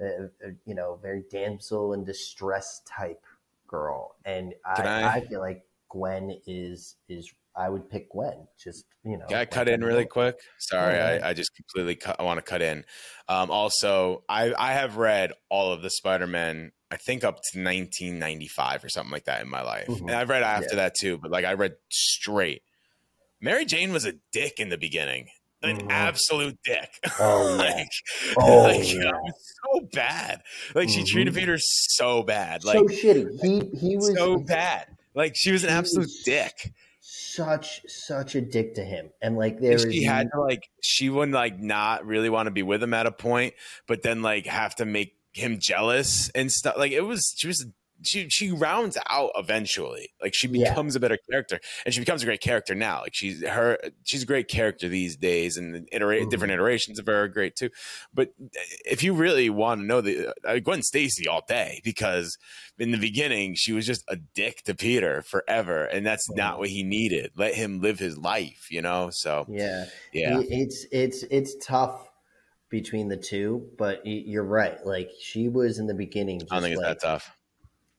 uh, 0.00 0.28
you 0.66 0.74
know, 0.74 0.98
very 1.00 1.24
damsel 1.30 1.94
in 1.94 2.04
distress 2.04 2.82
type 2.86 3.24
girl. 3.66 4.16
And 4.24 4.54
I, 4.64 4.82
I? 4.82 5.12
I- 5.16 5.20
feel 5.26 5.40
like 5.40 5.65
Gwen 5.90 6.40
is 6.46 6.96
is 7.08 7.32
I 7.56 7.68
would 7.70 7.88
pick 7.88 8.10
Gwen. 8.10 8.46
Just 8.62 8.84
you 9.04 9.16
know, 9.16 9.26
Can 9.26 9.36
I 9.36 9.40
like 9.40 9.50
cut 9.50 9.68
in 9.68 9.82
really 9.82 10.04
quick? 10.06 10.36
Sorry, 10.58 10.94
Yeah. 10.96 11.20
I, 11.22 11.30
I 11.30 11.32
just 11.32 11.54
completely 11.54 11.96
cut, 11.96 12.16
I 12.18 12.22
want 12.22 12.38
to 12.38 12.42
cut 12.42 12.60
in. 12.62 12.84
Um, 13.28 13.50
also, 13.50 14.24
I 14.28 14.52
I 14.58 14.72
have 14.72 14.96
read 14.96 15.32
all 15.48 15.72
of 15.72 15.82
the 15.82 15.90
Spider-Man 15.90 16.72
I 16.90 16.96
think 16.98 17.24
up 17.24 17.36
to 17.52 17.58
1995 17.58 18.84
or 18.84 18.88
something 18.88 19.10
like 19.10 19.24
that 19.24 19.42
in 19.42 19.48
my 19.48 19.62
life. 19.62 19.88
Mhm. 19.88 20.02
And 20.02 20.12
I've 20.12 20.28
read 20.28 20.42
after 20.44 20.68
Yeah. 20.70 20.82
that 20.82 20.94
too, 20.94 21.18
but 21.18 21.30
like 21.30 21.44
I 21.44 21.54
read 21.54 21.76
straight. 21.90 22.62
Mary 23.40 23.64
Jane 23.64 23.92
was 23.92 24.04
a 24.06 24.14
dick 24.32 24.60
in 24.60 24.68
the 24.68 24.78
beginning. 24.78 25.28
An 25.62 25.80
Mhm. 25.80 25.86
absolute 25.90 26.58
dick. 26.64 26.90
Oh, 27.18 27.56
like, 27.58 27.88
Oh, 28.36 28.62
like, 28.62 28.92
yeah. 28.94 29.10
so 29.74 29.80
bad. 29.92 30.42
Like 30.74 30.88
she 30.88 31.02
treated 31.02 31.32
Mhm. 31.34 31.38
Peter 31.38 31.56
so 31.58 32.22
bad. 32.22 32.62
Like 32.64 32.76
so 32.78 32.84
shitty. 32.84 33.40
He 33.42 33.76
he 33.78 33.96
was 33.96 34.14
so 34.14 34.36
bad. 34.38 34.95
Like 35.16 35.34
she 35.34 35.50
was 35.50 35.64
an 35.64 35.70
absolute 35.70 36.10
dick. 36.24 36.74
such 37.00 37.80
such 37.88 38.34
a 38.34 38.42
dick 38.42 38.74
to 38.74 38.84
him, 38.84 39.10
and 39.22 39.36
like 39.36 39.58
there 39.58 39.72
And 39.72 39.92
she 39.92 40.04
had 40.04 40.28
to 40.32 40.40
like 40.40 40.68
she 40.82 41.08
wouldn't 41.08 41.34
like 41.34 41.58
not 41.58 42.04
really 42.04 42.28
want 42.28 42.48
to 42.48 42.50
be 42.50 42.62
with 42.62 42.82
him 42.82 42.92
at 42.92 43.06
a 43.06 43.12
point, 43.12 43.54
but 43.88 44.02
then 44.02 44.20
like 44.20 44.46
have 44.46 44.74
to 44.76 44.84
make 44.84 45.14
him 45.32 45.58
jealous 45.58 46.30
and 46.34 46.52
stuff. 46.52 46.76
Like 46.76 46.92
it 46.92 47.00
was 47.00 47.34
she 47.34 47.46
was 47.46 47.66
she 48.02 48.28
she 48.28 48.50
rounds 48.52 48.98
out 49.08 49.30
eventually. 49.36 50.10
Like 50.20 50.34
she 50.34 50.48
Yeah. 50.48 50.70
becomes 50.70 50.96
a 50.96 51.00
better 51.00 51.18
character, 51.30 51.60
and 51.84 51.94
she 51.94 52.00
becomes 52.00 52.22
a 52.22 52.26
great 52.26 52.40
character 52.40 52.74
now. 52.74 53.00
Like 53.00 53.14
she's 53.14 53.44
her 53.46 53.78
she's 54.04 54.22
a 54.22 54.26
great 54.26 54.48
character 54.48 54.88
these 54.88 55.16
days, 55.16 55.56
and 55.56 55.74
the 55.74 55.80
Mhm. 55.80 56.30
different 56.30 56.52
iterations 56.52 56.98
of 56.98 57.06
her 57.06 57.22
are 57.24 57.28
great 57.28 57.56
too. 57.56 57.70
But 58.12 58.30
if 58.84 59.02
you 59.02 59.12
really 59.14 59.48
want 59.50 59.80
to 59.80 59.86
know 59.86 60.00
the 60.00 60.34
uh, 60.44 60.58
Gwen 60.58 60.82
Stacy 60.82 61.26
all 61.26 61.42
day, 61.46 61.80
because 61.84 62.38
in 62.78 62.90
the 62.90 62.98
beginning 62.98 63.54
she 63.54 63.72
was 63.72 63.86
just 63.86 64.04
a 64.08 64.16
dick 64.16 64.62
to 64.64 64.74
Peter 64.74 65.22
forever, 65.22 65.84
and 65.84 66.04
that's 66.04 66.30
not 66.30 66.56
Mhm. 66.56 66.58
what 66.58 66.68
he 66.68 66.82
needed. 66.82 67.32
Let 67.36 67.54
him 67.54 67.80
live 67.80 67.98
his 67.98 68.18
life, 68.18 68.66
you 68.70 68.82
know. 68.82 69.10
So 69.10 69.46
yeah. 69.48 69.86
yeah. 70.12 70.40
It's 70.48 70.86
it's 70.92 71.22
it's 71.24 71.54
tough 71.64 72.10
between 72.68 73.08
the 73.08 73.16
two, 73.16 73.70
but 73.78 74.02
you're 74.04 74.42
right. 74.44 74.84
Like 74.84 75.10
she 75.20 75.48
was 75.48 75.78
in 75.78 75.86
the 75.86 75.94
beginning. 75.94 76.40
Just 76.40 76.52
I 76.52 76.56
don't 76.56 76.62
think 76.64 76.72
it's 76.74 76.82
like, 76.82 76.98
that 77.00 77.06
tough. 77.06 77.30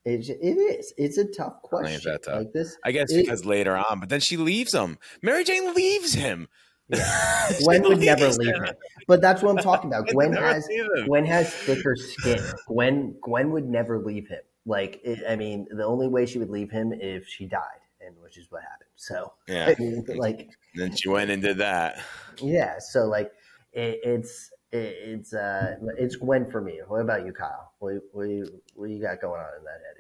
It's, 0.10 0.30
it 0.30 0.38
is. 0.42 0.94
It's 0.98 1.18
a 1.18 1.26
tough 1.26 1.62
question. 1.64 2.00
that 2.06 2.24
tough. 2.24 2.36
Like 2.38 2.54
this, 2.54 2.78
I 2.86 2.92
guess 2.92 3.12
It- 3.12 3.24
because 3.24 3.44
later 3.46 3.76
on, 3.76 4.00
but 4.00 4.10
then 4.10 4.20
she 4.22 4.38
leaves 4.38 4.74
him. 4.74 4.98
Mary 5.22 5.44
Jane 5.44 5.74
leaves 5.74 6.14
him. 6.14 6.48
She 6.96 7.64
Gwen 7.64 7.84
would 7.84 8.00
never 8.00 8.30
leave 8.30 8.56
him. 8.56 8.76
But 9.08 9.22
that's 9.22 9.42
what 9.42 9.52
I'm 9.52 9.64
talking 9.64 9.90
about. 9.90 10.08
Gwen 10.14 10.32
has. 10.34 10.68
Gwen 11.06 11.26
has 11.26 11.54
thicker 11.54 11.96
skin. 11.98 12.40
Gwen 12.68 13.16
Gwen 13.22 13.52
would 13.52 13.68
never 13.68 14.00
leave 14.00 14.28
him. 14.30 14.40
Like 14.66 15.00
it, 15.04 15.20
I 15.30 15.36
mean, 15.36 15.68
the 15.70 15.86
only 15.86 16.08
way 16.08 16.26
she 16.26 16.40
would 16.40 16.50
leave 16.50 16.72
him 16.72 16.94
if 16.94 17.28
she 17.28 17.46
died, 17.46 17.82
and 18.06 18.16
which 18.22 18.38
is 18.38 18.48
what 18.50 18.62
happened. 18.64 18.90
So 18.96 19.34
Yeah. 19.48 19.74
I 19.78 19.82
mean, 19.82 20.06
like 20.16 20.50
Then 20.76 20.96
she 20.96 21.10
went 21.10 21.30
and 21.30 21.42
did 21.42 21.58
that. 21.58 22.02
yeah. 22.42 22.76
So 22.80 23.06
like 23.08 23.32
it, 23.74 24.00
it's 24.04 24.50
it, 24.72 24.96
it's 25.04 25.34
uh 25.34 25.76
it's 25.98 26.16
Gwen 26.18 26.50
for 26.52 26.62
me. 26.62 26.80
What 26.88 27.02
about 27.02 27.26
you, 27.26 27.34
Kyle? 27.34 27.74
What 27.80 27.96
what 28.14 28.30
you, 28.30 28.62
what 28.76 28.90
you 28.90 29.02
got 29.02 29.20
going 29.22 29.40
on 29.42 29.48
in 29.58 29.64
that 29.66 29.72
head? 29.86 29.97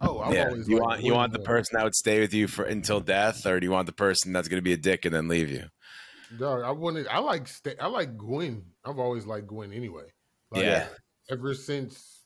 Oh, 0.00 0.18
I've 0.20 0.34
yeah. 0.34 0.46
always 0.48 0.68
You 0.68 0.76
liked 0.78 0.86
want 0.88 1.02
you 1.02 1.14
want 1.14 1.32
the 1.32 1.38
more. 1.38 1.46
person 1.46 1.76
that 1.78 1.84
would 1.84 1.94
stay 1.94 2.20
with 2.20 2.34
you 2.34 2.46
for 2.46 2.64
until 2.64 3.00
death, 3.00 3.46
or 3.46 3.58
do 3.60 3.64
you 3.66 3.70
want 3.70 3.86
the 3.86 3.92
person 3.92 4.32
that's 4.32 4.48
going 4.48 4.58
to 4.58 4.62
be 4.62 4.72
a 4.72 4.76
dick 4.76 5.04
and 5.04 5.14
then 5.14 5.28
leave 5.28 5.50
you? 5.50 5.64
Dog, 6.38 6.62
I 6.62 6.70
wanted. 6.72 7.06
I 7.08 7.18
like. 7.20 7.46
Sta- 7.48 7.76
I 7.80 7.86
like 7.86 8.16
Gwen. 8.16 8.64
I've 8.84 8.98
always 8.98 9.24
liked 9.26 9.46
Gwen 9.46 9.72
anyway. 9.72 10.04
Like, 10.50 10.62
yeah. 10.64 10.86
Ever 11.30 11.54
since 11.54 12.24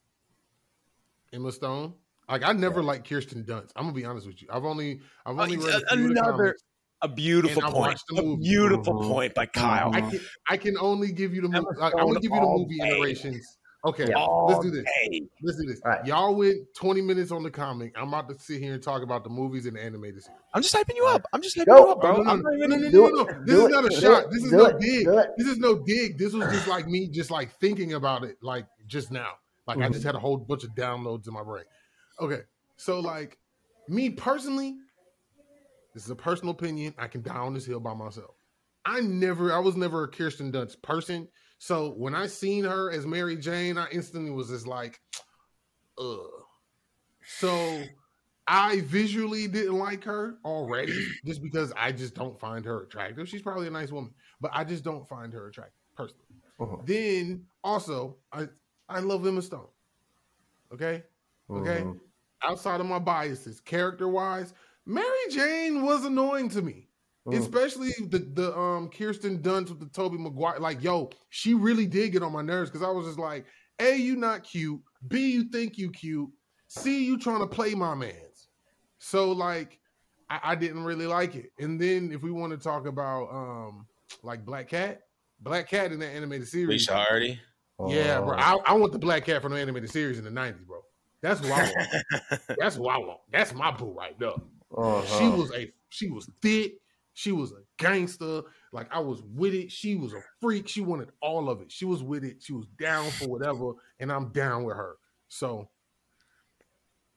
Emma 1.33 1.53
Stone, 1.53 1.95
like 2.29 2.43
I 2.43 2.53
never 2.53 2.83
liked 2.83 3.09
Kirsten 3.09 3.45
Dunst. 3.45 3.71
I'm 3.77 3.85
gonna 3.85 3.93
be 3.95 4.05
honest 4.05 4.27
with 4.27 4.41
you. 4.43 4.49
I've 4.51 4.65
only. 4.65 5.01
I've 5.27 5.39
only 5.39 5.57
Oh, 5.59 5.61
read 5.67 5.83
a 5.91 5.97
few 5.97 6.11
another- 6.11 6.33
comics. 6.33 6.63
A 7.01 7.07
beautiful 7.09 7.63
point. 7.71 8.01
A 8.11 8.15
movie. 8.23 8.43
beautiful 8.43 8.95
Mhm. 8.95 9.09
point 9.09 9.35
by 9.35 9.47
Kyle. 9.47 9.93
I 9.95 10.01
can. 10.01 10.21
I 10.49 10.57
can 10.57 10.77
only 10.79 11.13
give 11.13 11.33
you 11.33 11.43
the. 11.43 11.49
Mo- 11.49 11.59
Emma 11.59 11.69
like, 11.79 11.95
I'm 11.95 12.07
gonna 12.09 12.19
give 12.21 12.33
you 12.33 12.41
the 12.41 12.47
movie 12.47 12.79
day. 12.79 12.89
iterations. 12.89 13.58
Okay, 13.85 14.07
Yeah. 14.09 14.19
let's 14.25 14.59
do 14.65 14.71
this. 14.73 14.85
Hey, 15.01 15.23
Let's 15.41 15.57
do 15.61 15.67
this. 15.67 15.81
All 15.85 15.93
right. 15.93 16.05
Y'all 16.05 16.35
went 16.35 16.57
20 16.75 17.01
minutes 17.01 17.31
on 17.31 17.45
the 17.45 17.51
comic. 17.51 17.93
I'm 17.97 18.09
about 18.09 18.29
to 18.29 18.37
sit 18.39 18.61
here 18.61 18.75
and 18.75 18.83
talk 18.83 19.03
about 19.03 19.23
the 19.23 19.31
movies 19.31 19.67
and 19.67 19.77
the 19.77 19.83
animated 19.83 20.23
series. 20.25 20.41
I'm 20.53 20.63
just 20.63 20.75
hyping 20.75 20.97
you 20.97 21.07
up. 21.07 21.25
I'm 21.33 21.41
just 21.41 21.57
hyping 21.57 21.67
Go. 21.67 21.87
you 21.87 21.93
up, 21.93 22.01
bro. 22.01 22.17
no, 22.23 22.35
no, 22.35 22.43
no, 22.43 22.67
no, 22.67 22.77
no, 22.77 22.89
no, 22.89 22.89
no, 22.89 23.23
no. 23.23 23.25
This 23.45 23.55
Do 23.55 23.67
is 23.67 23.71
not 23.73 23.85
a. 23.85 23.89
Do 23.89 23.97
shot. 24.01 24.25
it. 24.25 24.31
This 24.33 24.43
is 24.45 24.51
Do 24.51 24.57
no 24.57 24.65
it. 24.67 24.81
dig. 24.81 25.07
This 25.37 25.47
is 25.47 25.59
no 25.59 25.79
dig. 25.87 26.19
This 26.19 26.33
was 26.33 26.53
just 26.53 26.67
like 26.67 26.89
me, 26.89 27.09
just 27.09 27.31
like 27.31 27.53
thinking 27.61 27.93
about 27.93 28.25
it, 28.25 28.37
like 28.43 28.67
just 28.89 29.13
now. 29.13 29.31
Like 29.69 29.79
I 29.79 29.89
Mhm. 29.89 29.93
just 29.93 30.05
had 30.05 30.17
a 30.17 30.19
whole 30.19 30.39
bunch 30.39 30.65
of 30.65 30.71
downloads 30.71 31.29
in 31.29 31.35
my 31.35 31.45
brain. 31.45 31.65
Okay, 32.21 32.41
so 32.77 32.99
like 32.99 33.39
me 33.87 34.11
personally, 34.11 34.75
this 35.95 36.05
is 36.05 36.11
a 36.11 36.17
personal 36.17 36.53
opinion. 36.53 36.95
I 36.99 37.07
can 37.07 37.23
die 37.23 37.37
on 37.37 37.55
this 37.55 37.65
hill 37.67 37.79
by 37.81 37.95
myself. 37.95 38.35
I 38.85 39.01
never, 39.03 39.53
I 39.53 39.59
was 39.61 39.77
never 39.77 40.03
a 40.05 40.09
Kirsten 40.09 40.51
Dunst 40.51 40.83
person. 40.83 41.29
So 41.59 41.91
when 41.91 42.15
I 42.15 42.27
seen 42.27 42.65
her 42.65 42.91
as 42.91 43.07
Mary 43.07 43.37
Jane, 43.37 43.79
I 43.79 43.89
instantly 43.91 44.31
was 44.31 44.49
just 44.49 44.67
like, 44.67 45.01
ugh. 45.99 46.29
So 47.27 47.85
I 48.47 48.81
visually 48.83 49.47
didn't 49.49 49.79
like 49.79 50.05
her 50.05 50.39
already 50.45 50.97
just 51.27 51.43
because 51.43 51.73
I 51.77 51.93
just 51.93 52.15
don't 52.15 52.39
find 52.39 52.65
her 52.65 52.83
attractive. 52.85 53.29
She's 53.29 53.43
probably 53.43 53.67
a 53.67 53.71
nice 53.71 53.93
woman, 53.93 54.15
but 54.41 54.51
I 54.55 54.65
just 54.65 54.85
don't 54.85 55.07
find 55.07 55.33
her 55.33 55.49
attractive 55.49 55.83
personally. 55.95 56.25
Mhm. 56.61 56.87
Then 56.87 57.47
also, 57.63 58.17
I 58.33 58.49
I 58.89 59.01
love 59.01 59.27
Emma 59.27 59.43
Stone. 59.43 59.69
Okay, 60.73 61.05
Okay. 61.51 61.83
Mhm. 61.83 62.01
outside 62.43 62.81
of 62.81 62.87
my 62.87 62.99
biases, 62.99 63.61
character 63.61 64.09
wise, 64.09 64.55
Mary 64.87 65.29
Jane 65.31 65.83
was 65.83 66.05
annoying 66.05 66.49
to 66.51 66.63
me. 66.63 66.88
Mhm. 67.29 67.39
Especially 67.39 67.91
the 68.09 68.19
the 68.19 68.57
um 68.57 68.89
Kirsten 68.89 69.39
Dunst 69.41 69.69
with 69.69 69.81
the 69.81 69.87
Tobey 69.87 70.19
Maguire. 70.19 70.59
Like, 70.59 70.83
yo, 70.83 71.11
she 71.29 71.55
really 71.55 71.87
did 71.87 72.13
get 72.13 72.23
on 72.23 72.33
my 72.33 72.43
nerves 72.43 72.71
because 72.71 72.87
I 72.87 72.91
was 72.91 73.07
just 73.07 73.19
like, 73.19 73.45
A, 73.79 73.97
you 73.97 74.17
not 74.17 74.45
cute. 74.45 74.81
B, 75.07 75.33
you 75.33 75.45
think 75.45 75.77
you 75.77 75.91
cute. 75.91 76.31
C, 76.69 77.05
you 77.05 77.19
trying 77.19 77.41
to 77.41 77.47
play 77.47 77.75
my 77.75 77.95
man's. 77.95 78.49
So 78.99 79.33
like 79.33 79.79
I, 80.31 80.41
I 80.43 80.55
didn't 80.55 80.85
really 80.85 81.07
like 81.07 81.35
it. 81.35 81.51
And 81.59 81.81
then 81.81 82.13
if 82.13 82.23
we 82.23 82.31
want 82.31 82.53
to 82.53 82.59
talk 82.59 82.87
about 82.87 83.29
um 83.31 83.87
like 84.23 84.45
Black 84.45 84.69
Cat, 84.69 85.03
Black 85.41 85.69
Cat 85.69 85.93
in 85.93 86.01
that 86.01 86.09
animated 86.09 86.49
series. 86.49 86.89
Alicia 86.89 86.95
Hardy. 86.95 87.41
Yeah, 87.87 88.21
bro. 88.21 88.37
Oh. 88.37 88.63
I, 88.67 88.73
I 88.73 88.73
want 88.73 88.93
the 88.93 88.99
Black 88.99 89.25
Cat 89.25 89.41
from 89.43 89.53
the 89.53 89.61
animated 89.61 89.91
series 89.91 90.19
in 90.19 90.25
the 90.25 90.31
90s, 90.31 90.67
bro. 90.67 90.81
That's 91.23 91.41
who 91.41 91.53
I 91.53 91.63
want. 91.63 92.43
That's 92.59 92.77
who 92.77 92.89
I 92.89 92.99
want. 92.99 93.21
That's 93.31 93.55
my 93.55 93.71
boo 93.71 93.95
right 93.97 94.19
there. 94.19 94.31
Uh-huh. 94.77 95.19
She 95.19 95.29
was 95.29 95.53
a 95.55 95.73
she 95.89 96.09
was 96.11 96.29
thick. 96.43 96.75
She 97.19 97.33
was 97.33 97.51
a 97.51 97.57
gangster. 97.79 98.43
Like 98.73 98.87
I 98.95 99.01
was 99.01 99.25
with 99.35 99.53
it. 99.53 99.73
She 99.73 99.97
was 99.97 100.13
a 100.13 100.21
freak. 100.41 100.69
She 100.69 100.83
wanted 100.83 101.11
all 101.21 101.51
of 101.51 101.61
it. 101.61 101.73
She 101.73 101.85
was 101.85 102.01
with 102.01 102.23
it. 102.23 102.37
She 102.41 102.53
was 102.53 102.67
down 102.79 103.11
for 103.11 103.27
whatever, 103.27 103.73
and 103.99 104.13
I'm 104.13 104.29
down 104.29 104.63
with 104.63 104.77
her. 104.77 104.95
So, 105.27 105.69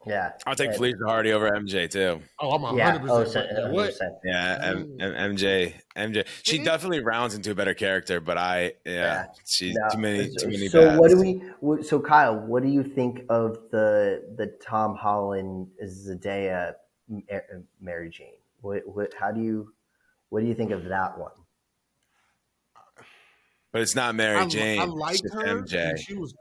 yeah. 0.07 0.31
I'll 0.47 0.55
take 0.55 0.69
And- 0.69 0.75
Felicia 0.77 0.97
Hardy 1.05 1.31
over 1.33 1.51
MJ 1.55 1.87
too. 1.87 2.19
oh, 2.39 2.49
I'm 2.49 2.75
Yeah. 2.75 2.93
100 2.95 3.11
Oh, 3.11 3.23
percent. 3.23 3.49
so- 3.55 3.69
what? 3.69 3.93
100%. 3.93 4.13
Yeah, 4.23 4.57
M- 4.63 4.97
M- 4.99 5.13
MJ, 5.35 5.75
MJ. 5.95 6.25
She 6.41 6.57
Mhm. 6.57 6.65
definitely 6.65 7.01
rounds 7.01 7.35
into 7.35 7.51
a 7.51 7.55
better 7.55 7.75
character, 7.75 8.19
but 8.19 8.39
I, 8.39 8.73
yeah, 8.83 8.93
Yeah. 8.93 9.25
she's 9.45 9.75
No, 9.75 9.87
too 9.91 9.97
many, 9.99 10.31
so- 10.31 10.45
too 10.45 10.47
many. 10.51 10.67
So 10.67 10.99
what 10.99 11.11
do 11.11 11.19
we? 11.61 11.83
So 11.83 11.99
Kyle, 11.99 12.39
what 12.39 12.63
do 12.63 12.69
you 12.69 12.81
think 12.83 13.23
of 13.29 13.69
the 13.69 14.33
the 14.35 14.47
Tom 14.65 14.95
Holland 14.95 15.69
Zendaya 15.85 16.73
M- 17.07 17.21
uh, 17.31 17.37
Mary 17.79 18.09
Jane? 18.09 18.33
What, 18.61 18.81
what? 18.87 19.13
How 19.13 19.31
do 19.31 19.41
you? 19.41 19.71
What 20.31 20.39
do 20.41 20.47
you 20.47 20.55
think 20.55 20.71
of 20.71 20.85
that 20.85 21.19
one? 21.19 21.31
But 23.71 23.81
it's 23.81 23.95
not 23.95 24.15
Mary 24.15 24.37
I, 24.37 24.47
Jane. 24.47 24.79
I 24.79 24.83
it's 24.85 24.93
liked 24.93 25.23
her. 25.33 25.61
MJ. 25.61 25.89
and 25.91 25.99
She 25.99 26.15
was. 26.15 26.33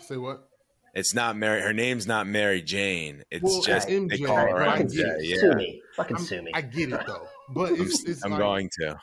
Say 0.00 0.16
what? 0.18 0.46
It's 0.94 1.14
not 1.14 1.36
Mary. 1.36 1.60
Her 1.62 1.72
name's 1.72 2.06
not 2.06 2.26
Mary 2.26 2.60
Jane. 2.62 3.22
It's 3.30 3.42
Well, 3.42 3.62
just 3.62 3.88
it's 3.88 4.10
they 4.10 4.18
call 4.24 4.36
her 4.36 4.54
right? 4.54 4.80
I 4.80 4.82
get 4.82 5.06
yeah. 5.24 5.36
Sue 5.38 5.52
me. 5.54 5.80
Fucking 5.96 6.16
I'm, 6.16 6.22
sue 6.22 6.42
me. 6.42 6.50
I 6.54 6.60
get 6.60 6.92
it 6.92 7.00
though, 7.06 7.26
but 7.54 7.72
it's, 7.72 8.04
it's 8.04 8.24
I'm 8.24 8.32
like, 8.32 8.40
going 8.40 8.70
to. 8.80 8.98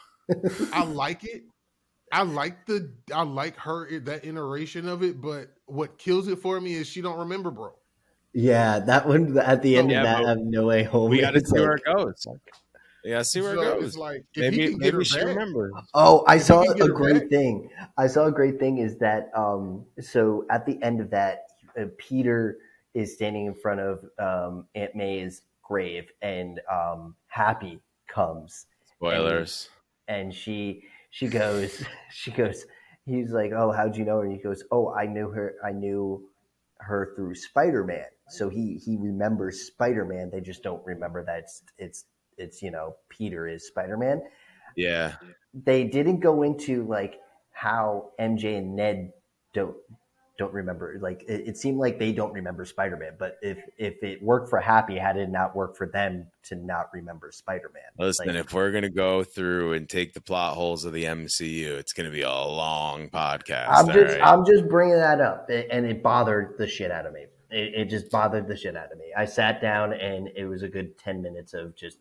I 0.74 0.84
like 0.84 1.24
it. 1.24 1.44
I 2.12 2.22
like 2.24 2.66
the 2.68 2.94
I 3.14 3.24
like 3.24 3.58
her 3.58 3.88
eh, 3.92 4.00
that 4.04 4.24
iteration 4.26 4.88
of 4.88 5.02
it, 5.04 5.20
but 5.20 5.48
what 5.66 5.98
kills 5.98 6.28
it 6.28 6.38
for 6.40 6.62
me 6.62 6.74
is 6.76 6.86
she 6.88 7.02
don't 7.02 7.18
remember, 7.20 7.52
bro. 7.52 7.74
yeah, 8.34 8.80
that 8.80 9.08
one 9.08 9.38
at 9.40 9.62
the 9.64 9.78
end 9.78 9.90
Yeah, 9.92 10.00
of 10.00 10.04
that 10.06 10.24
but 10.24 10.38
of 10.38 10.46
No 10.46 10.66
Way 10.68 10.84
Home. 10.84 11.10
We 11.10 11.22
got 11.22 11.32
to 11.32 11.38
it's 11.40 11.50
see 11.50 11.58
like- 11.60 11.68
where 11.68 11.76
it 11.78 11.84
goes. 11.86 12.28
We 13.08 13.14
got 13.14 13.26
see 13.26 13.42
where 13.42 13.56
So 13.56 13.62
it 13.62 13.84
It's 13.84 13.96
goes. 13.96 13.98
like 13.98 14.26
if 14.36 14.50
he 14.50 14.58
Maybe, 14.58 14.74
get 14.76 14.94
maybe 14.94 15.04
she 15.06 15.20
back, 15.20 15.26
remembers. 15.28 15.74
Oh, 15.94 16.26
I 16.28 16.36
If 16.36 16.44
saw 16.44 16.62
he 16.62 16.68
can 16.68 16.76
get 16.78 16.90
a 16.90 16.94
great 16.94 17.22
back. 17.22 17.30
thing. 17.30 17.70
I 17.98 18.08
saw 18.08 18.26
a 18.26 18.32
great 18.32 18.60
thing 18.60 18.80
is 18.80 18.98
that 19.00 19.32
um 19.36 19.86
so 20.02 20.46
at 20.50 20.66
the 20.66 20.82
end 20.84 21.00
of 21.00 21.10
that 21.12 21.48
uh, 21.80 21.86
Peter 21.98 22.58
is 22.94 23.14
standing 23.14 23.46
in 23.46 23.54
front 23.56 23.80
of 23.80 24.04
um 24.20 24.68
Aunt 24.76 24.94
May's 24.96 25.44
grave 25.64 26.12
and 26.22 26.60
um 26.70 27.16
Happy 27.28 27.80
comes 28.08 28.66
Spoilers. 28.84 29.70
and 30.08 30.34
she 30.34 30.84
she 31.10 31.28
goes 31.28 31.84
she 32.12 32.32
goes 32.32 32.66
he's 33.06 33.32
like 33.32 33.52
oh 33.52 33.72
how'd 33.72 33.96
you 33.96 34.06
know 34.06 34.18
her 34.18 34.24
and 34.26 34.34
he 34.34 34.40
goes 34.42 34.64
oh 34.72 34.94
i 34.94 35.06
knew 35.06 35.30
her 35.30 35.56
i 35.64 35.72
knew 35.72 36.30
her 36.80 37.14
through 37.16 37.34
spider-man 37.36 38.06
so 38.30 38.50
he 38.50 38.76
he 38.84 38.98
remembers 38.98 39.62
spider-man 39.62 40.30
they 40.32 40.42
just 40.42 40.64
don't 40.64 40.86
remember 40.86 41.24
that 41.24 41.40
it's 41.40 41.64
it's 41.78 42.06
it's 42.38 42.62
you 42.62 42.72
know 42.72 42.96
peter 43.10 43.48
is 43.48 43.68
spider-man 43.68 44.22
Yeah. 44.76 45.16
they 45.54 45.84
didn't 45.84 46.20
go 46.20 46.44
into 46.44 46.86
like 46.86 47.20
how 47.52 48.12
mj 48.20 48.58
and 48.58 48.76
ned 48.76 49.12
don't 49.54 49.76
don't 50.38 50.54
remember. 50.54 50.98
Like 51.02 51.24
it, 51.28 51.48
it 51.48 51.58
seemed 51.58 51.80
like 51.80 52.00
they 52.00 52.12
don't 52.12 52.32
remember 52.32 52.66
Spider 52.66 52.96
Man. 52.96 53.14
But 53.18 53.38
if 53.42 53.58
if 53.78 54.02
it 54.04 54.22
worked 54.22 54.50
for 54.50 54.60
Happy, 54.60 54.98
had 54.98 55.18
it 55.18 55.30
not 55.30 55.56
work 55.56 55.76
for 55.76 55.88
them 55.88 56.28
to 56.44 56.56
not 56.56 56.90
remember 56.94 57.32
Spider 57.32 57.72
Man? 57.74 57.84
Listen, 57.98 58.28
like, 58.28 58.36
if 58.36 58.54
we're 58.54 58.72
gonna 58.72 58.90
go 58.90 59.24
through 59.24 59.74
and 59.74 59.90
take 59.90 60.14
the 60.14 60.22
plot 60.22 60.56
holes 60.56 60.86
of 60.86 60.94
the 60.94 61.06
MCU, 61.06 61.78
it's 61.78 61.94
gonna 61.94 62.12
be 62.12 62.22
a 62.22 62.30
long 62.30 63.10
podcast. 63.10 63.68
I'm 63.70 63.88
just 63.88 64.18
right? 64.18 64.22
I'm 64.22 64.46
just 64.46 64.68
bringing 64.68 64.98
that 64.98 65.22
up, 65.22 65.50
and 65.50 65.86
it 65.86 66.04
bothered 66.04 66.58
the 66.58 66.68
shit 66.68 66.92
out 66.92 67.06
of 67.06 67.14
me. 67.14 67.26
It, 67.50 67.74
it 67.74 67.86
just 67.90 68.12
bothered 68.12 68.48
the 68.48 68.56
shit 68.56 68.76
out 68.76 68.92
of 68.92 68.98
me. 68.98 69.06
I 69.18 69.26
sat 69.26 69.62
down, 69.62 69.94
and 69.94 70.30
it 70.36 70.46
was 70.46 70.64
a 70.64 70.70
good 70.70 70.98
ten 70.98 71.22
minutes 71.22 71.54
of 71.54 71.76
just. 71.76 71.98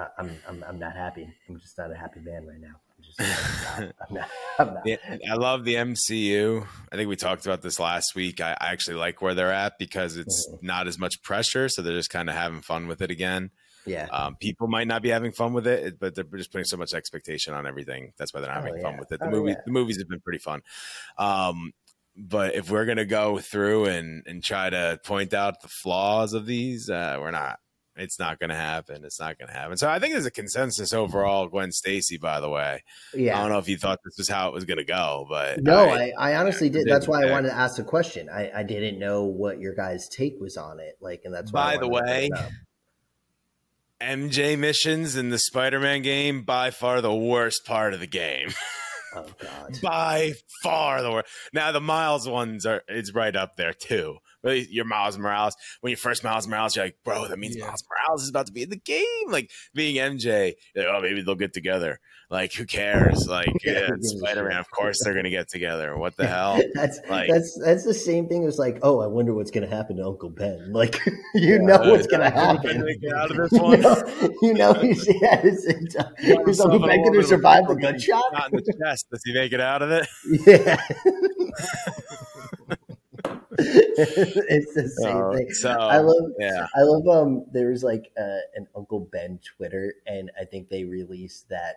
Uh, 0.00 0.08
I'm, 0.16 0.38
I'm 0.48 0.64
I'm 0.66 0.78
not 0.78 0.96
happy. 0.96 1.28
I'm 1.48 1.60
just 1.60 1.76
not 1.76 1.90
a 1.90 1.94
happy 1.94 2.20
man 2.20 2.46
right 2.46 2.60
now. 2.60 2.80
Just, 3.04 3.20
I'm 4.08 4.14
not, 4.14 4.28
I'm 4.58 4.74
not. 4.74 4.86
Yeah, 4.86 4.96
I 5.30 5.34
love 5.34 5.64
the 5.64 5.74
MCU. 5.74 6.66
I 6.90 6.96
think 6.96 7.08
we 7.08 7.16
talked 7.16 7.44
about 7.44 7.60
this 7.60 7.78
last 7.78 8.14
week. 8.14 8.40
I, 8.40 8.52
I 8.52 8.72
actually 8.72 8.96
like 8.96 9.20
where 9.20 9.34
they're 9.34 9.52
at 9.52 9.78
because 9.78 10.16
it's 10.16 10.48
mm-hmm. 10.48 10.66
not 10.66 10.86
as 10.86 10.98
much 10.98 11.22
pressure, 11.22 11.68
so 11.68 11.82
they're 11.82 11.96
just 11.96 12.10
kind 12.10 12.30
of 12.30 12.34
having 12.34 12.62
fun 12.62 12.86
with 12.86 13.02
it 13.02 13.10
again. 13.10 13.50
Yeah. 13.86 14.06
Um, 14.06 14.36
people 14.36 14.68
might 14.68 14.86
not 14.86 15.02
be 15.02 15.10
having 15.10 15.32
fun 15.32 15.52
with 15.52 15.66
it, 15.66 15.98
but 15.98 16.14
they're 16.14 16.24
just 16.24 16.52
putting 16.52 16.64
so 16.64 16.76
much 16.76 16.94
expectation 16.94 17.52
on 17.54 17.66
everything. 17.66 18.12
That's 18.16 18.32
why 18.32 18.40
they're 18.40 18.50
not 18.50 18.62
oh, 18.62 18.66
having 18.66 18.80
yeah. 18.80 18.88
fun 18.88 18.98
with 18.98 19.12
it. 19.12 19.20
The 19.20 19.26
oh, 19.26 19.30
movie, 19.30 19.50
yeah. 19.50 19.60
the 19.64 19.72
movies 19.72 19.98
have 19.98 20.08
been 20.08 20.20
pretty 20.20 20.38
fun. 20.38 20.62
Um, 21.18 21.72
but 22.16 22.54
if 22.54 22.70
we're 22.70 22.86
gonna 22.86 23.04
go 23.04 23.38
through 23.38 23.86
and 23.86 24.22
and 24.26 24.42
try 24.42 24.70
to 24.70 24.98
point 25.04 25.34
out 25.34 25.60
the 25.60 25.68
flaws 25.68 26.32
of 26.32 26.46
these, 26.46 26.88
uh, 26.88 27.18
we're 27.20 27.30
not. 27.30 27.58
It's 28.00 28.18
not 28.18 28.38
going 28.38 28.50
to 28.50 28.56
happen. 28.56 29.04
It's 29.04 29.20
not 29.20 29.38
going 29.38 29.48
to 29.48 29.54
happen. 29.54 29.76
So 29.76 29.88
I 29.88 29.98
think 29.98 30.14
there's 30.14 30.26
a 30.26 30.30
consensus 30.30 30.92
overall. 30.92 31.48
Gwen 31.48 31.70
Stacy, 31.70 32.16
by 32.16 32.40
the 32.40 32.48
way. 32.48 32.82
Yeah. 33.14 33.38
I 33.38 33.42
don't 33.42 33.50
know 33.50 33.58
if 33.58 33.68
you 33.68 33.76
thought 33.76 33.98
this 34.04 34.16
was 34.16 34.28
how 34.28 34.48
it 34.48 34.54
was 34.54 34.64
going 34.64 34.78
to 34.78 34.84
go, 34.84 35.26
but 35.28 35.62
no, 35.62 35.90
I, 35.90 36.12
I, 36.18 36.32
I 36.32 36.36
honestly 36.36 36.70
did. 36.70 36.86
That's 36.86 37.06
why 37.06 37.24
I 37.24 37.30
wanted 37.30 37.48
to 37.48 37.54
ask 37.54 37.76
the 37.76 37.84
question. 37.84 38.28
I, 38.28 38.50
I 38.54 38.62
didn't 38.62 38.98
know 38.98 39.24
what 39.24 39.60
your 39.60 39.74
guys' 39.74 40.08
take 40.08 40.40
was 40.40 40.56
on 40.56 40.80
it. 40.80 40.96
Like, 41.00 41.22
and 41.24 41.34
that's 41.34 41.52
why. 41.52 41.76
By 41.76 41.80
the 41.80 41.88
way, 41.88 42.30
MJ 44.00 44.58
missions 44.58 45.16
in 45.16 45.28
the 45.28 45.38
Spider-Man 45.38 46.02
game 46.02 46.42
by 46.42 46.70
far 46.70 47.00
the 47.02 47.14
worst 47.14 47.66
part 47.66 47.92
of 47.92 48.00
the 48.00 48.06
game. 48.06 48.48
Oh 49.14 49.26
God! 49.40 49.78
By 49.82 50.34
far 50.62 51.02
the 51.02 51.10
worst. 51.10 51.28
Now 51.52 51.72
the 51.72 51.80
Miles 51.80 52.28
ones 52.28 52.64
are 52.64 52.82
it's 52.86 53.12
right 53.12 53.34
up 53.34 53.56
there 53.56 53.72
too 53.72 54.18
really 54.42 54.66
you're 54.70 54.84
Miles 54.84 55.18
Morales. 55.18 55.56
When 55.80 55.90
you 55.90 55.96
first 55.96 56.24
Miles 56.24 56.46
Morales, 56.46 56.76
you're 56.76 56.86
like, 56.86 56.96
bro, 57.04 57.28
that 57.28 57.38
means 57.38 57.56
yeah. 57.56 57.66
Miles 57.66 57.84
Morales 57.88 58.22
is 58.22 58.28
about 58.28 58.46
to 58.46 58.52
be 58.52 58.62
in 58.62 58.70
the 58.70 58.76
game. 58.76 59.04
Like 59.28 59.50
being 59.74 59.96
MJ, 59.96 60.54
like, 60.74 60.86
oh, 60.88 61.00
maybe 61.00 61.22
they'll 61.22 61.34
get 61.34 61.52
together. 61.52 62.00
Like, 62.30 62.52
who 62.52 62.64
cares? 62.64 63.26
Like, 63.26 63.52
yeah, 63.64 63.88
Spider 64.00 64.48
Man. 64.48 64.58
Of 64.58 64.70
course 64.70 65.02
they're 65.02 65.14
gonna 65.14 65.30
get 65.30 65.48
together. 65.48 65.98
What 65.98 66.16
the 66.16 66.26
hell? 66.28 66.60
that's 66.74 67.00
like, 67.08 67.28
that's 67.28 67.58
that's 67.62 67.84
the 67.84 67.94
same 67.94 68.28
thing 68.28 68.44
as 68.44 68.58
like, 68.58 68.78
oh, 68.82 69.00
I 69.00 69.08
wonder 69.08 69.34
what's 69.34 69.50
gonna 69.50 69.66
happen 69.66 69.96
to 69.96 70.06
Uncle 70.06 70.30
Ben. 70.30 70.72
Like, 70.80 71.04
you 71.34 71.54
yeah, 71.54 71.58
know 71.58 71.90
what's 71.90 72.06
gonna 72.06 72.30
happen. 72.30 72.86
Get 73.02 73.12
out 73.12 73.30
of 73.30 73.36
this 73.36 73.60
one. 73.60 73.82
you 74.40 74.54
know, 74.54 74.72
he's, 74.72 75.06
yeah, 75.20 75.36
his, 75.40 75.66
his, 75.66 75.96
his 76.46 76.60
Uncle 76.60 76.78
Ben 76.86 77.04
gonna 77.04 77.22
survive 77.22 77.66
the 77.68 77.74
gunshot. 77.74 78.22
Not 78.32 78.52
in 78.52 78.60
the 78.64 78.74
chest. 78.82 79.10
Does 79.10 79.20
he 79.24 79.34
make 79.34 79.52
it 79.52 79.60
out 79.60 79.82
of 79.82 79.90
it? 79.90 80.08
Yeah. 80.46 80.80
it's 84.48 84.74
the 84.74 84.88
same 85.02 85.16
uh, 85.16 85.32
thing. 85.32 85.52
So, 85.52 85.70
I 85.70 85.98
love, 85.98 86.32
yeah, 86.38 86.66
I 86.74 86.82
love. 86.82 87.08
Um, 87.08 87.44
there 87.52 87.70
was 87.70 87.82
like 87.82 88.10
uh, 88.18 88.38
an 88.54 88.66
Uncle 88.76 89.00
Ben 89.12 89.38
Twitter, 89.56 89.94
and 90.06 90.30
I 90.40 90.44
think 90.44 90.68
they 90.68 90.84
released 90.84 91.48
that. 91.48 91.76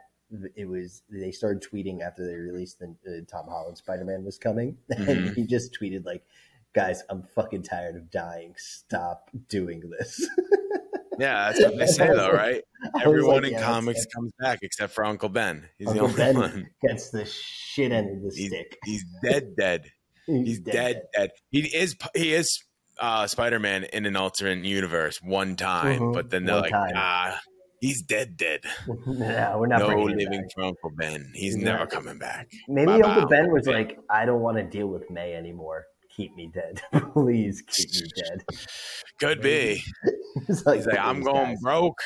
It 0.55 0.67
was 0.67 1.03
they 1.09 1.31
started 1.31 1.61
tweeting 1.61 2.01
after 2.01 2.25
they 2.25 2.35
released 2.35 2.79
the 2.79 2.95
uh, 3.07 3.21
Tom 3.29 3.47
Holland 3.47 3.77
Spider 3.77 4.05
Man 4.05 4.23
was 4.23 4.37
coming, 4.37 4.77
mm-hmm. 4.91 5.09
and 5.09 5.35
he 5.35 5.45
just 5.45 5.77
tweeted 5.79 6.05
like, 6.05 6.23
"Guys, 6.73 7.03
I'm 7.09 7.23
fucking 7.35 7.63
tired 7.63 7.95
of 7.95 8.09
dying. 8.09 8.55
Stop 8.57 9.29
doing 9.49 9.83
this." 9.97 10.27
Yeah, 11.19 11.51
that's 11.51 11.63
what 11.63 11.77
they 11.77 11.85
say 11.85 12.07
though, 12.07 12.31
right? 12.31 12.63
Everyone 13.01 13.43
like, 13.43 13.45
in 13.45 13.51
yeah, 13.53 13.61
comics 13.61 14.05
comes 14.07 14.31
back 14.39 14.59
except 14.61 14.93
for 14.93 15.05
Uncle 15.05 15.29
Ben. 15.29 15.69
He's 15.77 15.87
Uncle 15.87 16.07
the 16.07 16.13
only 16.13 16.33
ben 16.33 16.37
one. 16.37 16.69
Gets 16.81 17.11
the 17.11 17.25
shit 17.25 17.91
end 17.91 18.17
of 18.17 18.23
the 18.23 18.35
he's, 18.35 18.47
stick. 18.47 18.77
He's 18.83 19.05
dead, 19.23 19.55
dead. 19.55 19.91
He's, 20.25 20.47
He's 20.47 20.59
dead, 20.59 20.73
dead, 20.73 21.01
dead. 21.15 21.29
He 21.51 21.59
is 21.75 21.95
he 22.15 22.33
is 22.33 22.63
uh, 22.99 23.27
Spider 23.27 23.59
Man 23.59 23.83
in 23.85 24.05
an 24.05 24.15
alternate 24.15 24.65
universe 24.65 25.19
one 25.21 25.55
time, 25.55 25.99
mm-hmm. 25.99 26.11
but 26.13 26.29
then 26.29 26.45
they're 26.45 26.55
one 26.55 26.63
like, 26.63 26.71
time. 26.71 26.93
ah, 26.95 27.39
he's 27.81 28.01
dead, 28.01 28.37
dead. 28.37 28.61
no, 28.87 29.57
we're 29.59 29.67
not. 29.67 29.79
No 29.79 30.03
living 30.03 30.47
for 30.55 30.63
Uncle 30.63 30.91
Ben. 30.97 31.29
He's, 31.33 31.55
he's 31.55 31.63
never 31.63 31.85
coming 31.85 32.17
back. 32.17 32.49
Maybe 32.67 32.87
Bye-bye, 32.87 33.07
Uncle 33.07 33.27
Ben 33.27 33.51
was 33.51 33.65
Ben. 33.65 33.73
like, 33.73 33.99
I 34.09 34.25
don't 34.25 34.41
want 34.41 34.57
to 34.57 34.63
deal 34.63 34.87
with 34.87 35.09
May 35.09 35.33
anymore. 35.35 35.85
Keep 36.15 36.35
me 36.35 36.47
dead, 36.53 36.81
please. 37.13 37.61
Keep 37.67 37.89
me 37.91 38.09
dead. 38.15 38.43
Could 39.19 39.41
be. 39.41 39.83
he's 40.47 40.65
like, 40.65 40.77
he's 40.77 40.85
like 40.85 40.99
I'm 40.99 41.21
going 41.21 41.51
guys. 41.51 41.61
broke. 41.61 41.99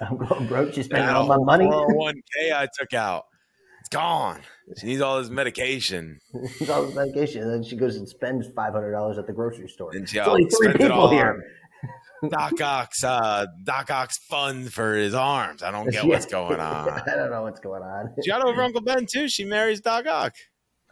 I'm 0.00 0.16
going 0.16 0.46
broke. 0.46 0.72
She's 0.74 0.86
spending 0.86 1.08
all 1.10 1.26
my 1.26 1.36
money. 1.36 1.66
One 1.66 2.14
k 2.34 2.52
I 2.52 2.66
took 2.78 2.94
out 2.94 3.24
It's 3.80 3.88
gone. 3.90 4.40
She 4.78 4.86
needs 4.86 5.00
all 5.00 5.20
this 5.20 5.30
medication. 5.30 6.18
all 6.70 6.84
this 6.84 6.94
medication, 6.94 7.42
and 7.42 7.52
then 7.52 7.62
she 7.62 7.76
goes 7.76 7.96
and 7.96 8.08
spends 8.08 8.46
five 8.54 8.72
hundred 8.72 8.92
dollars 8.92 9.18
at 9.18 9.26
the 9.26 9.32
grocery 9.32 9.68
store. 9.68 9.90
And 9.92 10.08
she 10.08 10.18
only 10.20 10.44
three 10.44 10.72
people 10.72 11.10
here. 11.10 11.42
Doc 12.28 12.60
Ock's 12.60 13.02
uh, 13.02 13.46
Doc 13.64 13.90
Ock's 13.90 14.18
fund 14.18 14.72
for 14.72 14.94
his 14.94 15.14
arms. 15.14 15.62
I 15.62 15.70
don't 15.70 15.90
get 15.90 16.04
what's 16.06 16.26
going 16.26 16.60
on. 16.60 16.88
I 17.06 17.16
don't 17.16 17.30
know 17.30 17.42
what's 17.42 17.60
going 17.60 17.82
on. 17.82 18.14
She 18.22 18.30
got 18.30 18.42
over 18.42 18.62
Uncle 18.62 18.82
Ben 18.82 19.06
too. 19.06 19.28
She 19.28 19.44
marries 19.44 19.80
Doc 19.80 20.06
Ock. 20.06 20.34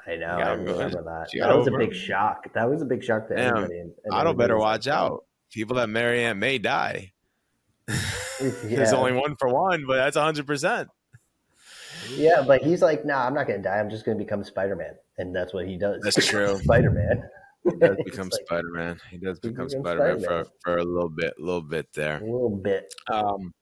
I 0.07 0.17
know. 0.17 0.27
I 0.27 0.53
remember 0.53 1.03
that. 1.03 1.29
That 1.39 1.57
was 1.57 1.67
a 1.67 1.71
big 1.73 1.95
shock. 1.95 2.53
That 2.55 2.71
was 2.71 2.81
a 2.81 2.87
big 2.87 3.05
shock 3.05 3.29
to 3.29 3.37
Damn. 3.37 3.49
everybody. 3.49 3.79
And, 3.81 3.93
and 4.05 4.15
Otto 4.15 4.33
better 4.33 4.57
watch 4.57 4.87
like, 4.87 4.97
out. 4.97 5.25
People 5.53 5.77
that 5.77 5.89
marry 5.89 6.25
Aunt 6.25 6.39
May 6.39 6.59
die. 6.59 7.13
yeah. 7.89 7.97
There's 8.63 8.93
only 8.95 9.13
one 9.13 9.37
for 9.39 9.49
one, 9.49 9.85
but 9.87 9.97
that's 9.97 10.17
hundred 10.17 10.47
percent. 10.47 10.89
Yeah, 12.11 12.43
but 12.47 12.63
he's 12.63 12.83
like, 12.83 13.05
nah, 13.05 13.27
I'm 13.27 13.35
not 13.35 13.47
going 13.47 13.63
to 13.63 13.69
die. 13.69 13.79
I'm 13.79 13.91
just 13.91 14.05
going 14.05 14.19
to 14.19 14.25
become 14.25 14.45
Spider 14.45 14.77
Man, 14.77 14.95
and 15.19 15.35
that's 15.35 15.53
what 15.53 15.67
he 15.67 15.77
does. 15.77 16.01
That's 16.03 16.27
true. 16.27 16.59
Spider 16.63 16.91
Man. 16.91 17.29
He 17.65 17.79
does 17.79 17.97
become 18.05 18.29
like, 18.29 18.41
Spider 18.47 18.71
Man. 18.73 19.01
He 19.11 19.19
does 19.19 19.39
become 19.41 19.69
Spider 19.69 20.17
Man 20.17 20.21
for, 20.21 20.47
for 20.65 20.77
a 20.79 20.85
little 20.85 21.11
bit, 21.11 21.35
a 21.39 21.43
little 21.43 21.63
bit 21.63 21.89
there, 21.95 22.19
a 22.19 22.25
little 22.25 22.61
bit. 22.63 22.93
Um, 23.13 23.53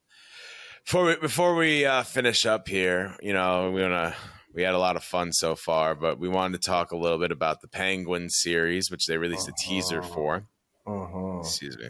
before 0.85 1.05
we 1.05 1.17
before 1.17 1.55
we 1.55 1.85
uh, 1.85 2.03
finish 2.05 2.47
up 2.47 2.69
here, 2.69 3.17
you 3.21 3.33
know, 3.33 3.71
we 3.73 3.83
wanna 3.83 4.15
we 4.55 4.63
had 4.63 4.75
a 4.75 4.79
lot 4.79 4.97
of 4.97 5.05
fun 5.05 5.33
so 5.33 5.55
far, 5.55 5.95
but 5.95 6.19
we 6.19 6.29
wanted 6.29 6.63
to 6.63 6.67
talk 6.67 6.93
a 6.93 6.97
little 6.97 7.19
bit 7.19 7.31
about 7.31 7.61
the 7.61 7.69
Penguin 7.69 8.31
series, 8.31 8.91
which 8.91 9.07
they 9.07 9.19
released 9.19 9.49
uh-huh. 9.49 9.57
a 9.59 9.69
teaser 9.69 10.01
uh-huh. 10.01 10.15
for. 10.15 10.47
Uh-huh. 10.87 11.41
Excuse 11.41 11.77
me. 11.77 11.89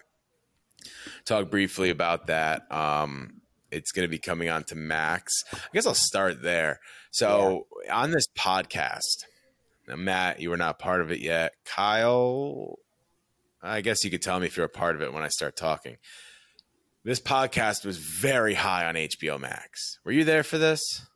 Talk 1.25 1.51
briefly 1.51 1.91
about 1.91 2.27
that. 2.27 2.71
Um, 2.73 3.43
it's 3.77 3.93
going 3.93 4.07
to 4.07 4.11
be 4.11 4.19
coming 4.19 4.49
on 4.49 4.65
to 4.65 4.75
Max. 4.75 5.33
I 5.53 5.59
guess 5.73 5.87
I'll 5.87 5.95
start 5.95 6.43
there. 6.43 6.81
So 7.11 7.67
yeah. 7.85 7.97
on 7.97 8.11
this 8.11 8.27
podcast, 8.37 9.25
now, 9.89 9.97
Matt, 9.97 10.41
you 10.41 10.51
were 10.51 10.57
not 10.57 10.79
part 10.79 11.01
of 11.01 11.13
it 11.13 11.21
yet. 11.21 11.53
Kyle, 11.65 12.79
I 13.63 13.81
guess 13.81 14.05
you 14.05 14.11
could 14.11 14.23
tell 14.23 14.41
me 14.41 14.47
if 14.47 14.57
you're 14.57 14.67
a 14.67 14.71
part 14.71 14.97
of 14.97 15.03
it 15.03 15.13
when 15.13 15.23
I 15.23 15.29
start 15.29 15.57
talking. 15.57 15.97
This 17.05 17.21
podcast 17.21 17.85
was 17.85 17.99
very 17.99 18.55
high 18.55 18.87
on 18.87 18.97
HBO 18.97 19.39
Max. 19.39 19.99
Were 20.05 20.13
you 20.13 20.25
there 20.25 20.43
for 20.43 20.59
this? 20.59 21.07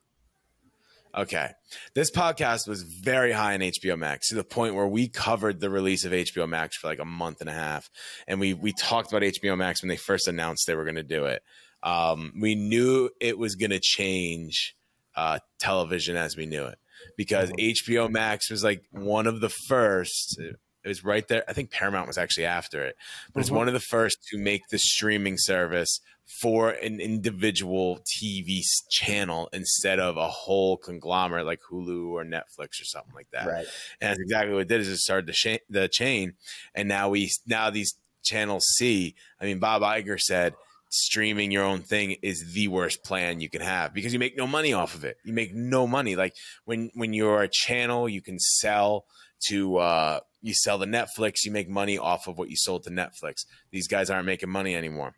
Okay. 1.13 1.49
This 1.93 2.09
podcast 2.09 2.69
was 2.69 2.83
very 2.83 3.33
high 3.33 3.55
on 3.55 3.59
HBO 3.59 3.97
Max 3.97 4.29
to 4.29 4.35
the 4.35 4.45
point 4.45 4.75
where 4.75 4.87
we 4.87 5.09
covered 5.09 5.59
the 5.59 5.69
release 5.69 6.05
of 6.05 6.13
HBO 6.13 6.47
Max 6.47 6.77
for 6.77 6.87
like 6.87 6.99
a 6.99 7.05
month 7.05 7.41
and 7.41 7.49
a 7.49 7.53
half. 7.53 7.89
And 8.25 8.39
we 8.39 8.53
we 8.53 8.71
talked 8.71 9.11
about 9.11 9.23
HBO 9.23 9.57
Max 9.57 9.81
when 9.81 9.89
they 9.89 9.97
first 9.97 10.29
announced 10.29 10.65
they 10.65 10.75
were 10.75 10.85
going 10.85 10.95
to 10.95 11.03
do 11.03 11.25
it. 11.25 11.43
Um, 11.83 12.33
we 12.39 12.55
knew 12.55 13.09
it 13.19 13.37
was 13.37 13.55
going 13.55 13.71
to 13.71 13.79
change 13.79 14.75
uh, 15.15 15.39
television 15.59 16.15
as 16.15 16.37
we 16.37 16.45
knew 16.45 16.65
it 16.65 16.77
because 17.17 17.51
mm-hmm. 17.51 17.91
HBO 17.91 18.09
Max 18.09 18.49
was 18.49 18.63
like 18.63 18.83
one 18.91 19.27
of 19.27 19.41
the 19.41 19.49
first. 19.49 20.39
It 20.39 20.87
was 20.87 21.03
right 21.03 21.27
there. 21.27 21.43
I 21.47 21.53
think 21.53 21.71
Paramount 21.71 22.07
was 22.07 22.17
actually 22.17 22.45
after 22.45 22.83
it, 22.83 22.95
but 22.97 23.31
mm-hmm. 23.31 23.39
it's 23.41 23.51
one 23.51 23.67
of 23.67 23.73
the 23.73 23.79
first 23.79 24.17
to 24.31 24.37
make 24.37 24.61
the 24.69 24.79
streaming 24.79 25.37
service 25.37 25.99
for 26.39 26.69
an 26.69 26.99
individual 27.01 27.99
TV 28.05 28.61
channel 28.89 29.49
instead 29.51 29.99
of 29.99 30.17
a 30.17 30.27
whole 30.27 30.77
conglomerate 30.77 31.45
like 31.45 31.59
Hulu 31.69 32.11
or 32.11 32.23
Netflix 32.23 32.79
or 32.79 32.85
something 32.85 33.13
like 33.13 33.27
that. 33.31 33.47
Right. 33.47 33.65
And 33.99 34.09
that's 34.09 34.19
exactly 34.19 34.53
what 34.53 34.61
it 34.61 34.67
did 34.69 34.81
is 34.81 34.87
it 34.87 34.97
started 34.97 35.27
the, 35.27 35.33
sh- 35.33 35.65
the 35.69 35.87
chain, 35.87 36.33
and 36.73 36.87
now 36.87 37.09
we 37.09 37.31
now 37.45 37.69
these 37.69 37.95
channels 38.23 38.65
see. 38.75 39.15
I 39.39 39.45
mean, 39.45 39.59
Bob 39.59 39.81
Iger 39.81 40.19
said 40.19 40.53
streaming 40.91 41.51
your 41.51 41.63
own 41.63 41.81
thing 41.81 42.17
is 42.21 42.53
the 42.53 42.67
worst 42.67 43.03
plan 43.03 43.39
you 43.39 43.49
can 43.49 43.61
have 43.61 43.93
because 43.93 44.13
you 44.13 44.19
make 44.19 44.37
no 44.37 44.45
money 44.45 44.73
off 44.73 44.93
of 44.93 45.03
it. 45.03 45.17
You 45.23 45.33
make 45.33 45.53
no 45.55 45.87
money. 45.87 46.15
Like 46.15 46.35
when 46.65 46.91
when 46.93 47.13
you're 47.13 47.41
a 47.41 47.49
channel, 47.49 48.07
you 48.07 48.21
can 48.21 48.39
sell 48.39 49.05
to 49.47 49.77
uh, 49.77 50.19
you 50.41 50.53
sell 50.53 50.79
to 50.79 50.85
Netflix, 50.85 51.45
you 51.45 51.51
make 51.51 51.69
money 51.69 51.97
off 51.97 52.27
of 52.27 52.37
what 52.37 52.49
you 52.49 52.55
sold 52.55 52.83
to 52.83 52.89
Netflix. 52.89 53.45
These 53.71 53.87
guys 53.87 54.09
aren't 54.09 54.25
making 54.25 54.49
money 54.49 54.75
anymore. 54.75 55.13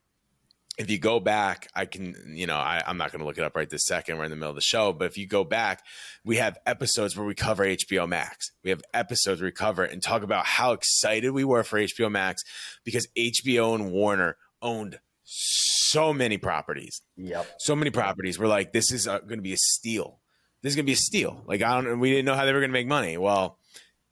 if 0.77 0.89
you 0.89 0.97
go 0.97 1.19
back, 1.19 1.69
I 1.75 1.85
can, 1.85 2.33
you 2.35 2.47
know, 2.47 2.55
I, 2.55 2.81
am 2.87 2.97
not 2.97 3.11
going 3.11 3.19
to 3.19 3.25
look 3.25 3.37
it 3.37 3.43
up 3.43 3.55
right 3.55 3.69
this 3.69 3.85
second. 3.85 4.17
We're 4.17 4.23
in 4.23 4.31
the 4.31 4.35
middle 4.35 4.49
of 4.49 4.55
the 4.55 4.61
show, 4.61 4.91
but 4.91 5.05
if 5.05 5.17
you 5.17 5.27
go 5.27 5.43
back, 5.43 5.83
we 6.25 6.37
have 6.37 6.57
episodes 6.65 7.15
where 7.15 7.27
we 7.27 7.35
cover 7.35 7.63
HBO 7.63 8.07
Max. 8.07 8.49
We 8.63 8.71
have 8.71 8.81
episodes 8.93 9.39
where 9.39 9.47
we 9.47 9.51
cover 9.51 9.83
and 9.83 10.01
talk 10.01 10.23
about 10.23 10.45
how 10.45 10.71
excited 10.71 11.29
we 11.31 11.43
were 11.43 11.63
for 11.63 11.79
HBO 11.79 12.11
Max 12.11 12.43
because 12.83 13.07
HBO 13.15 13.75
and 13.75 13.91
Warner 13.91 14.37
owned 14.63 14.99
so 15.35 16.13
many 16.13 16.37
properties. 16.37 17.01
Yep. 17.17 17.47
So 17.59 17.75
many 17.75 17.91
properties. 17.91 18.37
We're 18.37 18.47
like, 18.47 18.73
this 18.73 18.91
is 18.91 19.05
going 19.05 19.27
to 19.29 19.41
be 19.41 19.53
a 19.53 19.57
steal. 19.57 20.19
This 20.61 20.71
is 20.71 20.75
going 20.75 20.85
to 20.85 20.89
be 20.89 20.93
a 20.93 20.97
steal. 20.97 21.43
Like, 21.45 21.61
I 21.61 21.81
don't, 21.81 21.99
we 21.99 22.09
didn't 22.09 22.25
know 22.25 22.35
how 22.35 22.45
they 22.45 22.53
were 22.53 22.59
going 22.59 22.71
to 22.71 22.73
make 22.73 22.87
money. 22.87 23.17
Well, 23.17 23.57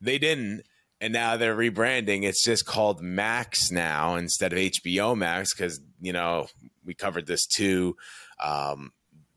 they 0.02 0.18
didn't 0.18 0.64
and 1.02 1.12
now 1.12 1.36
they're 1.36 1.56
rebranding. 1.56 2.24
It's 2.24 2.44
just 2.44 2.66
called 2.66 3.02
Max 3.02 3.72
now 3.72 4.16
instead 4.16 4.54
of 4.54 4.60
HBO 4.60 5.18
Max 5.18 5.54
because 5.54 5.82
you 6.00 6.14
know 6.14 6.46
we 6.86 6.94
covered 6.94 7.26
this 7.26 7.46
too. 7.48 7.98
Um, 8.42 8.94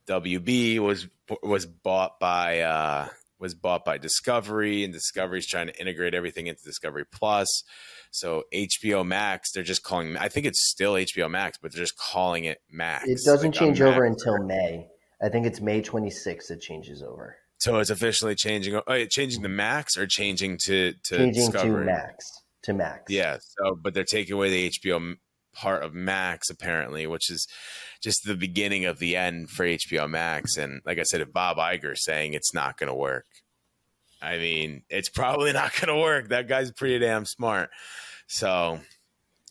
WB 0.07 0.79
was 0.79 1.09
was 1.43 1.65
bought 1.65 2.21
by 2.21 2.61
uh, 2.61 3.09
was 3.39 3.55
bought 3.55 3.85
by 3.85 3.97
Discovery, 3.97 4.85
and 4.85 4.93
Discovery's 4.93 5.47
trying 5.47 5.69
to 5.69 5.81
integrate 5.81 6.15
everything 6.15 6.47
into 6.47 6.63
Discovery 6.63 7.07
Plus. 7.11 7.65
So 8.15 8.45
HBO 8.55 9.05
Max, 9.05 9.51
they're 9.51 9.65
just 9.65 9.83
calling. 9.83 10.17
I 10.17 10.29
think 10.29 10.47
it's 10.47 10.71
still 10.71 10.95
HBO 10.95 11.29
Max, 11.29 11.59
but 11.61 11.73
they're 11.73 11.83
just 11.83 11.97
calling 11.97 12.45
it 12.45 12.59
Max. 12.71 13.09
It 13.09 13.21
doesn't 13.25 13.51
like 13.51 13.59
change 13.59 13.83
over 13.83 14.05
until 14.05 14.39
May. 14.39 14.87
I 15.21 15.29
think 15.29 15.47
it's 15.47 15.61
May 15.61 15.83
26th. 15.83 16.51
It 16.51 16.61
changes 16.61 17.03
over. 17.03 17.37
So 17.59 17.79
it's 17.79 17.91
officially 17.91 18.37
changing. 18.37 18.81
Oh, 18.87 19.05
changing 19.07 19.43
the 19.43 19.49
max 19.49 19.97
or 19.97 20.07
changing 20.07 20.59
to 20.67 20.93
to 20.93 21.17
changing 21.17 21.51
Discovery? 21.51 21.87
to 21.87 21.93
max 21.93 22.31
to 22.63 22.73
max. 22.73 23.03
Yeah. 23.09 23.39
So, 23.41 23.75
but 23.75 23.95
they're 23.95 24.05
taking 24.05 24.35
away 24.35 24.51
the 24.51 24.71
HBO 24.71 25.17
part 25.53 25.83
of 25.83 25.93
Max 25.93 26.51
apparently, 26.51 27.09
which 27.09 27.31
is 27.31 27.49
just 28.01 28.25
the 28.25 28.37
beginning 28.37 28.85
of 28.85 29.01
the 29.01 29.17
end 29.17 29.51
for 29.51 29.65
HBO 29.67 30.09
Max. 30.09 30.57
And 30.57 30.83
like 30.85 31.01
I 31.01 31.03
said, 31.03 31.21
if 31.21 31.33
Bob 31.33 31.57
Iger 31.57 31.97
saying 31.97 32.35
it's 32.35 32.55
not 32.55 32.77
going 32.79 32.89
to 32.89 32.95
work, 32.95 33.27
I 34.23 34.39
mean, 34.39 34.83
it's 34.89 35.09
probably 35.09 35.53
not 35.55 35.73
going 35.75 35.95
to 35.95 36.01
work. 36.01 36.29
That 36.29 36.49
guy's 36.49 36.71
pretty 36.71 36.99
damn 36.99 37.25
smart. 37.25 37.71
So 38.27 38.81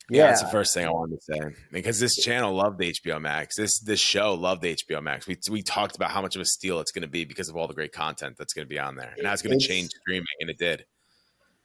yeah, 0.09 0.27
that's 0.27 0.41
the 0.41 0.49
first 0.49 0.73
thing 0.73 0.85
I 0.85 0.91
wanted 0.91 1.19
to 1.19 1.21
say 1.21 1.39
because 1.71 1.99
this 1.99 2.15
channel 2.15 2.53
loved 2.53 2.79
HBO 2.79 3.21
Max. 3.21 3.55
This 3.55 3.79
this 3.79 3.99
show 3.99 4.33
loved 4.33 4.63
HBO 4.63 5.01
Max. 5.01 5.27
We 5.27 5.37
we 5.49 5.61
talked 5.61 5.95
about 5.95 6.11
how 6.11 6.21
much 6.21 6.35
of 6.35 6.41
a 6.41 6.45
steal 6.45 6.79
it's 6.79 6.91
going 6.91 7.03
to 7.03 7.07
be 7.07 7.23
because 7.23 7.49
of 7.49 7.55
all 7.55 7.67
the 7.67 7.73
great 7.73 7.93
content 7.93 8.35
that's 8.37 8.53
going 8.53 8.65
to 8.65 8.69
be 8.69 8.79
on 8.79 8.95
there, 8.95 9.13
and 9.17 9.25
how 9.25 9.33
it's 9.33 9.41
going 9.41 9.57
to 9.57 9.65
change 9.65 9.89
streaming, 10.01 10.25
and 10.41 10.49
it 10.49 10.57
did. 10.57 10.85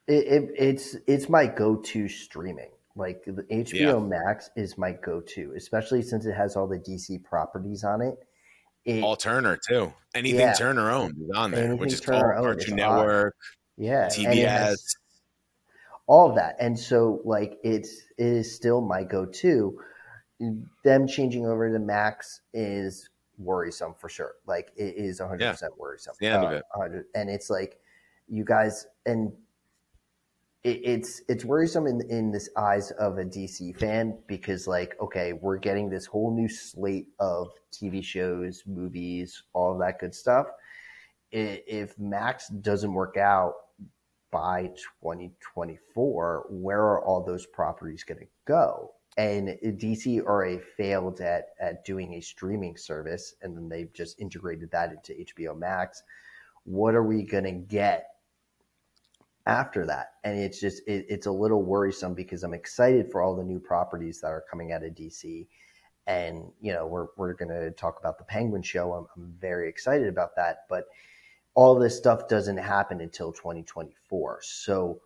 It, 0.06 0.26
it, 0.26 0.50
it's 0.56 0.96
it's 1.06 1.28
my 1.28 1.46
go 1.46 1.76
to 1.76 2.08
streaming. 2.08 2.70
Like 2.94 3.24
the 3.24 3.42
HBO 3.44 3.74
yeah. 3.74 3.98
Max 3.98 4.50
is 4.56 4.78
my 4.78 4.92
go 4.92 5.20
to, 5.20 5.52
especially 5.56 6.02
since 6.02 6.26
it 6.26 6.34
has 6.34 6.56
all 6.56 6.66
the 6.66 6.78
DC 6.78 7.22
properties 7.24 7.84
on 7.84 8.02
it. 8.02 8.18
It 8.88 9.02
all 9.02 9.16
Turner 9.16 9.58
too. 9.68 9.92
Anything 10.14 10.40
yeah. 10.40 10.54
Turner 10.54 10.90
owned 10.90 11.14
is 11.20 11.30
on 11.36 11.50
there, 11.50 11.64
Anything 11.64 11.78
which 11.78 11.92
is 11.92 12.00
Turner 12.00 12.34
called 12.34 12.44
Cartoon 12.44 12.76
Network. 12.76 13.34
On. 13.78 13.84
Yeah, 13.84 14.06
TBS 14.06 14.76
all 16.08 16.28
of 16.28 16.34
that. 16.34 16.56
And 16.58 16.76
so 16.76 17.20
like 17.24 17.58
it's 17.62 18.02
it 18.16 18.26
is 18.26 18.52
still 18.52 18.80
my 18.80 19.04
go-to. 19.04 19.78
Them 20.82 21.06
changing 21.06 21.46
over 21.46 21.70
to 21.70 21.78
Max 21.78 22.40
is 22.52 23.08
worrisome 23.38 23.94
for 23.96 24.08
sure. 24.08 24.32
Like 24.46 24.72
it 24.76 24.96
is 24.96 25.20
100% 25.20 25.38
yeah. 25.38 25.68
worrisome. 25.76 26.14
Yeah, 26.20 26.60
uh, 26.76 26.84
it. 26.84 27.04
and 27.14 27.30
it's 27.30 27.50
like 27.50 27.78
you 28.26 28.44
guys 28.44 28.86
and 29.06 29.32
it's 30.64 31.22
it's 31.28 31.44
worrisome 31.44 31.86
in 31.86 32.02
in 32.10 32.32
this 32.32 32.50
eyes 32.56 32.90
of 32.92 33.18
a 33.18 33.24
DC 33.24 33.78
fan 33.78 34.18
because 34.26 34.66
like 34.66 34.96
okay, 35.00 35.32
we're 35.32 35.58
getting 35.58 35.88
this 35.88 36.06
whole 36.06 36.34
new 36.34 36.48
slate 36.48 37.08
of 37.20 37.48
TV 37.72 38.02
shows, 38.02 38.62
movies, 38.66 39.42
all 39.52 39.72
of 39.72 39.78
that 39.78 39.98
good 39.98 40.14
stuff. 40.14 40.46
If 41.30 41.98
Max 41.98 42.48
doesn't 42.48 42.92
work 42.92 43.16
out, 43.18 43.52
by 44.30 44.66
2024, 45.02 46.46
where 46.50 46.80
are 46.80 47.04
all 47.04 47.22
those 47.22 47.46
properties 47.46 48.04
going 48.04 48.20
to 48.20 48.26
go? 48.46 48.92
And 49.16 49.48
DC 49.64 50.20
already 50.20 50.60
failed 50.76 51.20
at, 51.20 51.46
at 51.60 51.84
doing 51.84 52.14
a 52.14 52.20
streaming 52.20 52.76
service, 52.76 53.34
and 53.42 53.56
then 53.56 53.68
they've 53.68 53.92
just 53.92 54.20
integrated 54.20 54.70
that 54.70 54.92
into 54.92 55.24
HBO 55.24 55.58
Max. 55.58 56.02
What 56.64 56.94
are 56.94 57.02
we 57.02 57.24
going 57.24 57.44
to 57.44 57.52
get 57.52 58.07
after 59.48 59.86
that? 59.86 60.12
And 60.22 60.38
it's 60.38 60.60
just, 60.60 60.86
it, 60.86 61.06
it's 61.08 61.26
a 61.26 61.32
little 61.32 61.62
worrisome 61.62 62.14
because 62.14 62.44
I'm 62.44 62.54
excited 62.54 63.10
for 63.10 63.22
all 63.22 63.34
the 63.34 63.44
new 63.44 63.58
properties 63.58 64.20
that 64.20 64.28
are 64.28 64.44
coming 64.48 64.72
out 64.72 64.84
of 64.84 64.92
DC. 64.92 65.46
And, 66.06 66.52
you 66.60 66.72
know, 66.72 66.86
we're, 66.86 67.08
we're 67.16 67.34
going 67.34 67.50
to 67.50 67.70
talk 67.72 67.98
about 67.98 68.18
the 68.18 68.24
Penguin 68.24 68.62
show. 68.62 68.92
I'm, 68.92 69.06
I'm 69.16 69.34
very 69.40 69.68
excited 69.68 70.08
about 70.08 70.36
that. 70.36 70.64
But 70.68 70.84
all 71.54 71.78
this 71.78 71.96
stuff 71.96 72.28
doesn't 72.28 72.58
happen 72.58 73.00
until 73.00 73.32
2024. 73.32 74.40
So 74.42 75.00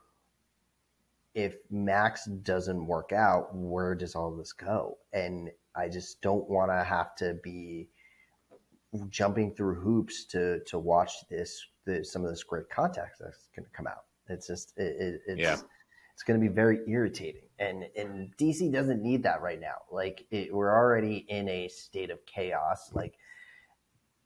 if 1.34 1.56
Max 1.70 2.26
doesn't 2.26 2.86
work 2.86 3.12
out, 3.12 3.54
where 3.54 3.94
does 3.94 4.14
all 4.14 4.36
this 4.36 4.52
go? 4.52 4.98
And 5.12 5.50
I 5.74 5.88
just 5.88 6.20
don't 6.20 6.48
want 6.50 6.70
to 6.70 6.84
have 6.84 7.14
to 7.16 7.38
be 7.42 7.88
jumping 9.08 9.54
through 9.54 9.76
hoops 9.76 10.26
to 10.26 10.60
to 10.66 10.78
watch 10.78 11.12
this, 11.30 11.64
this 11.86 12.12
some 12.12 12.24
of 12.24 12.30
this 12.30 12.44
great 12.44 12.68
content 12.68 13.08
that's 13.18 13.48
going 13.56 13.64
to 13.64 13.70
come 13.72 13.86
out. 13.86 14.04
It's 14.32 14.46
just 14.46 14.72
it, 14.76 14.96
it, 14.98 15.20
it's 15.26 15.40
yeah. 15.40 15.56
it's 16.14 16.22
going 16.22 16.40
to 16.40 16.46
be 16.46 16.52
very 16.52 16.80
irritating, 16.88 17.42
and 17.58 17.84
and 17.96 18.32
DC 18.36 18.72
doesn't 18.72 19.02
need 19.02 19.22
that 19.24 19.42
right 19.42 19.60
now. 19.60 19.76
Like 19.90 20.26
it, 20.30 20.52
we're 20.52 20.74
already 20.74 21.24
in 21.28 21.48
a 21.48 21.68
state 21.68 22.10
of 22.10 22.24
chaos. 22.26 22.90
Like 22.92 23.14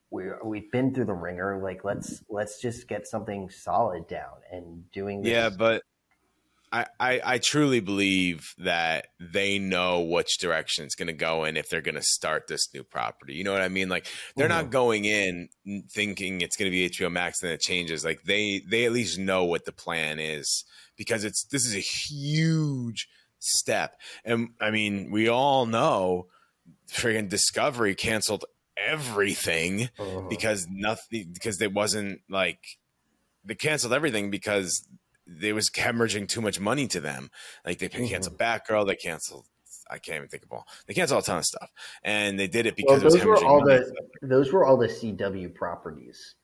we 0.09 0.25
we've 0.43 0.71
been 0.71 0.93
through 0.93 1.05
the 1.05 1.13
ringer. 1.13 1.61
Like 1.61 1.83
let's 1.83 2.23
let's 2.29 2.61
just 2.61 2.87
get 2.87 3.07
something 3.07 3.49
solid 3.49 4.07
down 4.07 4.37
and 4.51 4.89
doing. 4.91 5.21
This. 5.21 5.31
Yeah, 5.31 5.49
but 5.49 5.83
I, 6.71 6.85
I, 6.99 7.21
I 7.23 7.37
truly 7.37 7.79
believe 7.79 8.53
that 8.57 9.07
they 9.19 9.57
know 9.57 10.01
which 10.01 10.37
direction 10.37 10.83
it's 10.85 10.95
going 10.95 11.07
to 11.07 11.13
go 11.13 11.45
in 11.45 11.55
if 11.55 11.69
they're 11.69 11.81
going 11.81 11.95
to 11.95 12.01
start 12.01 12.47
this 12.47 12.67
new 12.73 12.83
property. 12.83 13.35
You 13.35 13.43
know 13.43 13.53
what 13.53 13.61
I 13.61 13.69
mean? 13.69 13.89
Like 13.89 14.07
they're 14.35 14.49
mm-hmm. 14.49 14.57
not 14.57 14.71
going 14.71 15.05
in 15.05 15.49
thinking 15.93 16.41
it's 16.41 16.57
going 16.57 16.69
to 16.69 16.75
be 16.75 16.89
HBO 16.89 17.11
Max 17.11 17.41
and 17.41 17.51
it 17.51 17.61
changes. 17.61 18.03
Like 18.03 18.23
they 18.23 18.61
they 18.69 18.85
at 18.85 18.91
least 18.91 19.17
know 19.17 19.45
what 19.45 19.65
the 19.65 19.71
plan 19.71 20.19
is 20.19 20.65
because 20.97 21.23
it's 21.23 21.45
this 21.45 21.65
is 21.65 21.75
a 21.75 21.79
huge 21.79 23.07
step. 23.39 23.99
And 24.25 24.49
I 24.59 24.71
mean, 24.71 25.11
we 25.11 25.29
all 25.29 25.65
know 25.65 26.27
freaking 26.91 27.29
Discovery 27.29 27.95
canceled 27.95 28.45
everything 28.75 29.89
uh-huh. 29.97 30.21
because 30.29 30.67
nothing 30.69 31.31
because 31.33 31.61
it 31.61 31.73
wasn't 31.73 32.21
like 32.29 32.59
they 33.45 33.55
canceled 33.55 33.93
everything 33.93 34.29
because 34.29 34.85
they 35.27 35.53
was 35.53 35.69
hemorrhaging 35.69 36.27
too 36.27 36.41
much 36.41 36.59
money 36.59 36.87
to 36.87 36.99
them. 36.99 37.29
Like 37.65 37.79
they 37.79 37.89
canceled 37.89 38.37
mm-hmm. 38.37 38.73
Batgirl, 38.73 38.87
they 38.87 38.95
canceled. 38.95 39.45
I 39.89 39.99
can't 39.99 40.17
even 40.17 40.27
think 40.27 40.43
of 40.43 40.51
all. 40.51 40.65
They 40.85 40.93
canceled 40.93 41.23
a 41.23 41.25
ton 41.25 41.37
of 41.37 41.45
stuff, 41.45 41.69
and 42.03 42.39
they 42.39 42.47
did 42.47 42.65
it 42.65 42.75
because 42.75 43.03
well, 43.03 43.11
those 43.11 43.23
were 43.23 43.43
all 43.43 43.61
money. 43.61 43.79
the 44.21 44.27
those 44.27 44.51
were 44.51 44.65
all 44.65 44.77
the 44.77 44.87
CW 44.87 45.53
properties 45.53 46.35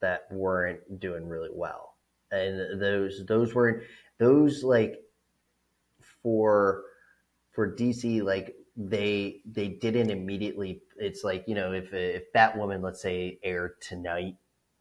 that 0.00 0.26
weren't 0.30 1.00
doing 1.00 1.28
really 1.28 1.50
well, 1.52 1.96
and 2.30 2.80
those 2.80 3.24
those 3.26 3.54
weren't 3.54 3.82
those 4.18 4.62
like 4.62 5.00
for 6.22 6.82
for 7.50 7.74
DC 7.74 8.22
like 8.22 8.54
they 8.76 9.40
they 9.44 9.68
didn't 9.68 10.10
immediately. 10.10 10.82
It's 10.96 11.24
like 11.24 11.44
you 11.46 11.54
know 11.54 11.72
if 11.72 11.92
if 11.92 12.32
Batwoman, 12.32 12.82
let's 12.82 13.02
say, 13.02 13.38
aired 13.42 13.80
tonight, 13.80 14.36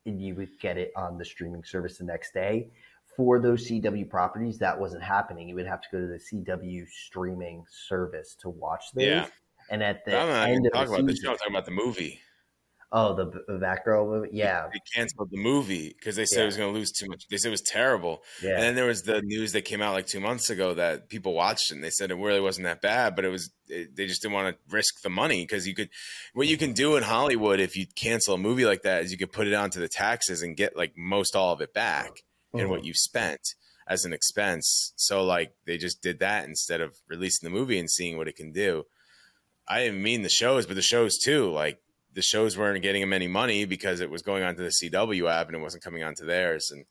and 0.06 0.22
you 0.22 0.36
would 0.36 0.60
get 0.60 0.78
it 0.78 0.92
on 0.96 1.18
the 1.18 1.26
streaming 1.26 1.64
service 1.64 1.98
the 1.98 2.04
next 2.04 2.34
day. 2.34 2.70
For 3.18 3.40
those 3.40 3.68
CW 3.70 4.10
properties, 4.10 4.58
that 4.60 4.80
wasn't 4.80 5.04
happening. 5.04 5.50
You 5.50 5.56
would 5.56 5.68
have 5.68 5.82
to 5.82 5.88
go 5.92 6.00
to 6.00 6.08
the 6.08 6.20
CW 6.20 6.88
streaming 6.90 7.66
service 7.70 8.36
to 8.42 8.50
watch 8.50 8.84
those. 8.94 9.06
Yeah. 9.06 9.28
And 9.70 9.84
at 9.84 10.06
the 10.06 10.18
end 10.18 10.66
of 10.66 10.74
talk 10.74 10.88
the 10.88 10.94
about 10.94 11.00
season, 11.00 11.06
the 11.08 11.16
show. 11.16 11.32
I'm 11.32 11.38
talking 11.38 11.54
about 11.54 11.66
the 11.66 11.72
movie. 11.72 12.20
Oh, 12.94 13.16
the, 13.16 13.26
the 13.48 13.58
Batgirl 13.58 14.06
movie. 14.06 14.30
Yeah, 14.34 14.68
they 14.72 14.80
canceled 14.94 15.30
the 15.32 15.38
movie 15.38 15.96
because 15.98 16.18
they 16.18 16.26
said 16.26 16.40
yeah. 16.40 16.44
it 16.44 16.46
was 16.48 16.58
going 16.58 16.74
to 16.74 16.78
lose 16.78 16.92
too 16.92 17.08
much. 17.08 17.26
They 17.30 17.38
said 17.38 17.48
it 17.48 17.52
was 17.52 17.62
terrible. 17.62 18.22
Yeah. 18.44 18.56
And 18.56 18.64
then 18.64 18.76
there 18.76 18.86
was 18.86 19.04
the 19.04 19.22
news 19.22 19.54
that 19.54 19.62
came 19.62 19.82
out 19.82 19.94
like 19.94 20.08
two 20.08 20.20
months 20.20 20.50
ago 20.50 20.74
that 20.74 21.08
people 21.08 21.34
watched 21.34 21.72
it 21.72 21.76
and 21.76 21.84
they 21.84 21.90
said 21.90 22.12
it 22.12 22.16
really 22.16 22.42
wasn't 22.42 22.66
that 22.66 22.82
bad, 22.82 23.16
but 23.16 23.24
it 23.24 23.30
was. 23.30 23.50
It, 23.68 23.96
they 23.96 24.08
just 24.08 24.22
didn't 24.22 24.34
want 24.34 24.54
to 24.54 24.76
risk 24.76 25.02
the 25.04 25.10
money 25.10 25.44
because 25.44 25.66
you 25.66 25.74
could. 25.74 25.90
What 26.34 26.48
you 26.48 26.58
can 26.58 26.74
do 26.74 26.98
in 26.98 27.04
Hollywood 27.04 27.62
if 27.62 27.78
you 27.78 27.86
cancel 27.96 28.36
a 28.36 28.38
movie 28.38 28.66
like 28.66 28.82
that 28.82 29.04
is 29.04 29.12
you 29.12 29.18
could 29.18 29.32
put 29.32 29.48
it 29.48 29.54
onto 29.54 29.80
the 29.80 29.88
taxes 29.88 30.42
and 30.42 30.58
get 30.58 30.76
like 30.76 30.92
most 30.98 31.34
all 31.34 31.54
of 31.54 31.62
it 31.62 31.74
back 31.74 32.12
mm-hmm. 32.54 32.60
in 32.60 32.70
what 32.70 32.86
you've 32.86 32.98
spent 32.98 33.56
as 33.88 34.06
an 34.06 34.14
expense. 34.14 34.94
So 34.96 35.24
like 35.24 35.54
they 35.66 35.78
just 35.78 36.02
did 36.02 36.20
that 36.20 36.48
instead 36.48 36.82
of 36.82 36.98
releasing 37.08 37.48
the 37.48 37.56
movie 37.56 37.80
and 37.80 37.90
seeing 37.90 38.18
what 38.18 38.28
it 38.28 38.36
can 38.36 38.52
do. 38.52 38.86
I 39.68 39.84
didn't 39.84 40.04
mean 40.04 40.22
the 40.22 40.30
shows, 40.30 40.66
but 40.66 40.76
the 40.76 40.82
shows 40.82 41.18
too. 41.18 41.52
Like 41.52 41.80
the 42.14 42.22
shows 42.22 42.58
weren't 42.58 42.82
getting 42.82 43.02
them 43.02 43.14
any 43.14 43.28
money 43.28 43.66
because 43.66 44.02
it 44.02 44.10
was 44.10 44.22
going 44.22 44.44
onto 44.44 44.64
the 44.64 44.70
CW 44.70 45.30
app 45.30 45.48
and 45.48 45.56
it 45.56 45.62
wasn't 45.62 45.84
coming 45.84 46.04
onto 46.04 46.26
theirs. 46.26 46.72
And 46.72 46.86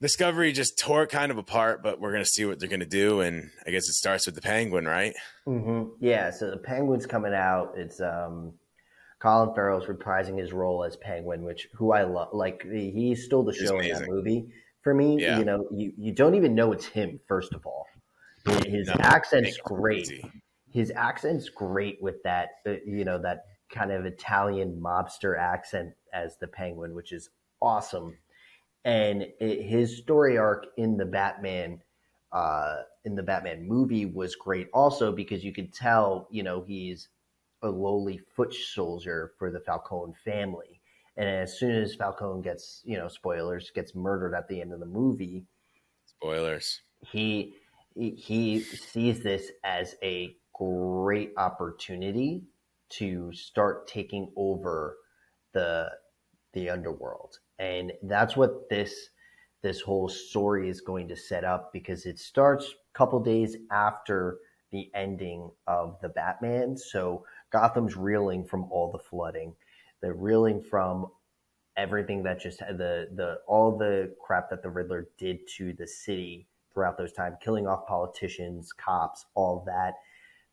Discovery 0.00 0.52
just 0.52 0.78
tore 0.78 1.04
it 1.04 1.10
kind 1.10 1.32
of 1.32 1.38
apart, 1.38 1.82
but 1.82 2.00
we're 2.00 2.12
gonna 2.12 2.26
see 2.26 2.44
what 2.44 2.60
they're 2.60 2.68
gonna 2.68 2.84
do, 2.84 3.20
and 3.20 3.50
I 3.66 3.70
guess 3.70 3.88
it 3.88 3.94
starts 3.94 4.26
with 4.26 4.34
the 4.34 4.42
Penguin, 4.42 4.86
right? 4.86 5.14
Mm-hmm. 5.46 6.04
Yeah, 6.04 6.30
so 6.30 6.50
the 6.50 6.58
Penguin's 6.58 7.06
coming 7.06 7.32
out. 7.32 7.72
It's 7.76 7.98
um, 8.00 8.52
Colin 9.18 9.54
Farrell's 9.54 9.86
reprising 9.86 10.38
his 10.38 10.52
role 10.52 10.84
as 10.84 10.96
Penguin, 10.96 11.42
which 11.42 11.68
who 11.74 11.92
I 11.92 12.02
love. 12.02 12.28
Like 12.32 12.62
he 12.62 13.14
stole 13.14 13.44
the 13.44 13.54
show 13.54 13.78
in 13.78 13.88
that 13.92 14.08
movie 14.08 14.48
for 14.82 14.94
me. 14.94 15.20
Yeah. 15.20 15.38
You 15.38 15.44
know, 15.44 15.66
you 15.70 15.92
you 15.96 16.12
don't 16.12 16.34
even 16.34 16.54
know 16.54 16.72
it's 16.72 16.86
him. 16.86 17.20
First 17.26 17.54
of 17.54 17.66
all, 17.66 17.86
his 18.66 18.88
no, 18.88 18.94
accent's 18.98 19.56
great. 19.58 20.06
Crazy. 20.06 20.30
His 20.72 20.90
accent's 20.90 21.48
great 21.48 21.98
with 22.02 22.22
that. 22.24 22.48
Uh, 22.66 22.74
you 22.86 23.04
know 23.04 23.20
that 23.22 23.44
kind 23.70 23.90
of 23.90 24.04
Italian 24.04 24.80
mobster 24.80 25.38
accent 25.38 25.92
as 26.12 26.36
the 26.38 26.46
Penguin, 26.46 26.94
which 26.94 27.12
is 27.12 27.30
awesome 27.62 28.16
and 28.86 29.26
it, 29.40 29.62
his 29.62 29.98
story 29.98 30.38
arc 30.38 30.66
in 30.78 30.96
the 30.96 31.04
Batman 31.04 31.80
uh, 32.32 32.76
in 33.04 33.14
the 33.14 33.22
Batman 33.22 33.66
movie 33.66 34.06
was 34.06 34.36
great 34.36 34.68
also 34.72 35.12
because 35.12 35.44
you 35.44 35.52
could 35.52 35.74
tell 35.74 36.28
you 36.30 36.42
know 36.42 36.64
he's 36.66 37.08
a 37.66 37.70
lowly 37.70 38.20
foot 38.34 38.54
soldier 38.54 39.32
for 39.38 39.50
the 39.50 39.60
Falcone 39.60 40.14
family, 40.24 40.80
and 41.16 41.28
as 41.28 41.58
soon 41.58 41.72
as 41.72 41.94
Falcone 41.94 42.42
gets 42.42 42.82
you 42.84 42.96
know 42.96 43.08
spoilers 43.08 43.70
gets 43.70 43.94
murdered 43.94 44.34
at 44.34 44.48
the 44.48 44.60
end 44.60 44.72
of 44.72 44.80
the 44.80 44.86
movie, 44.86 45.44
spoilers. 46.06 46.80
he 47.00 47.54
he 47.94 48.60
sees 48.60 49.22
this 49.22 49.50
as 49.64 49.96
a 50.02 50.36
great 50.54 51.32
opportunity 51.36 52.42
to 52.88 53.32
start 53.32 53.86
taking 53.86 54.30
over 54.36 54.96
the 55.52 55.90
the 56.52 56.70
underworld. 56.70 57.38
And 57.58 57.92
that's 58.02 58.36
what 58.36 58.68
this 58.68 59.10
this 59.62 59.80
whole 59.80 60.08
story 60.08 60.68
is 60.68 60.80
going 60.80 61.08
to 61.08 61.16
set 61.16 61.44
up 61.44 61.72
because 61.72 62.06
it 62.06 62.18
starts 62.18 62.66
a 62.66 62.98
couple 62.98 63.20
days 63.20 63.56
after 63.70 64.38
the 64.70 64.90
ending 64.94 65.50
of 65.66 65.98
the 66.02 66.08
Batman. 66.08 66.76
So 66.76 67.24
Gotham's 67.50 67.96
reeling 67.96 68.44
from 68.44 68.64
all 68.70 68.90
the 68.92 68.98
flooding. 68.98 69.54
They're 70.02 70.14
reeling 70.14 70.62
from 70.62 71.06
everything 71.76 72.22
that 72.22 72.40
just 72.40 72.58
the 72.58 73.08
the 73.14 73.38
all 73.46 73.76
the 73.76 74.14
crap 74.20 74.50
that 74.50 74.62
the 74.62 74.70
Riddler 74.70 75.08
did 75.18 75.40
to 75.56 75.72
the 75.72 75.86
city 75.86 76.48
throughout 76.72 76.98
those 76.98 77.12
times, 77.12 77.36
killing 77.42 77.66
off 77.66 77.86
politicians, 77.86 78.72
cops, 78.72 79.26
all 79.34 79.64
that. 79.66 79.94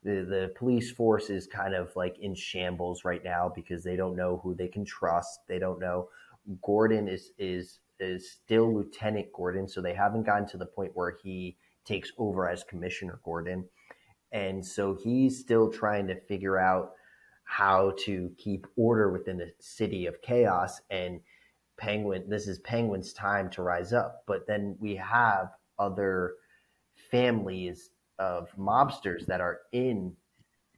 The, 0.03 0.25
the 0.25 0.53
police 0.57 0.91
force 0.91 1.29
is 1.29 1.47
kind 1.47 1.73
of 1.73 1.95
like 1.95 2.17
in 2.19 2.35
shambles 2.35 3.05
right 3.05 3.23
now 3.23 3.51
because 3.53 3.83
they 3.83 3.95
don't 3.95 4.17
know 4.17 4.41
who 4.43 4.53
they 4.53 4.67
can 4.67 4.83
trust. 4.83 5.39
They 5.47 5.59
don't 5.59 5.79
know 5.79 6.09
Gordon 6.61 7.07
is 7.07 7.31
is 7.37 7.79
is 7.99 8.31
still 8.31 8.73
Lieutenant 8.73 9.27
Gordon, 9.33 9.67
so 9.67 9.81
they 9.81 9.93
haven't 9.93 10.23
gotten 10.23 10.47
to 10.49 10.57
the 10.57 10.65
point 10.65 10.91
where 10.93 11.15
he 11.23 11.57
takes 11.85 12.11
over 12.17 12.49
as 12.49 12.63
Commissioner 12.63 13.19
Gordon, 13.23 13.65
and 14.33 14.65
so 14.65 14.95
he's 14.95 15.39
still 15.39 15.71
trying 15.71 16.07
to 16.07 16.19
figure 16.21 16.57
out 16.57 16.93
how 17.45 17.93
to 18.05 18.31
keep 18.37 18.67
order 18.75 19.11
within 19.11 19.37
the 19.37 19.51
city 19.59 20.07
of 20.07 20.21
chaos. 20.21 20.81
And 20.89 21.21
Penguin, 21.77 22.29
this 22.29 22.47
is 22.47 22.59
Penguin's 22.59 23.13
time 23.13 23.49
to 23.51 23.61
rise 23.61 23.93
up, 23.93 24.23
but 24.27 24.47
then 24.47 24.75
we 24.79 24.95
have 24.95 25.49
other 25.77 26.33
families 27.11 27.91
of 28.19 28.49
mobsters 28.57 29.25
that 29.27 29.41
are 29.41 29.59
in 29.71 30.15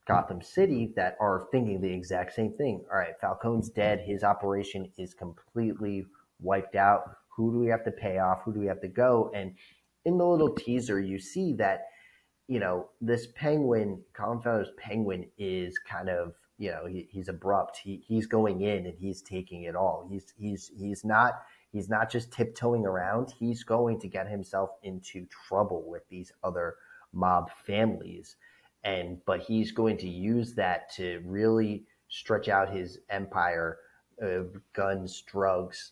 Gotham 0.08 0.42
City 0.42 0.94
that 0.96 1.18
are 1.20 1.48
thinking 1.52 1.82
the 1.82 1.92
exact 1.92 2.34
same 2.34 2.54
thing. 2.54 2.84
All 2.92 2.98
right, 2.98 3.20
Falcone's 3.20 3.70
dead. 3.70 4.02
His 4.06 4.24
operation 4.24 4.92
is 4.98 5.14
completely 5.14 6.06
wiped 6.40 6.76
out. 6.76 7.18
Who 7.36 7.52
do 7.52 7.60
we 7.60 7.68
have 7.68 7.84
to 7.86 7.92
pay 7.92 8.20
off? 8.20 8.44
Who 8.44 8.54
do 8.54 8.60
we 8.60 8.68
have 8.68 8.82
to 8.82 8.88
go? 8.88 9.32
And 9.34 9.56
in 10.06 10.18
the 10.18 10.26
little 10.26 10.54
teaser, 10.54 11.00
you 11.00 11.20
see 11.20 11.54
that, 11.54 11.88
you 12.48 12.60
know, 12.60 12.90
this 13.02 13.28
penguin, 13.36 14.02
Colin 14.14 14.42
Farrell's 14.42 14.70
penguin 14.78 15.26
is 15.38 15.78
kind 15.80 16.10
of, 16.10 16.34
you 16.58 16.72
know, 16.72 16.86
he, 16.86 17.08
he's 17.10 17.28
abrupt. 17.28 17.78
He, 17.78 18.04
he's 18.08 18.28
going 18.28 18.62
in 18.62 18.86
and 18.86 18.98
he's 18.98 19.22
taking 19.22 19.64
it 19.64 19.76
all. 19.76 20.08
He's, 20.10 20.34
he's, 20.38 20.72
he's 20.78 21.04
not, 21.04 21.42
he's 21.72 21.90
not 21.90 22.10
just 22.10 22.32
tiptoeing 22.32 22.86
around. 22.86 23.34
He's 23.38 23.64
going 23.64 24.00
to 24.00 24.08
get 24.08 24.30
himself 24.30 24.72
into 24.84 25.26
trouble 25.48 25.84
with 25.88 26.08
these 26.10 26.32
other 26.44 26.76
mob 27.14 27.50
families 27.66 28.36
and 28.86 29.18
but 29.26 29.42
he's 29.42 29.72
going 29.72 29.98
to 29.98 30.08
use 30.08 30.54
that 30.54 30.94
to 30.94 31.22
really 31.26 31.84
stretch 32.08 32.48
out 32.48 32.74
his 32.74 33.00
empire 33.10 33.80
of 34.22 34.56
guns, 34.74 35.24
drugs, 35.24 35.92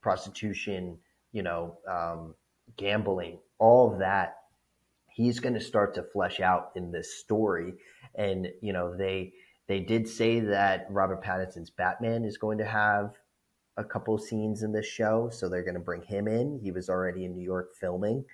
prostitution, 0.00 0.98
you 1.32 1.42
know, 1.42 1.76
um, 1.88 2.34
gambling, 2.76 3.38
all 3.58 3.96
that. 3.98 4.38
He's 5.16 5.40
going 5.40 5.54
to 5.54 5.60
start 5.60 5.94
to 5.94 6.02
flesh 6.02 6.40
out 6.40 6.72
in 6.76 6.92
this 6.92 7.18
story, 7.18 7.72
and 8.14 8.48
you 8.60 8.74
know 8.74 8.94
they 8.94 9.32
they 9.66 9.80
did 9.80 10.06
say 10.06 10.40
that 10.40 10.86
Robert 10.90 11.24
Pattinson's 11.24 11.70
Batman 11.70 12.26
is 12.26 12.36
going 12.36 12.58
to 12.58 12.66
have 12.66 13.14
a 13.78 13.84
couple 13.84 14.18
scenes 14.18 14.62
in 14.62 14.72
this 14.72 14.86
show, 14.86 15.30
so 15.32 15.48
they're 15.48 15.64
going 15.64 15.74
to 15.74 15.80
bring 15.80 16.02
him 16.02 16.28
in. 16.28 16.60
He 16.62 16.70
was 16.70 16.90
already 16.90 17.24
in 17.24 17.34
New 17.34 17.42
York 17.42 17.74
filming. 17.80 18.26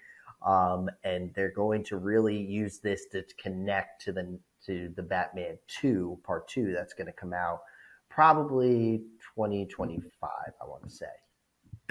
Um, 0.44 0.90
and 1.04 1.32
they're 1.36 1.52
going 1.54 1.84
to 1.84 1.96
really 1.98 2.36
use 2.36 2.80
this 2.80 3.06
to 3.12 3.22
connect 3.40 4.02
to 4.06 4.12
the 4.12 4.40
to 4.66 4.92
the 4.96 5.04
Batman 5.04 5.58
Two 5.68 6.18
Part 6.24 6.48
Two 6.48 6.72
that's 6.72 6.94
going 6.94 7.06
to 7.06 7.12
come 7.12 7.32
out 7.32 7.60
probably 8.08 9.04
2025. 9.36 10.10
I 10.60 10.64
want 10.66 10.82
to 10.82 10.90
say. 10.90 11.06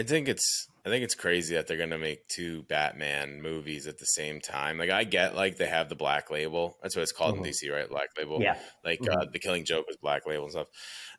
I 0.01 0.03
think 0.03 0.27
it's 0.27 0.67
I 0.83 0.89
think 0.89 1.03
it's 1.03 1.13
crazy 1.13 1.53
that 1.53 1.67
they're 1.67 1.77
gonna 1.77 1.99
make 1.99 2.27
two 2.27 2.63
Batman 2.63 3.39
movies 3.39 3.85
at 3.85 3.99
the 3.99 4.05
same 4.05 4.41
time. 4.41 4.79
Like 4.79 4.89
I 4.89 5.03
get 5.03 5.35
like 5.35 5.57
they 5.57 5.67
have 5.67 5.89
the 5.89 5.95
Black 5.95 6.31
Label. 6.31 6.75
That's 6.81 6.95
what 6.95 7.03
it's 7.03 7.11
called 7.11 7.35
mm-hmm. 7.35 7.45
in 7.45 7.51
DC, 7.51 7.71
right? 7.71 7.87
Black 7.87 8.09
Label. 8.17 8.41
Yeah. 8.41 8.57
Like 8.83 8.99
mm-hmm. 8.99 9.15
uh, 9.15 9.25
the 9.31 9.37
Killing 9.37 9.63
Joke 9.63 9.85
was 9.85 9.97
Black 9.97 10.25
Label 10.25 10.45
and 10.45 10.51
stuff. 10.51 10.67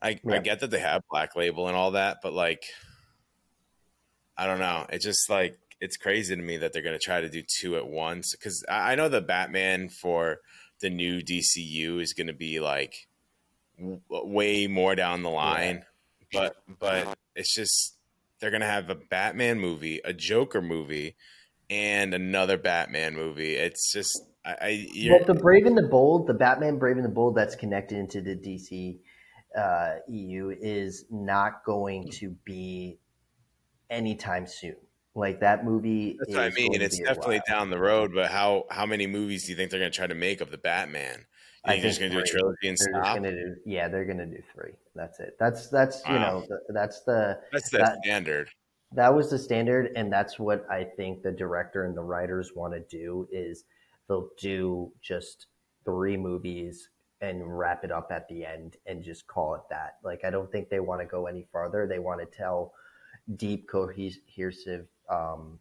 I 0.03 0.19
yeah. 0.25 0.35
I 0.35 0.39
get 0.41 0.59
that 0.61 0.73
they 0.73 0.81
have 0.81 1.03
Black 1.09 1.37
Label 1.37 1.69
and 1.69 1.77
all 1.77 1.93
that, 1.93 2.19
but 2.25 2.33
like 2.33 2.65
I 4.37 4.47
don't 4.47 4.59
know. 4.59 4.85
It's 4.91 5.05
just 5.05 5.31
like 5.31 5.57
it's 5.81 5.97
crazy 5.97 6.35
to 6.35 6.43
me 6.43 6.57
that 6.57 6.73
they're 6.73 6.83
going 6.83 6.99
to 6.99 7.05
try 7.05 7.21
to 7.21 7.29
do 7.29 7.45
two 7.61 7.77
at 7.77 7.87
once 7.87 8.35
because 8.35 8.65
I, 8.69 8.93
I 8.93 8.95
know 8.97 9.09
the 9.09 9.21
Batman 9.21 9.91
for 9.91 10.39
the 10.81 10.91
new 10.91 11.21
DCU 11.21 12.03
is 12.03 12.15
going 12.15 12.27
to 12.27 12.33
be 12.33 12.59
like 12.59 13.07
w- 13.79 14.01
way 14.11 14.67
more 14.67 14.97
down 14.97 15.23
the 15.23 15.31
line, 15.31 15.85
yeah. 16.33 16.49
but 16.69 16.79
but 16.81 17.19
it's 17.37 17.55
just 17.55 17.97
they're 18.43 18.51
going 18.51 18.61
to 18.61 18.67
have 18.67 18.91
a 18.91 18.97
Batman 18.97 19.61
movie, 19.61 20.01
a 20.05 20.13
Joker 20.13 20.61
movie, 20.61 21.15
and 21.71 22.13
another 22.13 22.59
Batman 22.59 23.15
movie. 23.15 23.55
It's 23.55 23.93
just 23.93 24.21
I, 24.45 24.57
I 24.61 24.89
well, 25.09 25.25
the 25.25 25.41
Brave 25.41 25.65
and 25.65 25.79
the 25.79 25.83
Bold, 25.89 26.27
the 26.27 26.35
Batman 26.35 26.77
Brave 26.77 26.97
and 26.97 27.05
the 27.05 27.09
Bold 27.09 27.37
that's 27.37 27.55
connected 27.55 27.99
into 27.99 28.21
the 28.21 28.35
DC 28.35 28.99
uh, 29.57 30.01
EU 30.09 30.53
is 30.61 31.05
not 31.09 31.65
going 31.65 32.11
to 32.15 32.31
be 32.45 32.99
anytime 33.89 34.47
soon. 34.49 34.77
Like 35.15 35.41
that 35.41 35.65
movie. 35.65 36.17
That's 36.19 36.35
what 36.35 36.45
I 36.45 36.51
mean. 36.51 36.81
It's 36.81 36.99
definitely 36.99 37.43
down 37.47 37.71
the 37.71 37.79
road, 37.79 38.13
but 38.15 38.31
how 38.31 38.65
how 38.71 38.87
many 38.87 39.07
movies 39.07 39.45
do 39.45 39.53
you 39.53 39.57
think 39.57 39.71
they're 39.71 39.79
going 39.79 39.93
to 39.93 39.97
try 39.97 40.07
to 40.07 40.15
make 40.15 40.41
of 40.41 40.51
the 40.51 40.59
Batman? 40.59 41.27
I 41.65 41.79
think 41.79 41.83
they're 41.83 42.09
going 42.09 42.11
to 42.11 42.17
do 42.17 42.23
a 42.23 42.27
trilogy 42.27 42.69
and 42.69 42.79
they're 42.79 43.03
stop. 43.03 43.23
Do, 43.23 43.57
yeah, 43.65 43.89
they're 43.89 44.05
going 44.05 44.19
to 44.19 44.27
do 44.27 44.43
three. 44.53 44.73
That's 44.95 45.21
it. 45.21 45.37
That's 45.39 45.69
that's 45.69 46.03
wow. 46.05 46.13
you 46.13 46.19
know 46.19 46.47
that's 46.71 47.03
the 47.03 47.39
that's 47.53 47.71
the 47.71 47.79
that, 47.79 47.99
standard. 48.03 48.51
That 48.93 49.15
was 49.15 49.31
the 49.31 49.39
standard, 49.39 49.93
and 49.97 50.13
that's 50.13 50.39
what 50.39 50.67
I 50.71 50.85
think 50.85 51.23
the 51.23 51.33
director 51.33 51.85
and 51.85 51.97
the 51.97 52.03
writers 52.03 52.53
want 52.55 52.75
to 52.75 52.81
do. 52.81 53.29
Is 53.31 53.65
they'll 54.09 54.31
do 54.39 54.93
just 55.01 55.47
three 55.85 56.17
movies 56.17 56.89
and 57.21 57.57
wrap 57.57 57.85
it 57.85 57.93
up 57.93 58.11
at 58.11 58.29
the 58.29 58.45
end 58.45 58.77
and 58.87 59.03
just 59.03 59.29
call 59.29 59.55
it 59.55 59.63
that. 59.71 59.99
Like 60.03 60.25
I 60.25 60.31
don't 60.31 60.51
think 60.51 60.69
they 60.69 60.81
want 60.81 61.01
to 61.01 61.07
go 61.07 61.27
any 61.27 61.47
farther. 61.53 61.87
They 61.87 62.01
want 62.01 62.21
to 62.21 62.37
tell 62.37 62.73
deep, 63.37 63.69
cohesive 63.69 64.89
um, 65.09 65.61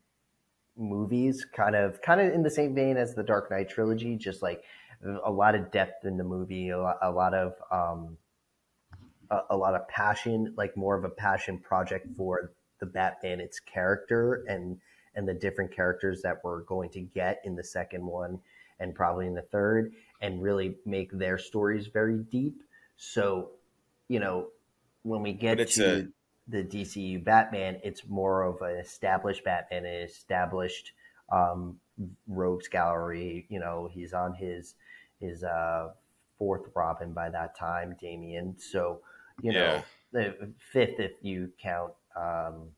movies, 0.76 1.46
kind 1.56 1.76
of 1.76 2.02
kind 2.02 2.20
of 2.20 2.34
in 2.34 2.42
the 2.42 2.50
same 2.50 2.74
vein 2.74 2.98
as 2.98 3.14
the 3.14 3.24
Dark 3.24 3.52
Knight 3.52 3.70
trilogy, 3.70 4.16
just 4.16 4.42
like 4.42 4.64
a 5.24 5.32
lot 5.32 5.56
of 5.56 5.72
depth 5.72 6.06
in 6.06 6.18
the 6.18 6.24
movie, 6.24 6.70
a 6.70 6.80
lot, 6.80 6.98
a 7.02 7.12
lot 7.12 7.34
of 7.34 7.54
um, 7.72 8.18
a, 9.30 9.40
a, 9.52 9.58
lot 9.58 9.76
of 9.76 9.88
passion, 9.88 10.54
like 10.58 10.76
more 10.78 10.98
of 10.98 11.04
a 11.04 11.10
passion 11.10 11.58
project 11.58 12.08
for 12.16 12.52
the 12.80 12.86
Batman, 12.86 13.40
its 13.40 13.60
character, 13.60 14.44
and 14.48 14.78
and 15.16 15.28
the 15.28 15.34
different 15.34 15.76
characters 15.76 16.22
that 16.22 16.38
we're 16.44 16.62
going 16.64 16.90
to 16.90 17.02
get 17.02 17.42
in 17.44 17.56
the 17.56 17.64
second 17.64 18.06
one 18.06 18.40
and 18.80 18.96
probably 18.96 19.28
in 19.28 19.36
the 19.36 19.42
third, 19.42 19.94
and 20.22 20.42
really 20.42 20.76
make 20.86 21.12
their 21.12 21.38
stories 21.38 21.88
very 21.88 22.18
deep. 22.18 22.64
So, 22.98 23.52
you 24.08 24.20
know, 24.20 24.48
when 25.04 25.22
we 25.22 25.34
get 25.34 25.68
to 25.70 26.00
a, 26.00 26.08
the 26.48 26.64
DCU 26.64 27.24
Batman, 27.24 27.80
it's 27.84 28.08
more 28.08 28.44
of 28.44 28.62
an 28.62 28.78
established 28.78 29.44
Batman, 29.44 29.86
an 29.86 30.02
established 30.02 30.94
um, 31.32 31.80
rogues 32.28 32.68
gallery. 32.68 33.46
You 33.50 33.60
know, 33.60 33.90
he's 33.92 34.14
on 34.14 34.34
his 34.34 34.76
his 35.20 35.44
uh, 35.44 35.90
fourth 36.38 36.64
Robin 36.76 37.14
by 37.14 37.30
that 37.30 37.58
time, 37.58 37.96
Damian. 38.00 38.56
So, 38.58 39.02
you 39.42 39.54
know, 39.54 39.84
the 40.12 40.54
fifth 40.72 41.00
if 41.00 41.14
you 41.22 41.52
count 41.62 41.94
um, 42.16 42.70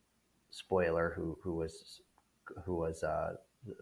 spoiler 0.51 1.13
who 1.15 1.37
who 1.43 1.55
was 1.55 2.01
who 2.65 2.75
was 2.75 3.03
uh, 3.03 3.33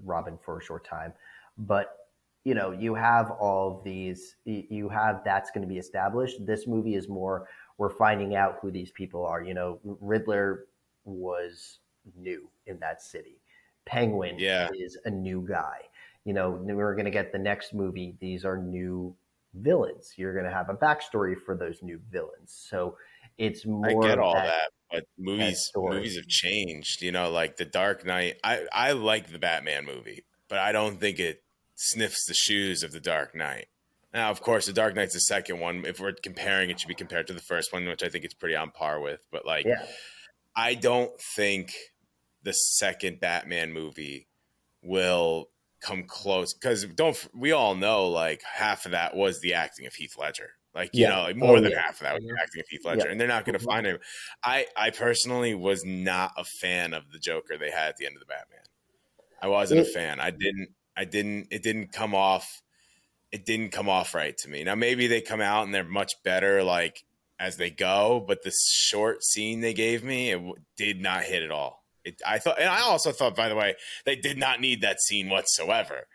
Robin 0.04 0.38
for 0.44 0.60
a 0.60 0.64
short 0.64 0.86
time, 0.86 1.14
but 1.58 1.98
you 2.44 2.56
know 2.56 2.72
you 2.72 2.96
have 2.96 3.32
all 3.32 3.78
of 3.78 3.84
these 3.84 4.36
you 4.46 4.90
have 4.90 5.22
that's 5.24 5.52
going 5.52 5.62
to 5.62 5.68
be 5.68 5.78
established. 5.78 6.46
This 6.46 6.68
movie 6.68 6.96
is 6.96 7.08
more 7.08 7.48
we're 7.78 7.90
finding 7.90 8.36
out 8.36 8.60
who 8.62 8.72
these 8.72 8.92
people 8.92 9.26
are. 9.26 9.44
You 9.44 9.54
know, 9.56 9.80
Riddler 9.84 10.66
was 11.04 11.80
new 12.16 12.50
in 12.68 12.80
that 12.80 13.02
city. 13.02 13.41
Penguin 13.86 14.36
Yeah. 14.40 14.70
is 14.76 14.98
a 15.06 15.10
new 15.10 15.46
guy. 15.48 15.80
You 16.26 16.34
know, 16.34 16.52
we're 16.52 16.94
going 16.96 17.06
to 17.06 17.12
get 17.12 17.32
the 17.32 17.40
next 17.40 17.74
movie. 17.74 18.16
These 18.20 18.46
are 18.46 18.58
new 18.58 19.16
villains. 19.54 20.14
You're 20.18 20.34
going 20.34 20.46
to 20.46 20.52
have 20.52 20.70
a 20.70 20.76
backstory 20.76 21.36
for 21.36 21.56
those 21.56 21.82
new 21.82 22.00
villains. 22.12 22.54
So 22.70 22.96
it's 23.38 23.66
more. 23.66 24.06
I 24.06 24.08
get 24.08 24.20
all 24.20 24.36
that. 24.36 24.46
that, 24.46 24.70
but 24.92 25.04
movies 25.18 25.72
movies 25.76 26.16
have 26.18 26.28
changed. 26.28 27.02
You 27.02 27.12
know, 27.12 27.32
like 27.32 27.58
the 27.58 27.66
Dark 27.66 28.06
Knight. 28.06 28.36
I 28.44 28.66
I 28.72 28.92
like 28.92 29.32
the 29.32 29.40
Batman 29.40 29.86
movie, 29.86 30.26
but 30.48 30.60
I 30.60 30.72
don't 30.72 31.00
think 31.00 31.20
it 31.20 31.42
sniffs 31.76 32.26
the 32.28 32.34
shoes 32.36 32.84
of 32.84 32.92
the 32.92 33.00
Dark 33.00 33.34
Knight. 33.36 33.66
Now, 34.14 34.30
of 34.30 34.42
course, 34.42 34.66
the 34.68 34.74
Dark 34.74 34.94
Knight's 34.94 35.14
the 35.14 35.22
second 35.22 35.60
one. 35.60 35.86
If 35.88 36.00
we're 36.00 36.12
comparing, 36.12 36.70
it 36.70 36.80
should 36.80 36.88
be 36.90 36.94
compared 36.96 37.28
to 37.28 37.34
the 37.34 37.42
first 37.42 37.74
one, 37.74 37.88
which 37.88 38.04
I 38.04 38.10
think 38.10 38.26
it's 38.26 38.34
pretty 38.34 38.56
on 38.56 38.70
par 38.72 39.00
with. 39.00 39.26
But 39.32 39.46
like, 39.46 39.66
Yeah. 39.66 39.86
I 40.56 40.76
don't 40.76 41.12
think 41.36 41.72
the 42.44 42.54
second 42.54 43.20
Batman 43.20 43.72
movie 43.72 44.28
will 44.82 45.50
come 45.82 46.04
close 46.04 46.54
because 46.54 46.86
don't 46.86 47.28
we 47.34 47.52
all 47.52 47.76
know 47.76 48.08
like 48.08 48.42
half 48.44 48.86
of 48.86 48.92
that 48.92 49.16
was 49.16 49.40
the 49.42 49.54
acting 49.54 49.86
of 49.88 49.94
Heath 49.94 50.16
Ledger. 50.18 50.52
Like 50.74 50.92
you 50.94 51.04
Yeah. 51.04 51.10
know, 51.10 51.22
like 51.24 51.36
more 51.36 51.58
Oh, 51.58 51.62
than 51.62 51.72
yeah. 51.72 51.82
half 51.82 51.96
of 51.96 52.02
that 52.02 52.14
was 52.16 52.24
the 52.24 52.30
Mhm. 52.34 52.42
acting 52.42 52.62
of 52.62 52.68
Heath 52.70 52.86
Ledger, 52.86 53.06
Yeah. 53.06 53.12
and 53.12 53.20
they're 53.20 53.28
not 53.28 53.46
going 53.46 53.58
to 53.60 53.66
find 53.66 53.86
him. 53.86 54.00
I 54.44 54.68
I 54.76 54.90
personally 54.92 55.54
was 55.56 55.84
not 55.84 56.32
a 56.38 56.44
fan 56.46 56.94
of 56.94 57.12
the 57.12 57.20
Joker 57.20 57.58
they 57.58 57.72
had 57.72 57.90
at 57.90 57.98
the 57.98 58.06
end 58.06 58.16
of 58.16 58.20
the 58.22 58.26
Batman. 58.28 58.64
I 59.42 59.48
wasn't 59.48 59.82
a 59.82 59.86
fan. 59.86 60.20
I 60.20 60.30
didn't. 60.32 60.70
I 60.96 61.06
didn't. 61.06 61.48
It 61.52 61.64
didn't 61.64 61.92
come 61.94 62.14
off. 62.16 62.62
It 63.32 63.46
didn't 63.46 63.70
come 63.72 63.90
off 63.90 64.14
right 64.14 64.38
to 64.40 64.50
me. 64.50 64.64
Now 64.64 64.76
maybe 64.76 65.08
they 65.08 65.22
come 65.22 65.42
out 65.42 65.64
and 65.64 65.74
they're 65.74 65.84
much 65.84 66.22
better, 66.24 66.64
like 66.64 67.04
as 67.40 67.58
they 67.58 67.72
go. 67.72 68.20
But 68.28 68.44
the 68.44 68.52
short 68.52 69.24
scene 69.24 69.62
they 69.62 69.74
gave 69.74 70.04
me, 70.04 70.32
it 70.32 70.36
w- 70.36 70.56
did 70.78 71.02
not 71.02 71.24
hit 71.24 71.42
at 71.44 71.50
all. 71.52 71.81
It, 72.04 72.22
I 72.28 72.40
thought, 72.40 72.60
and 72.60 72.70
I 72.70 72.82
also 72.82 73.12
thought, 73.12 73.36
by 73.36 73.50
the 73.50 73.56
way, 73.56 73.76
they 74.06 74.16
did 74.16 74.38
not 74.38 74.60
need 74.60 74.82
that 74.82 75.00
scene 75.02 75.30
whatsoever. 75.30 76.08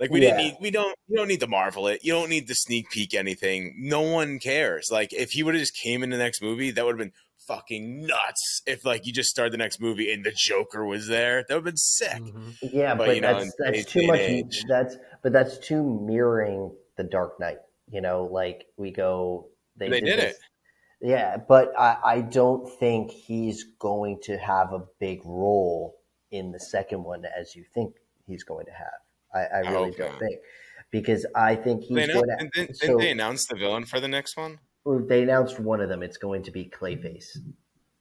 Like 0.00 0.10
we 0.10 0.20
didn't 0.20 0.36
need, 0.38 0.56
we 0.60 0.70
don't, 0.70 0.94
you 1.08 1.16
don't 1.16 1.26
need 1.28 1.40
to 1.40 1.48
marvel 1.48 1.88
it. 1.88 2.00
You 2.04 2.12
don't 2.12 2.28
need 2.30 2.46
to 2.48 2.54
sneak 2.54 2.90
peek 2.90 3.14
anything. 3.14 3.74
No 3.78 4.00
one 4.02 4.38
cares. 4.38 4.88
Like 4.92 5.12
if 5.12 5.30
he 5.32 5.42
would 5.42 5.54
have 5.54 5.60
just 5.60 5.76
came 5.76 6.02
in 6.04 6.10
the 6.10 6.18
next 6.18 6.40
movie, 6.40 6.70
that 6.70 6.84
would 6.84 6.92
have 6.92 6.98
been 6.98 7.12
fucking 7.48 8.06
nuts. 8.06 8.62
If 8.66 8.84
like 8.84 9.06
you 9.06 9.12
just 9.12 9.28
started 9.30 9.52
the 9.52 9.58
next 9.58 9.80
movie 9.80 10.12
and 10.12 10.24
the 10.24 10.32
Joker 10.36 10.84
was 10.86 11.08
there, 11.08 11.38
that 11.48 11.48
would 11.48 11.58
have 11.58 11.64
been 11.64 11.76
sick. 11.76 12.12
Mhm. 12.22 12.56
Yeah, 12.62 12.94
But, 12.94 13.06
but, 13.06 13.14
you 13.16 13.22
know, 13.22 13.32
that's 13.34 13.44
in 13.44 13.52
that's 13.72 13.84
too 13.86 14.06
much. 14.06 14.20
age- 14.20 14.64
That's 14.68 14.96
but 15.22 15.32
that's 15.32 15.58
too 15.58 15.82
mirroring 16.06 16.72
the 16.96 17.02
Dark 17.04 17.40
Knight. 17.40 17.58
You 17.90 18.00
know, 18.00 18.24
like 18.24 18.66
we 18.76 18.92
go. 18.92 19.48
They, 19.76 19.88
They 19.88 20.00
did 20.00 20.18
this- 20.20 20.38
Yeah, 21.00 21.36
but 21.36 21.72
I, 21.78 21.96
I 22.04 22.20
don't 22.22 22.68
think 22.78 23.10
he's 23.10 23.64
going 23.78 24.18
to 24.24 24.36
have 24.36 24.72
a 24.72 24.82
big 24.98 25.20
role 25.24 25.96
in 26.30 26.50
the 26.52 26.60
second 26.60 27.04
one 27.04 27.24
as 27.24 27.54
you 27.54 27.64
think 27.74 27.94
he's 28.26 28.42
going 28.44 28.66
to 28.66 28.72
have. 28.72 28.98
I, 29.34 29.38
I 29.38 29.58
I 29.58 29.70
really 29.72 29.90
hope 29.90 29.96
don't 29.98 30.18
think 30.18 30.40
because 30.90 31.24
I 31.34 31.54
think 31.54 31.82
he's 31.84 31.96
They 31.96 32.06
going 32.08 32.24
announced, 32.24 32.40
to. 32.54 32.60
didn't, 32.60 32.78
didn't 32.80 32.92
so- 32.92 32.98
they 32.98 33.10
announce 33.10 33.46
the 33.46 33.56
villain 33.56 33.84
for 33.84 34.00
the 34.00 34.08
next 34.08 34.36
one? 34.36 34.58
They 34.86 35.22
announced 35.22 35.60
one 35.60 35.80
of 35.82 35.88
them. 35.90 36.02
It's 36.02 36.16
going 36.16 36.42
to 36.44 36.50
be 36.50 36.64
Clayface. 36.64 37.36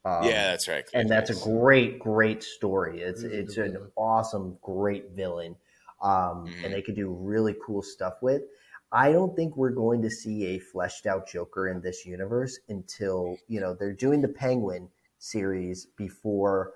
Um, 0.06 0.24
yeah, 0.24 0.52
that's 0.52 0.70
right. 0.70 0.86
and 0.94 1.10
that's 1.10 1.30
a 1.30 1.36
great, 1.44 2.00
great 2.00 2.42
story. 2.42 3.02
It's 3.02 3.24
It 3.24 3.32
is 3.32 3.34
a 3.34 3.40
it's 3.42 3.56
good 3.56 3.72
an 3.72 3.92
awesome, 3.98 4.58
great 4.62 5.12
villain, 5.12 5.58
um, 6.02 6.46
Mhm. 6.48 6.64
and 6.64 6.74
they 6.74 6.82
could 6.82 6.96
do 6.96 7.10
really 7.12 7.56
cool 7.66 7.82
stuff 7.82 8.14
with. 8.22 8.44
I 8.92 9.12
don't 9.12 9.36
think 9.36 9.58
we're 9.58 9.72
going 9.72 10.02
to 10.02 10.10
see 10.10 10.46
a 10.46 10.60
fleshed 10.60 11.06
out 11.06 11.28
Joker 11.28 11.68
in 11.68 11.82
this 11.82 12.06
universe 12.06 12.60
until 12.70 13.38
you 13.48 13.60
know 13.60 13.74
they're 13.74 13.94
doing 13.94 14.22
the 14.22 14.28
Penguin 14.30 14.90
series 15.20 15.88
before 15.98 16.74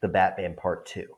the 0.00 0.08
Batman 0.08 0.54
Part 0.54 0.86
Two. 0.86 1.16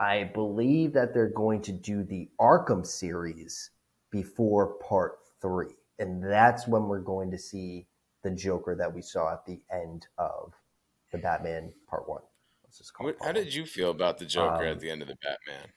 I 0.00 0.24
believe 0.24 0.92
that 0.94 1.14
they're 1.14 1.28
going 1.28 1.62
to 1.62 1.72
do 1.72 2.02
the 2.02 2.28
Arkham 2.40 2.84
series 2.84 3.70
before 4.10 4.74
Part 4.74 5.18
Three, 5.40 5.76
and 5.98 6.22
that's 6.22 6.66
when 6.66 6.88
we're 6.88 7.00
going 7.00 7.30
to 7.30 7.38
see 7.38 7.86
the 8.24 8.30
Joker 8.30 8.74
that 8.74 8.92
we 8.92 9.02
saw 9.02 9.32
at 9.32 9.46
the 9.46 9.60
end 9.70 10.06
of 10.18 10.52
the 11.12 11.18
Batman 11.18 11.72
Part 11.88 12.08
One. 12.08 12.22
Let's 12.64 12.78
just 12.78 12.94
call 12.94 13.06
What, 13.06 13.16
how 13.22 13.32
did 13.32 13.54
you 13.54 13.66
feel 13.66 13.90
about 13.90 14.18
the 14.18 14.24
Joker 14.24 14.66
Um, 14.66 14.72
at 14.72 14.80
the 14.80 14.90
end 14.90 15.02
of 15.02 15.08
the 15.08 15.16
Batman? 15.22 15.68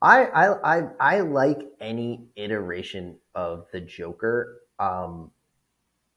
I, 0.00 0.26
I 0.26 0.76
I 0.78 0.82
I 1.00 1.20
like 1.20 1.60
any 1.80 2.28
iteration 2.36 3.18
of 3.34 3.66
the 3.72 3.80
Joker. 3.80 4.60
Um, 4.78 5.32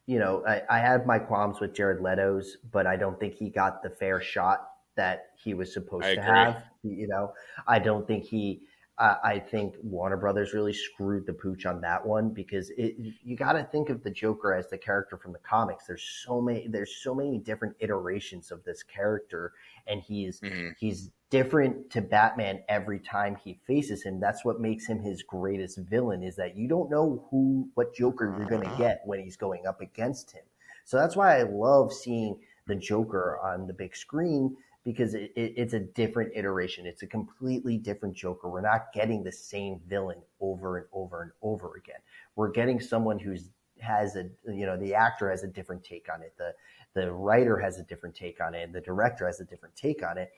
you 0.05 0.19
know, 0.19 0.43
I, 0.45 0.61
I 0.69 0.79
have 0.79 1.05
my 1.05 1.19
qualms 1.19 1.59
with 1.59 1.73
Jared 1.73 2.01
Leto's, 2.01 2.57
but 2.71 2.85
I 2.85 2.95
don't 2.95 3.19
think 3.19 3.35
he 3.35 3.49
got 3.49 3.81
the 3.81 3.89
fair 3.89 4.21
shot 4.21 4.67
that 4.95 5.31
he 5.43 5.53
was 5.53 5.73
supposed 5.73 6.05
I 6.05 6.15
to 6.15 6.21
agree. 6.21 6.33
have. 6.35 6.63
You 6.83 7.07
know, 7.07 7.33
I 7.67 7.79
don't 7.79 8.07
think 8.07 8.25
he. 8.25 8.63
I 9.01 9.17
I 9.23 9.39
think 9.39 9.75
Warner 9.81 10.17
Brothers 10.17 10.53
really 10.53 10.73
screwed 10.73 11.25
the 11.25 11.33
pooch 11.33 11.65
on 11.65 11.81
that 11.81 12.05
one 12.05 12.29
because 12.29 12.69
it, 12.71 12.95
you 13.23 13.35
got 13.35 13.53
to 13.53 13.63
think 13.63 13.89
of 13.89 14.03
the 14.03 14.11
Joker 14.11 14.53
as 14.53 14.69
the 14.69 14.77
character 14.77 15.17
from 15.17 15.33
the 15.33 15.39
comics. 15.39 15.85
There's 15.87 16.03
so 16.25 16.41
many. 16.41 16.67
There's 16.67 16.95
so 16.95 17.15
many 17.15 17.39
different 17.39 17.75
iterations 17.79 18.51
of 18.51 18.63
this 18.63 18.83
character, 18.83 19.53
and 19.87 20.01
he's 20.01 20.41
Mhm. 20.41 20.75
he's 20.79 21.11
different 21.29 21.89
to 21.91 22.01
Batman 22.01 22.63
every 22.69 22.99
time 22.99 23.35
he 23.35 23.53
faces 23.65 24.03
him. 24.03 24.19
That's 24.19 24.43
what 24.45 24.59
makes 24.59 24.85
him 24.85 24.99
his 24.99 25.23
greatest 25.23 25.77
villain 25.77 26.23
is 26.23 26.35
that 26.35 26.55
you 26.57 26.67
don't 26.67 26.89
know 26.89 27.25
who 27.31 27.69
what 27.75 27.93
Joker 27.95 28.33
you're 28.37 28.45
going 28.49 28.69
to 28.69 28.75
get 28.77 29.01
when 29.05 29.19
he's 29.19 29.37
going 29.37 29.65
up 29.65 29.81
against 29.81 30.31
him. 30.31 30.43
So 30.85 30.97
that's 30.97 31.15
why 31.15 31.39
I 31.39 31.43
love 31.43 31.93
seeing 31.93 32.39
the 32.67 32.75
Joker 32.75 33.39
on 33.39 33.67
the 33.67 33.73
big 33.73 33.95
screen 33.95 34.57
because 34.83 35.13
it, 35.13 35.31
it, 35.35 35.53
it's 35.57 35.73
a 35.73 35.79
different 35.79 36.31
iteration. 36.35 36.85
It's 36.85 37.03
a 37.03 37.07
completely 37.07 37.77
different 37.77 38.15
Joker. 38.15 38.49
We're 38.49 38.61
not 38.61 38.93
getting 38.93 39.23
the 39.23 39.31
same 39.31 39.79
villain 39.87 40.21
over 40.39 40.77
and 40.77 40.87
over 40.93 41.21
and 41.21 41.31
over 41.41 41.75
again. 41.75 41.99
We're 42.35 42.51
getting 42.51 42.79
someone 42.79 43.19
who's 43.19 43.49
has 43.79 44.15
a 44.15 44.29
you 44.47 44.65
know 44.67 44.77
the 44.77 44.93
actor 44.93 45.29
has 45.31 45.43
a 45.43 45.47
different 45.47 45.83
take 45.83 46.07
on 46.13 46.21
it. 46.21 46.33
The 46.37 46.53
the 46.93 47.11
writer 47.11 47.57
has 47.57 47.79
a 47.79 47.83
different 47.83 48.15
take 48.15 48.41
on 48.41 48.53
it. 48.53 48.63
And 48.63 48.73
the 48.73 48.81
director 48.81 49.25
has 49.25 49.39
a 49.39 49.45
different 49.45 49.75
take 49.75 50.03
on 50.05 50.17
it. 50.17 50.31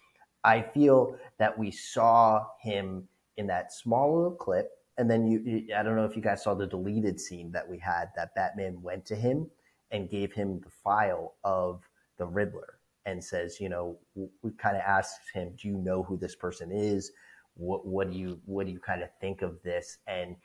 I 0.43 0.61
feel 0.61 1.17
that 1.39 1.57
we 1.57 1.71
saw 1.71 2.45
him 2.61 3.07
in 3.37 3.47
that 3.47 3.71
small 3.73 4.15
little 4.15 4.35
clip, 4.35 4.69
and 4.97 5.09
then 5.09 5.25
you, 5.25 5.39
you- 5.39 5.75
I 5.75 5.83
don't 5.83 5.95
know 5.95 6.05
if 6.05 6.15
you 6.15 6.21
guys 6.21 6.43
saw 6.43 6.53
the 6.53 6.67
deleted 6.67 7.19
scene 7.19 7.51
that 7.53 7.67
we 7.67 7.77
had 7.79 8.09
that 8.15 8.35
Batman 8.35 8.81
went 8.81 9.05
to 9.07 9.15
him 9.15 9.49
and 9.91 10.09
gave 10.09 10.33
him 10.33 10.59
the 10.59 10.69
file 10.69 11.35
of 11.43 11.81
the 12.17 12.25
Riddler 12.25 12.79
and 13.05 13.23
says, 13.23 13.59
you 13.59 13.69
know, 13.69 13.97
we 14.15 14.51
kind 14.57 14.75
of 14.75 14.81
asked 14.81 15.19
him, 15.33 15.53
do 15.61 15.67
you 15.67 15.77
know 15.77 16.03
who 16.03 16.17
this 16.17 16.35
person 16.35 16.71
is? 16.71 17.11
What 17.55 17.85
what 17.85 18.11
do 18.11 18.17
you 18.17 18.39
what 18.45 18.65
do 18.65 18.71
you 18.71 18.79
kind 18.79 19.03
of 19.03 19.09
think 19.21 19.41
of 19.41 19.61
this? 19.63 19.97
And 20.07 20.35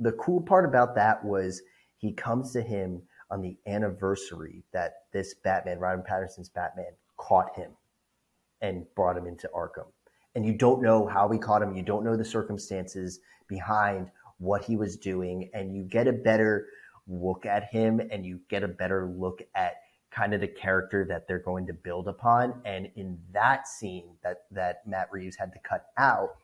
the 0.00 0.12
cool 0.12 0.40
part 0.40 0.64
about 0.64 0.94
that 0.96 1.24
was 1.24 1.62
he 1.98 2.12
comes 2.12 2.52
to 2.52 2.62
him 2.62 3.02
on 3.30 3.40
the 3.40 3.56
anniversary 3.66 4.64
that 4.72 5.04
this 5.12 5.34
Batman, 5.34 5.78
Robin 5.78 6.04
Pattinson's 6.04 6.48
Batman, 6.48 6.92
caught 7.16 7.54
him 7.56 7.70
and 8.60 8.86
brought 8.94 9.16
him 9.16 9.26
into 9.26 9.48
Arkham. 9.54 9.86
And 10.34 10.44
you 10.44 10.52
don't 10.52 10.82
know 10.82 11.06
how 11.06 11.28
he 11.28 11.38
caught 11.38 11.62
him. 11.62 11.74
You 11.74 11.82
don't 11.82 12.04
know 12.04 12.16
the 12.16 12.24
circumstances 12.24 13.20
behind 13.48 14.10
what 14.38 14.64
he 14.64 14.76
was 14.76 14.96
doing. 14.96 15.50
And 15.54 15.74
you 15.74 15.82
get 15.82 16.06
a 16.06 16.12
better 16.12 16.66
look 17.08 17.46
at 17.46 17.64
him 17.64 18.00
and 18.10 18.24
you 18.24 18.40
get 18.48 18.62
a 18.62 18.68
better 18.68 19.06
look 19.06 19.40
at 19.54 19.76
kind 20.16 20.32
of 20.32 20.40
the 20.40 20.48
character 20.48 21.04
that 21.04 21.28
they're 21.28 21.38
going 21.38 21.66
to 21.66 21.74
build 21.74 22.08
upon. 22.08 22.54
And 22.64 22.88
in 22.96 23.18
that 23.32 23.68
scene 23.68 24.10
that, 24.22 24.44
that 24.50 24.86
Matt 24.86 25.08
Reeves 25.12 25.36
had 25.36 25.52
to 25.52 25.58
cut 25.58 25.86
out, 25.98 26.36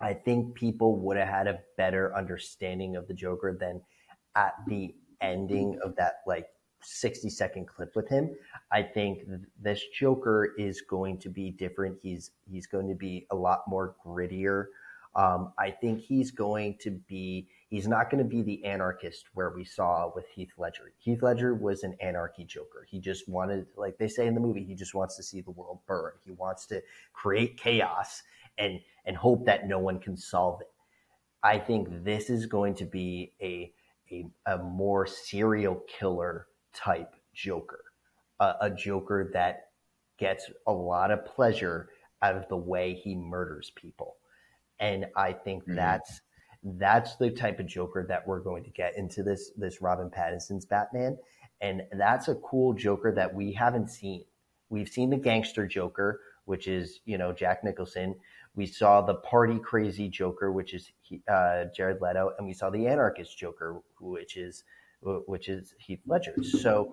I 0.00 0.14
think 0.14 0.54
people 0.54 0.96
would 1.00 1.16
have 1.16 1.28
had 1.28 1.46
a 1.48 1.58
better 1.76 2.16
understanding 2.16 2.96
of 2.96 3.06
the 3.06 3.14
Joker 3.14 3.56
than 3.58 3.82
at 4.36 4.54
the 4.66 4.94
ending 5.20 5.78
of 5.84 5.96
that 5.96 6.20
like 6.26 6.46
60 6.82 7.28
second 7.28 7.66
clip 7.66 7.94
with 7.96 8.08
him. 8.08 8.34
I 8.70 8.82
think 8.82 9.26
th- 9.26 9.40
this 9.60 9.82
Joker 9.98 10.54
is 10.56 10.80
going 10.80 11.18
to 11.18 11.28
be 11.28 11.50
different. 11.50 11.98
He's 12.00 12.30
he's 12.50 12.66
going 12.66 12.88
to 12.88 12.94
be 12.94 13.26
a 13.30 13.36
lot 13.36 13.64
more 13.66 13.96
grittier. 14.06 14.66
Um, 15.16 15.52
I 15.58 15.70
think 15.70 16.00
he's 16.00 16.30
going 16.30 16.76
to 16.80 16.90
be. 16.90 17.48
He's 17.68 17.86
not 17.86 18.10
going 18.10 18.22
to 18.22 18.28
be 18.28 18.42
the 18.42 18.64
anarchist 18.64 19.26
where 19.34 19.50
we 19.50 19.64
saw 19.64 20.10
with 20.14 20.26
Heath 20.28 20.52
Ledger. 20.56 20.92
Heath 20.98 21.22
Ledger 21.22 21.54
was 21.54 21.82
an 21.82 21.96
anarchy 22.00 22.44
Joker. 22.44 22.86
He 22.88 22.98
just 22.98 23.28
wanted, 23.28 23.66
like 23.76 23.98
they 23.98 24.08
say 24.08 24.26
in 24.26 24.34
the 24.34 24.40
movie, 24.40 24.64
he 24.64 24.74
just 24.74 24.94
wants 24.94 25.16
to 25.16 25.22
see 25.22 25.42
the 25.42 25.50
world 25.50 25.80
burn. 25.86 26.12
He 26.24 26.32
wants 26.32 26.66
to 26.66 26.82
create 27.12 27.58
chaos 27.58 28.22
and 28.56 28.80
and 29.04 29.16
hope 29.16 29.44
that 29.46 29.68
no 29.68 29.78
one 29.78 30.00
can 30.00 30.16
solve 30.16 30.60
it. 30.62 30.68
I 31.42 31.58
think 31.58 32.04
this 32.04 32.30
is 32.30 32.46
going 32.46 32.74
to 32.76 32.84
be 32.86 33.32
a 33.40 33.72
a, 34.10 34.26
a 34.46 34.58
more 34.58 35.06
serial 35.06 35.82
killer 35.86 36.46
type 36.74 37.14
Joker. 37.34 37.84
a, 38.40 38.54
a 38.62 38.70
Joker 38.70 39.30
that 39.32 39.70
gets 40.18 40.50
a 40.66 40.72
lot 40.72 41.10
of 41.10 41.24
pleasure 41.24 41.90
out 42.22 42.36
of 42.36 42.48
the 42.48 42.56
way 42.56 42.94
he 42.94 43.14
murders 43.14 43.70
people. 43.76 44.16
And 44.80 45.06
I 45.16 45.32
think 45.32 45.62
mm-hmm. 45.64 45.76
that's 45.76 46.20
that's 46.62 47.16
the 47.16 47.30
type 47.30 47.60
of 47.60 47.66
Joker 47.66 48.04
that 48.08 48.26
we're 48.26 48.40
going 48.40 48.64
to 48.64 48.70
get 48.70 48.96
into 48.96 49.22
this 49.22 49.50
this 49.56 49.80
Robin 49.80 50.10
Pattinson's 50.10 50.64
Batman. 50.64 51.16
And 51.60 51.82
that's 51.92 52.28
a 52.28 52.36
cool 52.36 52.72
Joker 52.72 53.12
that 53.12 53.34
we 53.34 53.52
haven't 53.52 53.88
seen. 53.90 54.24
We've 54.70 54.88
seen 54.88 55.10
the 55.10 55.16
gangster 55.16 55.66
Joker, 55.66 56.20
which 56.44 56.68
is, 56.68 57.00
you 57.04 57.18
know, 57.18 57.32
Jack 57.32 57.64
Nicholson. 57.64 58.14
We 58.54 58.66
saw 58.66 59.00
the 59.00 59.14
party 59.14 59.58
crazy 59.58 60.08
Joker, 60.08 60.52
which 60.52 60.74
is 60.74 60.90
uh, 61.28 61.64
Jared 61.74 62.00
Leto, 62.00 62.32
and 62.38 62.46
we 62.46 62.52
saw 62.52 62.70
the 62.70 62.86
anarchist 62.86 63.36
Joker, 63.36 63.80
which 64.00 64.36
is 64.36 64.64
which 65.00 65.48
is 65.48 65.74
Heath 65.78 66.00
Ledger. 66.06 66.34
So 66.42 66.92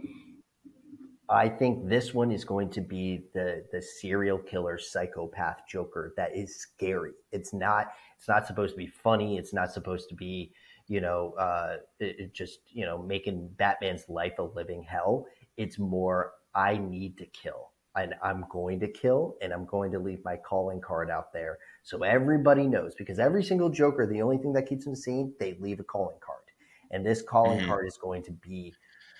I 1.29 1.49
think 1.49 1.87
this 1.89 2.13
one 2.13 2.31
is 2.31 2.45
going 2.45 2.69
to 2.71 2.81
be 2.81 3.23
the 3.33 3.65
the 3.71 3.81
serial 3.81 4.37
killer 4.37 4.77
psychopath 4.77 5.61
Joker 5.67 6.13
that 6.17 6.35
is 6.35 6.55
scary. 6.55 7.13
It's 7.31 7.53
not 7.53 7.93
it's 8.17 8.27
not 8.27 8.45
supposed 8.45 8.73
to 8.73 8.77
be 8.77 8.87
funny. 8.87 9.37
It's 9.37 9.53
not 9.53 9.71
supposed 9.71 10.09
to 10.09 10.15
be 10.15 10.51
you 10.87 11.01
know 11.01 11.33
uh, 11.39 11.77
it, 11.99 12.19
it 12.19 12.33
just 12.33 12.59
you 12.71 12.85
know 12.85 13.01
making 13.01 13.49
Batman's 13.57 14.07
life 14.09 14.39
a 14.39 14.43
living 14.43 14.83
hell. 14.83 15.25
It's 15.57 15.79
more 15.79 16.33
I 16.53 16.77
need 16.77 17.17
to 17.17 17.25
kill 17.25 17.71
and 17.95 18.13
I'm 18.21 18.45
going 18.49 18.79
to 18.81 18.87
kill 18.87 19.35
and 19.41 19.53
I'm 19.53 19.65
going 19.65 19.91
to 19.93 19.99
leave 19.99 20.23
my 20.23 20.35
calling 20.35 20.81
card 20.81 21.09
out 21.09 21.31
there 21.31 21.57
so 21.83 22.03
everybody 22.03 22.67
knows 22.67 22.93
because 22.95 23.19
every 23.19 23.43
single 23.43 23.69
Joker, 23.69 24.05
the 24.05 24.21
only 24.21 24.37
thing 24.37 24.53
that 24.53 24.67
keeps 24.67 24.85
them 24.85 24.95
sane, 24.95 25.33
they 25.39 25.55
leave 25.59 25.79
a 25.79 25.83
calling 25.83 26.17
card. 26.19 26.39
And 26.91 27.05
this 27.05 27.21
calling 27.21 27.59
mm-hmm. 27.59 27.67
card 27.67 27.87
is 27.87 27.97
going 27.97 28.23
to 28.23 28.31
be 28.31 28.73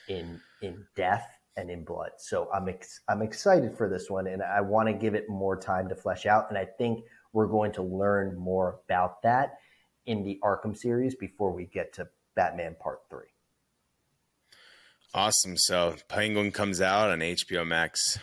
in 0.08 0.39
in 0.62 0.86
death 0.95 1.28
and 1.58 1.70
in 1.70 1.84
blood. 1.84 2.12
So 2.18 2.49
I'm 2.53 2.68
ex- 2.70 3.01
I'm 3.08 3.22
excited 3.22 3.78
for 3.78 3.89
this 3.89 4.10
one, 4.10 4.28
and 4.28 4.41
I 4.41 4.62
want 4.62 4.88
to 4.88 4.93
give 4.93 5.16
it 5.16 5.30
more 5.30 5.58
time 5.58 5.88
to 5.89 5.95
flesh 5.95 6.26
out. 6.26 6.49
And 6.49 6.58
I 6.58 6.66
think 6.66 7.06
we're 7.34 7.47
going 7.47 7.72
to 7.74 7.84
learn 7.84 8.38
more 8.38 8.80
about 8.86 9.22
that 9.24 9.58
in 10.06 10.24
the 10.24 10.39
Arkham 10.43 10.76
series 10.76 11.16
before 11.16 11.51
we 11.51 11.66
get 11.66 11.93
to 11.93 12.08
Batman 12.36 12.76
Part 12.80 13.01
Three. 13.10 13.28
Awesome. 15.14 15.56
So 15.56 15.95
Penguin 16.10 16.51
comes 16.51 16.82
out 16.82 17.10
on 17.10 17.20
HBO 17.20 17.66
Max 17.66 18.20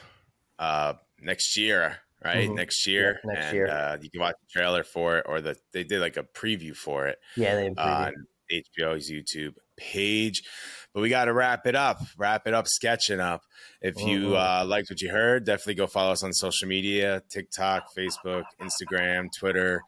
uh, 0.59 0.95
next 1.21 1.57
year, 1.57 1.97
right? 2.23 2.47
Mm-hmm. 2.47 2.55
Next 2.55 2.87
year, 2.87 3.19
yeah, 3.25 3.33
next 3.33 3.47
and, 3.47 3.55
year. 3.55 3.69
Uh, 3.69 3.99
you 4.01 4.11
can 4.11 4.21
watch 4.21 4.37
the 4.43 4.61
trailer 4.61 4.85
for 4.85 5.19
it, 5.19 5.27
or 5.27 5.41
the 5.41 5.57
they 5.73 5.85
did 5.85 6.01
like 6.01 6.19
a 6.19 6.23
preview 6.23 6.77
for 6.77 7.07
it. 7.07 7.19
Yeah, 7.35 7.55
they 7.55 7.69
on 7.71 8.27
HBO's 8.51 9.11
YouTube 9.11 9.55
page. 9.91 10.43
But 10.95 11.01
we 11.01 11.09
got 11.09 11.25
to 11.25 11.33
wrap 11.33 11.67
it 11.67 11.75
up. 11.75 12.03
Wrap 12.19 12.47
it 12.47 12.53
up. 12.53 12.69
Sketching 12.69 13.21
up. 13.21 13.43
If 13.81 13.97
you 14.03 14.21
mm-hmm. 14.21 14.35
uh, 14.35 14.65
liked 14.67 14.91
what 14.91 15.01
you 15.01 15.11
heard, 15.11 15.45
definitely 15.47 15.75
go 15.75 15.87
follow 15.87 16.13
us 16.13 16.23
on 16.23 16.33
social 16.33 16.69
media: 16.69 17.23
TikTok, 17.31 17.95
Facebook, 17.97 18.45
Instagram, 18.61 19.29
Twitter 19.37 19.83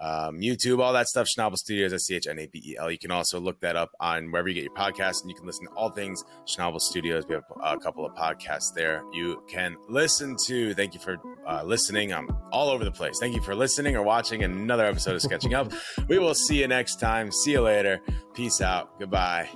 um, 0.00 0.40
YouTube, 0.40 0.80
all 0.80 0.92
that 0.92 1.08
stuff. 1.08 1.26
Schnabel 1.26 1.56
Studios, 1.56 1.92
S 1.92 2.04
C 2.04 2.16
H 2.16 2.26
N 2.26 2.38
A 2.38 2.46
B 2.46 2.62
E 2.64 2.76
L. 2.78 2.90
You 2.90 2.98
can 2.98 3.10
also 3.10 3.38
look 3.38 3.60
that 3.60 3.76
up 3.76 3.90
on 4.00 4.30
wherever 4.30 4.48
you 4.48 4.54
get 4.54 4.64
your 4.64 4.74
podcasts, 4.74 5.22
and 5.22 5.30
you 5.30 5.36
can 5.36 5.46
listen 5.46 5.66
to 5.66 5.72
all 5.72 5.90
things 5.90 6.24
Schnabel 6.46 6.80
Studios. 6.80 7.24
We 7.28 7.34
have 7.34 7.44
a 7.62 7.78
couple 7.78 8.06
of 8.06 8.14
podcasts 8.14 8.72
there 8.74 9.02
you 9.12 9.42
can 9.48 9.76
listen 9.88 10.36
to. 10.46 10.74
Thank 10.74 10.94
you 10.94 11.00
for 11.00 11.16
uh, 11.46 11.62
listening. 11.64 12.12
I'm 12.12 12.28
all 12.52 12.68
over 12.68 12.84
the 12.84 12.92
place. 12.92 13.18
Thank 13.20 13.34
you 13.34 13.42
for 13.42 13.54
listening 13.54 13.96
or 13.96 14.02
watching 14.02 14.42
another 14.42 14.84
episode 14.84 15.14
of 15.14 15.22
Sketching 15.22 15.54
Up. 15.54 15.72
we 16.08 16.18
will 16.18 16.34
see 16.34 16.60
you 16.60 16.68
next 16.68 16.96
time. 16.96 17.30
See 17.30 17.52
you 17.52 17.62
later. 17.62 18.00
Peace 18.34 18.60
out. 18.60 18.98
Goodbye. 18.98 19.48